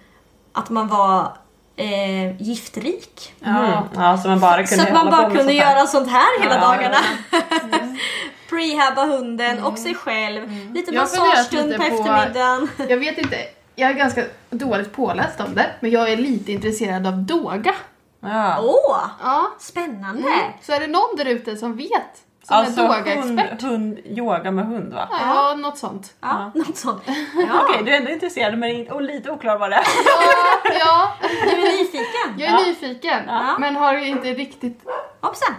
att 0.53 0.71
man 0.71 0.89
var 0.89 1.33
eh, 1.77 2.43
giftrik. 2.43 3.35
Mm. 3.45 3.71
Ja, 3.95 4.19
så 4.19 4.29
man 4.29 4.41
bara 4.41 4.57
kunde 4.67 4.77
Så 4.77 4.83
att 4.83 4.93
man 4.95 5.11
bara 5.11 5.25
kunde 5.25 5.43
sånt 5.43 5.55
göra 5.55 5.87
sånt 5.87 6.09
här 6.11 6.43
hela 6.43 6.55
Ja, 6.55 6.61
dagarna. 6.61 6.97
Prehabba 8.51 9.05
hunden 9.05 9.63
och 9.65 9.79
sig 9.79 9.95
själv. 9.95 10.51
Lite 10.75 10.95
Jag 10.95 11.01
har 11.03 11.07
funderat 11.07 11.29
massagestund 11.37 11.69
lite 11.69 11.79
på 11.79 11.89
på- 11.91 11.95
eftermiddagen. 11.97 12.69
Jag 12.89 12.97
vet 12.97 13.19
inte, 13.19 13.37
jag 13.75 13.91
är 13.91 13.95
ganska 13.95 14.25
dåligt 14.51 14.93
påläst 14.93 15.41
om 15.41 15.55
det, 15.55 15.71
men 15.81 15.91
jag 15.91 16.13
är 16.13 16.17
lite 16.17 16.53
intresserad 16.53 17.07
av 17.07 17.13
doga. 17.23 17.75
Ja. 18.21 18.59
Åh, 18.63 19.01
Ja. 19.23 19.47
spännande! 19.61 20.29
Så 20.63 20.73
är 20.73 20.81
det 20.81 20.87
någon 20.87 21.17
där 21.17 21.25
ute 21.25 21.57
som 21.57 21.77
vet? 21.77 22.24
Som 22.47 22.57
Alltså 22.57 22.81
är 22.81 22.87
hund, 22.89 23.37
doga-expert? 23.37 23.63
hund, 23.63 23.99
yoga 24.05 24.51
med 24.51 24.67
hund 24.67 24.93
va? 24.95 25.09
Ja, 25.11 25.55
något 25.55 25.79
sånt. 25.79 26.15
Ja, 26.21 26.51
något 26.55 26.77
sånt. 26.77 27.03
Ja. 27.49 27.61
Okej, 27.65 27.83
du 27.85 27.91
är 27.93 27.97
ändå 27.99 28.11
intresserad 28.11 28.59
men 28.59 28.89
och 28.91 29.03
lite 29.03 29.31
oklar 29.31 29.59
vad 29.59 29.71
det 29.71 29.77
är. 29.77 29.85
Ja, 30.07 30.79
ja. 30.79 31.29
Du 31.45 31.51
är 31.51 31.79
nyfiken? 31.79 32.35
jag 32.39 32.49
är 32.49 32.53
Ja. 32.53 32.67
nyfiken, 32.67 33.23
Ja. 33.27 33.57
men 33.59 33.77
har 33.77 33.95
inte 33.95 34.29
riktigt 34.35 34.81
Hoppsan! 35.21 35.55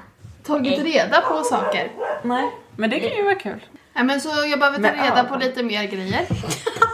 tagit 0.46 0.84
reda 0.84 1.22
på 1.22 1.44
saker. 1.44 1.92
Nej. 2.24 2.52
Men 2.76 2.90
det 2.90 3.00
kan 3.00 3.18
ju 3.18 3.24
vara 3.24 3.36
kul. 3.36 3.66
Nej, 3.94 4.04
men 4.04 4.22
så 4.22 4.30
jag 4.50 4.60
behöver 4.60 4.78
ta 4.78 4.96
reda 4.96 5.18
ja. 5.18 5.24
på 5.24 5.36
lite 5.36 5.64
mer 5.64 5.84
grejer. 5.84 6.26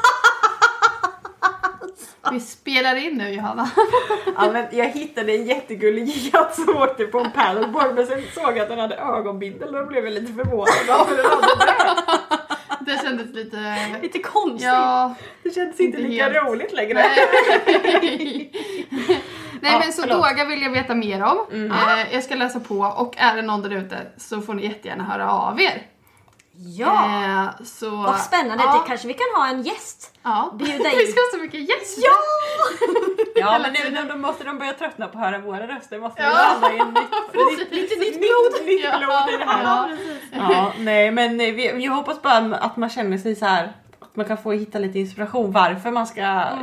Vi 2.31 2.39
spelar 2.39 2.95
in 2.95 3.17
nu 3.17 3.29
Johanna. 3.29 3.69
Ja, 4.37 4.51
men 4.51 4.65
jag 4.71 4.85
hittade 4.85 5.31
en 5.33 5.45
jättegullig 5.45 6.31
katt 6.31 6.55
som 6.55 6.77
åkte 6.77 7.05
på 7.05 7.19
en 7.19 7.31
paddleboard 7.31 7.95
men 7.95 8.07
sen 8.07 8.21
såg 8.35 8.43
jag 8.57 8.59
att 8.59 8.69
den 8.69 8.79
hade 8.79 8.95
ögonbindel 8.95 9.75
och 9.75 9.81
då 9.81 9.87
blev 9.87 10.03
jag 10.05 10.13
lite 10.13 10.33
förvånad 10.33 10.73
varför 10.87 11.15
den 11.17 11.25
hade 11.25 11.47
det. 11.65 12.37
Det 12.85 13.01
kändes 13.03 13.33
lite... 13.35 13.75
Lite 14.01 14.19
konstigt. 14.19 14.63
Ja. 14.63 15.15
Det 15.43 15.49
kändes 15.55 15.79
inte 15.79 15.97
Inte 15.97 16.09
lika 16.11 16.23
helt. 16.23 16.47
roligt 16.47 16.73
längre. 16.73 16.93
Nej 16.93 18.51
Ja, 19.61 19.79
men 19.83 19.93
så 19.93 20.01
förlåt. 20.01 20.17
Doga 20.29 20.45
vill 20.45 20.61
jag 20.61 20.69
veta 20.69 20.95
mer 20.95 21.23
om. 21.23 21.37
Eh, 21.71 22.13
jag 22.13 22.23
ska 22.23 22.35
läsa 22.35 22.59
på 22.59 22.79
och 22.79 23.15
är 23.17 23.35
det 23.35 23.41
någon 23.41 23.61
där 23.61 23.69
ute 23.75 23.97
så 24.17 24.41
får 24.41 24.53
ni 24.53 24.63
jättegärna 24.63 25.03
höra 25.03 25.31
av 25.31 25.61
er. 25.61 25.81
Ja! 26.63 27.05
Eh, 27.59 27.65
så, 27.65 27.89
Vad 27.89 28.19
spännande, 28.19 28.63
Ja, 28.63 28.73
det 28.73 28.87
kanske 28.87 29.07
vi 29.07 29.13
kan 29.13 29.27
ha 29.35 29.47
en 29.47 29.61
gäst. 29.63 30.11
ja. 30.23 30.51
bjuda 30.59 30.73
in. 30.91 30.97
vi 30.97 31.07
ska 31.07 31.19
ha 31.21 31.27
så 31.33 31.37
mycket 31.37 31.59
gäster. 31.69 32.03
Ja! 32.03 32.11
Ja 33.35 33.59
men 33.61 33.73
nu 33.73 33.89
nu- 33.89 34.09
då 34.09 34.15
måste 34.17 34.43
de 34.43 34.57
börja 34.59 34.73
tröttna 34.73 35.07
på 35.07 35.17
att 35.17 35.23
höra 35.25 35.39
våra 35.39 35.67
röster. 35.67 35.99
Måste 35.99 36.21
vi 36.21 36.27
Ja. 36.27 36.33
landa 36.61 36.73
i 36.75 36.79
en 36.79 36.93
nytt, 36.93 37.71
lite 37.71 37.95
nytt 37.99 38.19
blod. 38.19 38.65
Nytt 38.67 38.83
Ja, 38.83 38.97
blod 38.97 39.33
i 39.33 39.37
det 39.37 39.45
här. 39.45 39.63
ja, 39.63 39.87
Ja, 40.53 40.73
nej 40.79 41.11
men 41.11 41.41
eh, 41.41 41.53
vi, 41.53 41.83
jag 41.85 41.91
hoppas 41.91 42.21
bara 42.21 42.37
att 42.55 42.77
man 42.77 42.89
känner 42.89 43.17
sig 43.17 43.35
så 43.35 43.45
här 43.45 43.73
man 44.13 44.25
kan 44.25 44.37
få 44.37 44.51
hitta 44.51 44.79
lite 44.79 44.99
inspiration 44.99 45.51
varför 45.51 45.91
man 45.91 46.07
ska 46.07 46.19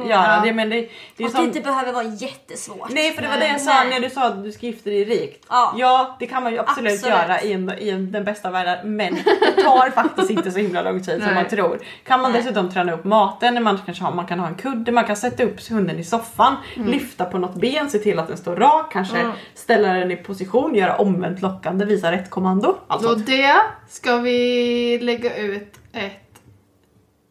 göra 0.08 0.40
det. 0.44 0.52
Men 0.52 0.70
det, 0.70 0.76
det 0.76 0.82
är 0.82 0.88
Och 0.88 1.26
att 1.26 1.32
det 1.32 1.36
som, 1.36 1.44
inte 1.44 1.60
behöver 1.60 1.92
vara 1.92 2.04
jättesvårt. 2.04 2.88
Nej 2.90 3.12
för 3.12 3.22
det 3.22 3.28
var 3.28 3.36
det 3.36 3.48
jag 3.48 3.60
sa 3.60 3.72
Nej. 3.74 3.88
när 3.90 4.00
du 4.08 4.10
sa 4.14 4.24
att 4.26 4.44
du 4.44 4.52
ska 4.52 4.66
gifta 4.66 4.90
dig 4.90 5.04
rikt. 5.04 5.46
Ja. 5.76 6.16
det 6.18 6.26
kan 6.26 6.42
man 6.42 6.52
ju 6.52 6.58
absolut, 6.58 6.92
Absolut. 6.92 7.14
göra 7.16 7.42
i, 7.42 7.52
en, 7.52 7.72
i 7.78 7.88
en, 7.90 8.12
den 8.12 8.24
bästa 8.24 8.48
av 8.48 8.52
världar 8.52 8.80
men 8.84 9.14
det 9.56 9.62
tar 9.62 9.90
faktiskt 9.90 10.30
inte 10.30 10.50
så 10.50 10.58
himla 10.58 10.82
lång 10.82 11.02
tid 11.02 11.22
som 11.24 11.34
man 11.34 11.48
tror. 11.48 11.78
Kan 12.04 12.20
man 12.20 12.32
Nej. 12.32 12.40
dessutom 12.42 12.70
träna 12.70 12.92
upp 12.92 13.04
maten, 13.04 13.62
man, 13.62 13.78
kanske 13.86 14.04
har, 14.04 14.12
man 14.14 14.26
kan 14.26 14.40
ha 14.40 14.46
en 14.48 14.54
kudde, 14.54 14.92
man 14.92 15.04
kan 15.04 15.16
sätta 15.16 15.42
upp 15.44 15.68
hunden 15.68 15.98
i 15.98 16.04
soffan, 16.04 16.56
Mm. 16.76 16.88
lyfta 16.90 17.24
på 17.24 17.38
något 17.38 17.54
ben, 17.54 17.90
se 17.90 17.98
till 17.98 18.18
att 18.18 18.28
den 18.28 18.36
står 18.36 18.56
rak, 18.56 18.92
kanske 18.92 19.32
ställa 19.54 19.92
den 19.92 20.10
i 20.10 20.16
position, 20.16 20.74
göra 20.74 20.96
omvänt 20.96 21.42
lockande, 21.42 21.84
visa 21.84 22.12
rätt 22.12 22.30
kommando. 22.30 22.76
Allt 22.86 23.02
Så 23.02 23.08
sånt. 23.08 23.26
det 23.26 23.54
ska 23.88 24.16
vi 24.16 24.98
lägga 25.02 25.36
ut 25.36 25.74
ett, 25.92 26.27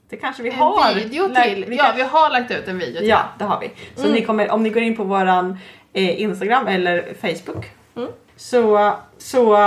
Det 0.10 0.18
kanske 0.18 0.44
vi 0.44 0.50
en 0.50 0.56
har. 0.56 0.96
video 0.96 1.30
till. 1.44 1.66
vi 1.68 1.78
Ja, 1.78 1.94
vi 1.96 2.02
har 2.02 2.30
lagt 2.30 2.52
ut 2.52 2.68
en 2.68 2.80
video 2.80 3.00
till. 3.00 3.08
Ja, 3.08 3.24
det 3.38 3.44
har 3.44 3.60
vi. 3.60 3.72
Så 4.02 4.08
ni 4.08 4.22
kommer, 4.22 4.52
om 4.52 4.64
ni 4.64 4.70
går 4.70 4.84
in 4.84 4.96
på 4.98 5.04
våran 5.04 5.58
eh, 5.94 6.22
Instagram 6.22 6.68
eller 6.68 7.14
Facebook 7.22 7.66
så, 8.36 8.94
så, 9.18 9.58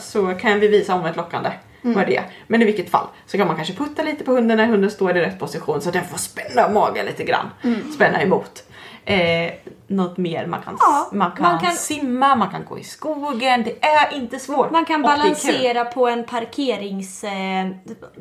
så 0.00 0.34
kan 0.34 0.60
vi 0.60 0.68
visa 0.68 0.94
omvänt 0.94 1.16
lockande. 1.16 1.50
Vad 1.82 2.06
det 2.06 2.16
är. 2.16 2.24
Men 2.46 2.62
i 2.62 2.64
vilket 2.64 2.90
fall 2.90 3.06
så 3.26 3.38
kan 3.38 3.46
man 3.46 3.56
kanske 3.56 3.74
putta 3.74 4.02
lite 4.02 4.24
på 4.24 4.32
hunden 4.32 4.56
när 4.56 4.66
hunden 4.66 4.90
står 4.90 5.16
i 5.16 5.20
rätt 5.20 5.38
position 5.38 5.80
så 5.80 5.88
att 5.88 5.92
den 5.92 6.04
får 6.04 6.18
spänna 6.18 6.68
magen 6.68 7.06
lite 7.06 7.24
grann. 7.24 7.50
Spänna 7.94 8.22
emot. 8.22 8.62
Eh, 9.08 9.52
något 9.88 10.16
mer, 10.16 10.46
man 10.46 10.62
kan, 10.62 10.76
Ja, 10.80 11.08
man, 11.12 11.30
kan 11.32 11.42
man 11.42 11.60
kan- 11.60 11.72
simma, 11.76 12.34
man 12.36 12.50
kan 12.50 12.64
gå 12.64 12.78
i 12.78 12.84
skogen. 12.84 13.62
Det 13.62 13.84
är 13.84 14.14
inte 14.14 14.38
svårt. 14.38 14.70
Man 14.70 14.84
kan 14.84 15.02
balansera 15.02 15.84
på 15.84 16.08
en 16.08 16.24
parkerings... 16.24 17.24
Eh, 17.24 17.66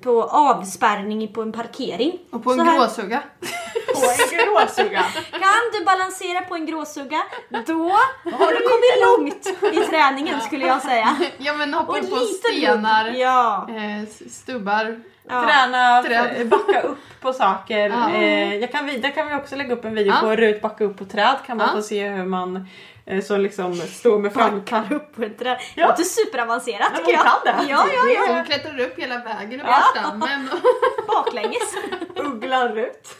på 0.04 0.24
avspärrning 0.24 1.28
på 1.34 1.42
en 1.42 1.52
parkering. 1.52 2.20
Och 2.32 2.44
på 2.44 2.52
en 2.52 2.58
Så 2.58 2.64
här. 2.64 2.78
gråsugga. 2.80 3.24
På 3.96 4.02
en 4.02 4.38
gråsugga. 4.46 5.04
Kan 5.32 5.64
du 5.80 5.86
balansera 5.86 6.42
på 6.42 6.56
en 6.56 6.66
gråsugga, 6.66 7.24
då 7.50 7.90
har 8.32 8.52
du 8.54 8.60
kommit 8.70 8.96
långt 9.06 9.74
i 9.76 9.90
träningen 9.90 10.42
skulle 10.42 10.66
jag 10.68 10.82
säga. 10.82 11.18
Ja 11.38 11.54
men 11.54 11.74
hoppa 11.74 11.94
på 11.94 11.98
lite 12.00 12.26
stenar. 12.50 13.06
Ja. 13.10 13.68
eh, 13.70 14.30
stubbar. 14.30 15.00
Ja. 15.30 15.44
Träna, 15.44 16.04
Träd. 16.04 16.36
f- 16.38 16.48
backa 16.48 16.82
upp 16.82 16.98
på 17.22 17.34
saker. 17.34 17.90
Ja. 17.90 18.10
Eh, 18.10 18.56
jag 18.56 18.72
kan, 18.72 18.86
vi- 18.86 18.98
där 18.98 19.10
kan 19.12 19.28
vi 19.28 19.36
också 19.36 19.56
lägga 19.56 19.74
upp 19.74 19.86
en 19.86 19.96
video 19.96 20.14
Ja. 20.14 20.20
på 20.22 20.36
Rut 20.36 20.62
backa 20.62 20.84
upp 20.84 20.98
på 20.98 21.06
träd. 21.06 21.36
Kan 21.46 21.58
man 21.58 21.68
Ja. 21.68 21.76
få 21.76 21.82
se 21.82 22.08
hur 22.10 22.26
man 22.26 22.68
eh, 23.06 23.22
som 23.24 23.42
liksom 23.42 23.76
står 23.76 24.20
med 24.20 24.34
framkant. 24.34 24.92
upp 24.92 25.16
på 25.16 25.24
ett 25.24 25.40
träd. 25.40 25.58
Det 25.76 25.82
Ja. 25.82 25.88
låter 25.88 26.04
superavancerat 26.04 26.90
Ja, 26.94 26.98
tycker 26.98 27.12
jag. 27.12 27.22
kan 27.24 27.34
det. 27.46 27.72
Ja, 27.72 27.86
ja, 27.94 28.24
ja. 28.28 28.34
Hon 28.36 28.46
klättrar 28.46 28.80
upp 28.80 29.00
hela 29.00 29.18
vägen 29.18 29.62
upp 29.62 29.68
Ja. 29.70 29.82
på 29.94 30.00
stammen. 30.00 30.50
Baklänges. 31.08 31.76
Ugglan 32.16 32.68
Rut. 32.68 33.16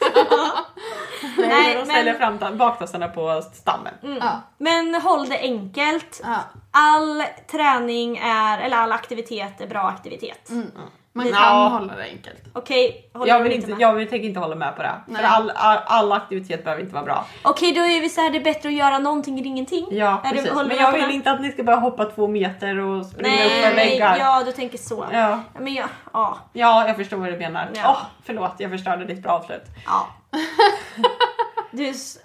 Nej, 1.38 1.48
Nej, 1.48 1.72
de 1.72 1.76
men- 1.78 1.86
ställer 1.86 2.14
fram 2.14 2.58
baktassarna 2.58 3.08
på 3.08 3.42
stammen. 3.54 3.94
Ja. 4.20 4.42
Men 4.58 4.94
håll 4.94 5.28
det 5.28 5.38
enkelt. 5.38 6.20
Ja. 6.24 6.36
All 6.70 7.24
träning 7.50 8.16
är, 8.18 8.58
eller 8.58 8.76
all 8.76 8.92
aktivitet 8.92 9.60
är 9.60 9.66
bra 9.66 9.80
aktivitet. 9.82 10.50
Man 11.16 11.26
Ja. 11.28 11.34
kan 11.34 11.72
hålla 11.72 11.94
det 11.96 12.02
enkelt. 12.02 12.42
Okej, 12.52 13.10
håller 13.14 13.32
Jag 13.32 13.38
du 13.40 13.42
vill, 13.42 13.52
inte 13.52 13.64
inte, 13.70 13.78
med? 13.78 13.88
jag 13.88 13.94
vill, 13.94 14.08
tänker 14.08 14.28
inte 14.28 14.40
hålla 14.40 14.54
med 14.54 14.76
på 14.76 14.82
det. 14.82 14.92
Nej. 15.06 15.22
För 15.22 15.28
all, 15.28 15.50
all, 15.54 15.78
all 15.86 16.12
aktivitet 16.12 16.64
behöver 16.64 16.82
inte 16.82 16.94
vara 16.94 17.04
bra. 17.04 17.24
Okej, 17.42 17.72
då 17.72 17.80
är 17.80 18.00
vi 18.00 18.08
så 18.08 18.20
här, 18.20 18.30
det 18.30 18.38
är 18.38 18.44
bättre 18.44 18.68
att 18.68 18.74
göra 18.74 18.98
någonting 18.98 19.38
än 19.38 19.46
ingenting. 19.46 19.86
Ja, 19.90 20.20
Är 20.24 20.28
du- 20.30 20.34
precis. 20.36 20.50
håller 20.52 20.68
Men 20.68 20.76
du 20.76 20.82
jag 20.82 20.92
vill 20.92 21.10
inte 21.10 21.30
att 21.30 21.40
ni 21.40 21.52
ska 21.52 21.62
börja 21.62 21.78
hoppa 21.78 22.04
två 22.04 22.28
meter 22.28 22.78
och 22.78 23.06
springa 23.06 23.44
upp 23.44 23.50
för 23.52 23.60
Nej, 23.74 23.74
väggar. 23.74 24.16
ja 24.18 24.42
du 24.46 24.52
tänker 24.52 24.78
så. 24.78 25.06
Ja. 25.12 25.40
Men 25.60 25.74
jag, 25.74 25.88
ja, 26.12 26.38
ja, 26.52 26.86
jag 26.86 26.96
förstår 26.96 27.16
vad 27.16 27.28
du 27.28 27.38
menar. 27.38 27.68
Ja. 27.74 27.80
Åh, 27.90 28.02
förlåt, 28.24 28.54
jag 28.58 28.70
förstörde 28.70 29.04
ditt 29.04 29.22
bra 29.22 29.32
avslut. 29.32 29.62
ja. 29.86 30.06
Du 31.70 31.88
s- 31.88 32.18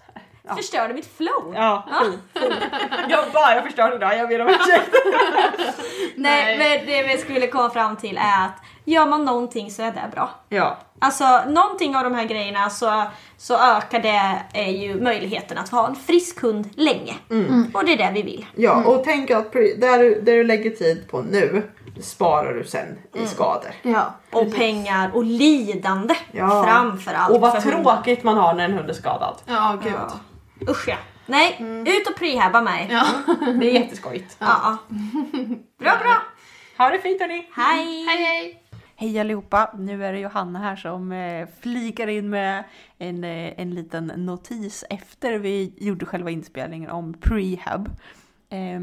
förstörde 0.55 0.93
mitt 0.93 1.17
flow. 1.17 1.53
Ja, 1.55 1.85
fy. 2.03 2.41
Jag 3.09 3.31
bara, 3.33 3.55
jag 3.55 3.63
förstörde 3.63 3.97
det. 3.97 4.15
Jag 4.15 4.29
ber 4.29 4.41
om 4.41 4.47
ursäkt. 4.47 4.89
Nej, 6.15 6.57
men 6.57 6.85
det 6.85 7.03
vi 7.03 7.17
skulle 7.17 7.47
komma 7.47 7.69
fram 7.69 7.95
till 7.97 8.17
är 8.17 8.45
att 8.45 8.55
gör 8.85 9.05
man 9.05 9.25
någonting 9.25 9.71
så 9.71 9.81
är 9.81 9.91
det 9.91 10.09
bra. 10.11 10.29
Ja. 10.49 10.77
Alltså 10.99 11.41
någonting 11.47 11.95
av 11.95 12.03
de 12.03 12.13
här 12.15 12.25
grejerna 12.25 12.69
så, 12.69 13.03
så 13.37 13.57
ökar 13.57 13.99
det 13.99 14.41
är 14.53 14.71
ju 14.71 15.01
möjligheten 15.01 15.57
att 15.57 15.69
ha 15.69 15.87
en 15.87 15.95
frisk 15.95 16.41
hund 16.41 16.69
länge. 16.75 17.15
Och 17.73 17.85
det 17.85 17.93
är 17.93 17.97
det 17.97 18.11
vi 18.13 18.21
vill. 18.21 18.45
Ja, 18.55 18.83
och 18.85 19.03
tänk 19.03 19.31
att 19.31 19.51
pre- 19.53 19.79
där 19.79 19.99
du, 19.99 20.21
där 20.21 20.33
du 20.33 20.43
lägger 20.43 20.69
tid 20.69 21.07
på 21.11 21.21
nu 21.21 21.71
sparar 22.01 22.53
du 22.53 22.63
sen 22.63 22.99
i 23.15 23.27
skador. 23.27 23.71
Ja. 23.81 24.13
Och 24.31 24.55
pengar 24.55 25.11
och 25.13 25.23
lidande 25.23 26.15
Ja. 26.31 26.63
framför 26.67 27.13
allt. 27.13 27.31
Och 27.35 27.41
vad 27.41 27.51
för 27.63 27.71
hunden. 27.71 27.83
tråkigt 27.95 28.23
man 28.23 28.37
har 28.37 28.53
när 28.53 28.65
en 28.65 28.73
hund 28.73 28.89
är 28.89 28.93
skadad. 28.93 29.35
Ja, 29.45 29.77
gud. 29.83 29.93
Ja. 29.93 30.71
Usch 30.71 30.87
ja. 30.87 30.95
Nej, 31.25 31.57
ut 31.87 32.07
och 32.09 32.15
prehabba 32.15 32.61
mig. 32.61 32.87
Ja. 32.91 33.03
Det 33.59 33.69
är 33.69 33.73
jätteskojigt. 33.73 34.35
Ja. 34.39 34.77
Bra 35.79 35.91
bra. 36.01 36.17
Ha 36.77 36.89
det 36.89 36.99
fint 36.99 37.21
hörni! 37.21 37.47
Hej. 37.55 38.05
Hej 38.07 38.25
hej! 38.25 38.60
Hej 39.01 39.19
allihopa! 39.19 39.75
Nu 39.77 40.05
är 40.05 40.13
det 40.13 40.19
Johanna 40.19 40.59
här 40.59 40.75
som 40.75 41.11
eh, 41.11 41.47
flikar 41.59 42.07
in 42.07 42.29
med 42.29 42.63
en, 42.97 43.23
eh, 43.23 43.59
en 43.59 43.71
liten 43.71 44.07
notis 44.07 44.83
efter 44.89 45.39
vi 45.39 45.73
gjorde 45.77 46.05
själva 46.05 46.29
inspelningen 46.29 46.89
om 46.89 47.13
prehab. 47.13 47.89
Eh, 48.49 48.81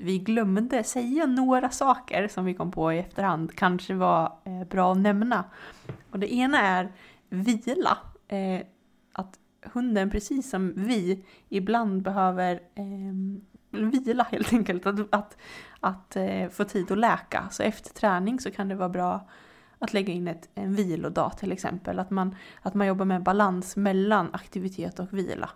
vi 0.00 0.18
glömde 0.18 0.84
säga 0.84 1.26
några 1.26 1.70
saker 1.70 2.28
som 2.28 2.44
vi 2.44 2.54
kom 2.54 2.70
på 2.70 2.92
i 2.92 2.98
efterhand 2.98 3.56
kanske 3.56 3.94
var 3.94 4.32
eh, 4.44 4.64
bra 4.64 4.92
att 4.92 4.98
nämna. 4.98 5.44
Och 6.10 6.18
det 6.18 6.34
ena 6.34 6.60
är 6.60 6.92
vila. 7.28 7.98
Eh, 8.28 8.60
att 9.12 9.38
hunden, 9.72 10.10
precis 10.10 10.50
som 10.50 10.72
vi, 10.76 11.24
ibland 11.48 12.02
behöver 12.02 12.60
ehm, 12.74 13.40
vila 13.70 14.26
helt 14.30 14.52
enkelt. 14.52 14.86
Att, 14.86 15.14
att, 15.14 15.36
att 15.80 16.16
eh, 16.16 16.48
få 16.48 16.64
tid 16.64 16.92
att 16.92 16.98
läka. 16.98 17.48
Så 17.50 17.62
efter 17.62 17.94
träning 17.94 18.40
så 18.40 18.50
kan 18.50 18.68
det 18.68 18.74
vara 18.74 18.88
bra 18.88 19.28
att 19.78 19.92
lägga 19.92 20.12
in 20.12 20.28
ett, 20.28 20.48
en 20.54 20.74
vilodag 20.74 21.38
till 21.38 21.52
exempel. 21.52 21.98
Att 21.98 22.10
man, 22.10 22.36
att 22.62 22.74
man 22.74 22.86
jobbar 22.86 23.04
med 23.04 23.22
balans 23.22 23.76
mellan 23.76 24.28
aktivitet 24.32 24.98
och 24.98 25.12
vila. 25.12 25.50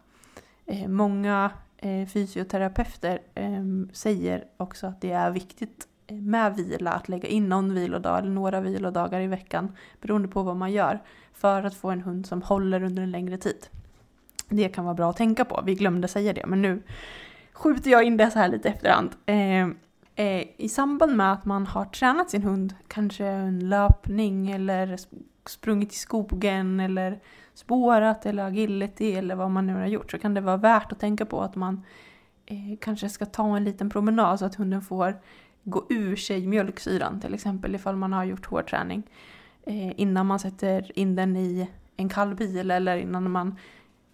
Eh, 0.66 0.88
många 0.88 1.50
eh, 1.78 2.06
fysioterapeuter 2.06 3.18
eh, 3.34 3.64
säger 3.92 4.44
också 4.56 4.86
att 4.86 5.00
det 5.00 5.10
är 5.10 5.30
viktigt 5.30 5.88
eh, 6.06 6.16
med 6.16 6.56
vila, 6.56 6.92
att 6.92 7.08
lägga 7.08 7.28
in 7.28 7.48
någon 7.48 7.74
vilodag 7.74 8.18
eller 8.18 8.30
några 8.30 8.60
vilodagar 8.60 9.20
i 9.20 9.26
veckan 9.26 9.76
beroende 10.00 10.28
på 10.28 10.42
vad 10.42 10.56
man 10.56 10.72
gör 10.72 11.02
för 11.32 11.62
att 11.62 11.74
få 11.74 11.90
en 11.90 12.00
hund 12.00 12.26
som 12.26 12.42
håller 12.42 12.82
under 12.82 13.02
en 13.02 13.10
längre 13.10 13.36
tid. 13.36 13.66
Det 14.48 14.68
kan 14.68 14.84
vara 14.84 14.94
bra 14.94 15.10
att 15.10 15.16
tänka 15.16 15.44
på, 15.44 15.62
vi 15.66 15.74
glömde 15.74 16.08
säga 16.08 16.32
det 16.32 16.46
men 16.46 16.62
nu 16.62 16.82
skjuter 17.52 17.90
jag 17.90 18.04
in 18.04 18.16
det 18.16 18.30
så 18.30 18.38
här 18.38 18.48
lite 18.48 18.68
efterhand. 18.68 19.10
Eh, 19.26 19.68
Eh, 20.14 20.44
I 20.56 20.68
samband 20.68 21.16
med 21.16 21.32
att 21.32 21.44
man 21.44 21.66
har 21.66 21.84
tränat 21.84 22.30
sin 22.30 22.42
hund, 22.42 22.74
kanske 22.88 23.26
en 23.26 23.68
löpning 23.68 24.50
eller 24.50 24.96
sprungit 25.46 25.92
i 25.92 25.96
skogen 25.96 26.80
eller 26.80 27.20
spårat 27.54 28.26
eller 28.26 28.44
agility 28.44 29.12
eller 29.12 29.34
vad 29.34 29.50
man 29.50 29.66
nu 29.66 29.74
har 29.74 29.86
gjort 29.86 30.10
så 30.10 30.18
kan 30.18 30.34
det 30.34 30.40
vara 30.40 30.56
värt 30.56 30.92
att 30.92 31.00
tänka 31.00 31.26
på 31.26 31.40
att 31.40 31.54
man 31.54 31.84
eh, 32.46 32.78
kanske 32.80 33.08
ska 33.08 33.26
ta 33.26 33.56
en 33.56 33.64
liten 33.64 33.90
promenad 33.90 34.38
så 34.38 34.44
att 34.44 34.54
hunden 34.54 34.82
får 34.82 35.20
gå 35.64 35.86
ur 35.88 36.16
sig 36.16 36.46
mjölksyran 36.46 37.20
till 37.20 37.34
exempel 37.34 37.74
ifall 37.74 37.96
man 37.96 38.12
har 38.12 38.24
gjort 38.24 38.46
hård 38.46 38.66
träning. 38.66 39.02
Eh, 39.62 40.00
innan 40.00 40.26
man 40.26 40.38
sätter 40.38 40.98
in 40.98 41.14
den 41.16 41.36
i 41.36 41.68
en 41.96 42.08
kall 42.08 42.34
bil 42.34 42.70
eller 42.70 42.96
innan 42.96 43.30
man 43.30 43.56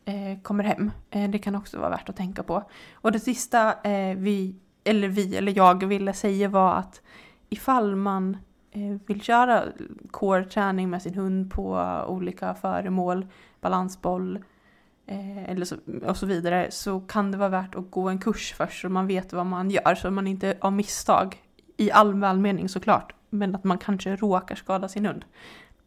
eh, 0.04 0.40
kommer 0.42 0.64
hem. 0.64 0.90
Eh, 1.10 1.30
det 1.30 1.38
kan 1.38 1.54
också 1.54 1.78
vara 1.78 1.90
värt 1.90 2.08
att 2.08 2.16
tänka 2.16 2.42
på. 2.42 2.62
Och 2.94 3.12
det 3.12 3.20
sista 3.20 3.82
eh, 3.82 4.16
vi, 4.16 4.56
eller 4.84 5.08
vi, 5.08 5.36
eller 5.36 5.56
jag 5.56 5.86
ville 5.86 6.12
säga 6.12 6.48
var 6.48 6.74
att 6.74 7.02
ifall 7.48 7.96
man 7.96 8.36
eh, 8.70 8.96
vill 9.06 9.20
köra 9.20 9.64
core-träning 10.10 10.90
med 10.90 11.02
sin 11.02 11.14
hund 11.14 11.50
på 11.50 11.80
olika 12.08 12.54
föremål, 12.54 13.26
balansboll 13.60 14.36
eh, 15.06 15.50
eller 15.50 15.64
så, 15.64 15.76
och 16.06 16.16
så 16.16 16.26
vidare 16.26 16.66
så 16.70 17.00
kan 17.00 17.30
det 17.32 17.38
vara 17.38 17.48
värt 17.48 17.74
att 17.74 17.90
gå 17.90 18.08
en 18.08 18.18
kurs 18.18 18.54
först 18.56 18.80
så 18.80 18.88
man 18.88 19.06
vet 19.06 19.32
vad 19.32 19.46
man 19.46 19.70
gör 19.70 19.94
så 19.94 20.10
man 20.10 20.26
inte 20.26 20.56
av 20.60 20.72
misstag, 20.72 21.36
i 21.76 21.90
all 21.90 22.14
välmening 22.14 22.68
såklart, 22.68 23.12
men 23.30 23.54
att 23.54 23.64
man 23.64 23.78
kanske 23.78 24.16
råkar 24.16 24.54
skada 24.54 24.88
sin 24.88 25.06
hund. 25.06 25.24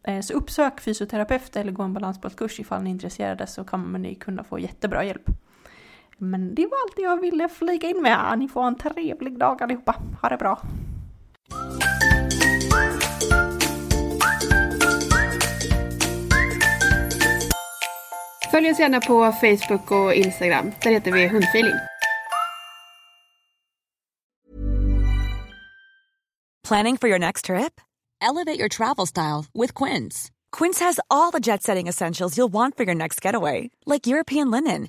Eh, 0.02 0.20
Så 0.20 0.34
uppsök 0.34 0.80
fysioterapeut 0.80 1.56
eller 1.56 1.72
gå 1.72 1.82
en 1.82 1.94
balansbollskurs 1.94 2.60
ifall 2.60 2.82
ni 2.82 2.90
är 2.90 2.92
intresserade 2.92 3.46
så 3.46 3.64
kommer 3.64 3.98
ni 3.98 4.14
kunna 4.14 4.44
få 4.44 4.58
jättebra 4.58 5.04
hjälp. 5.04 5.30
Men 6.18 6.54
det 6.54 6.66
var 6.66 6.78
allt 6.86 6.98
jag 6.98 7.20
ville 7.20 7.48
flika 7.48 7.86
in 7.86 8.02
med. 8.02 8.38
Ni 8.38 8.48
får 8.48 8.62
en 8.66 8.78
trevlig 8.78 9.38
dag 9.38 9.62
allihopa. 9.62 9.94
Ha 10.22 10.28
det 10.28 10.36
bra! 10.36 10.60
Följ 18.50 18.70
oss 18.70 18.78
gärna 18.78 19.00
på 19.00 19.32
Facebook 19.32 19.90
och 19.90 20.14
Instagram. 20.14 20.72
Där 20.82 20.90
heter 20.90 21.12
vi 21.12 21.26
Hundfeeling. 21.28 21.74
Planning 26.68 26.98
for 26.98 27.08
your 27.08 27.18
next 27.18 27.44
trip? 27.44 27.80
Elevate 28.20 28.58
your 28.58 28.68
travel 28.68 29.06
style 29.06 29.44
with 29.52 29.74
Quince. 29.74 30.30
Quince 30.52 30.78
has 30.84 31.00
all 31.08 31.32
the 31.32 31.40
jet 31.40 31.62
setting 31.62 31.88
essentials 31.88 32.36
you'll 32.38 32.52
want 32.52 32.76
for 32.76 32.84
your 32.84 32.94
next 32.94 33.24
getaway, 33.24 33.70
like 33.86 34.06
European 34.06 34.50
linen, 34.50 34.88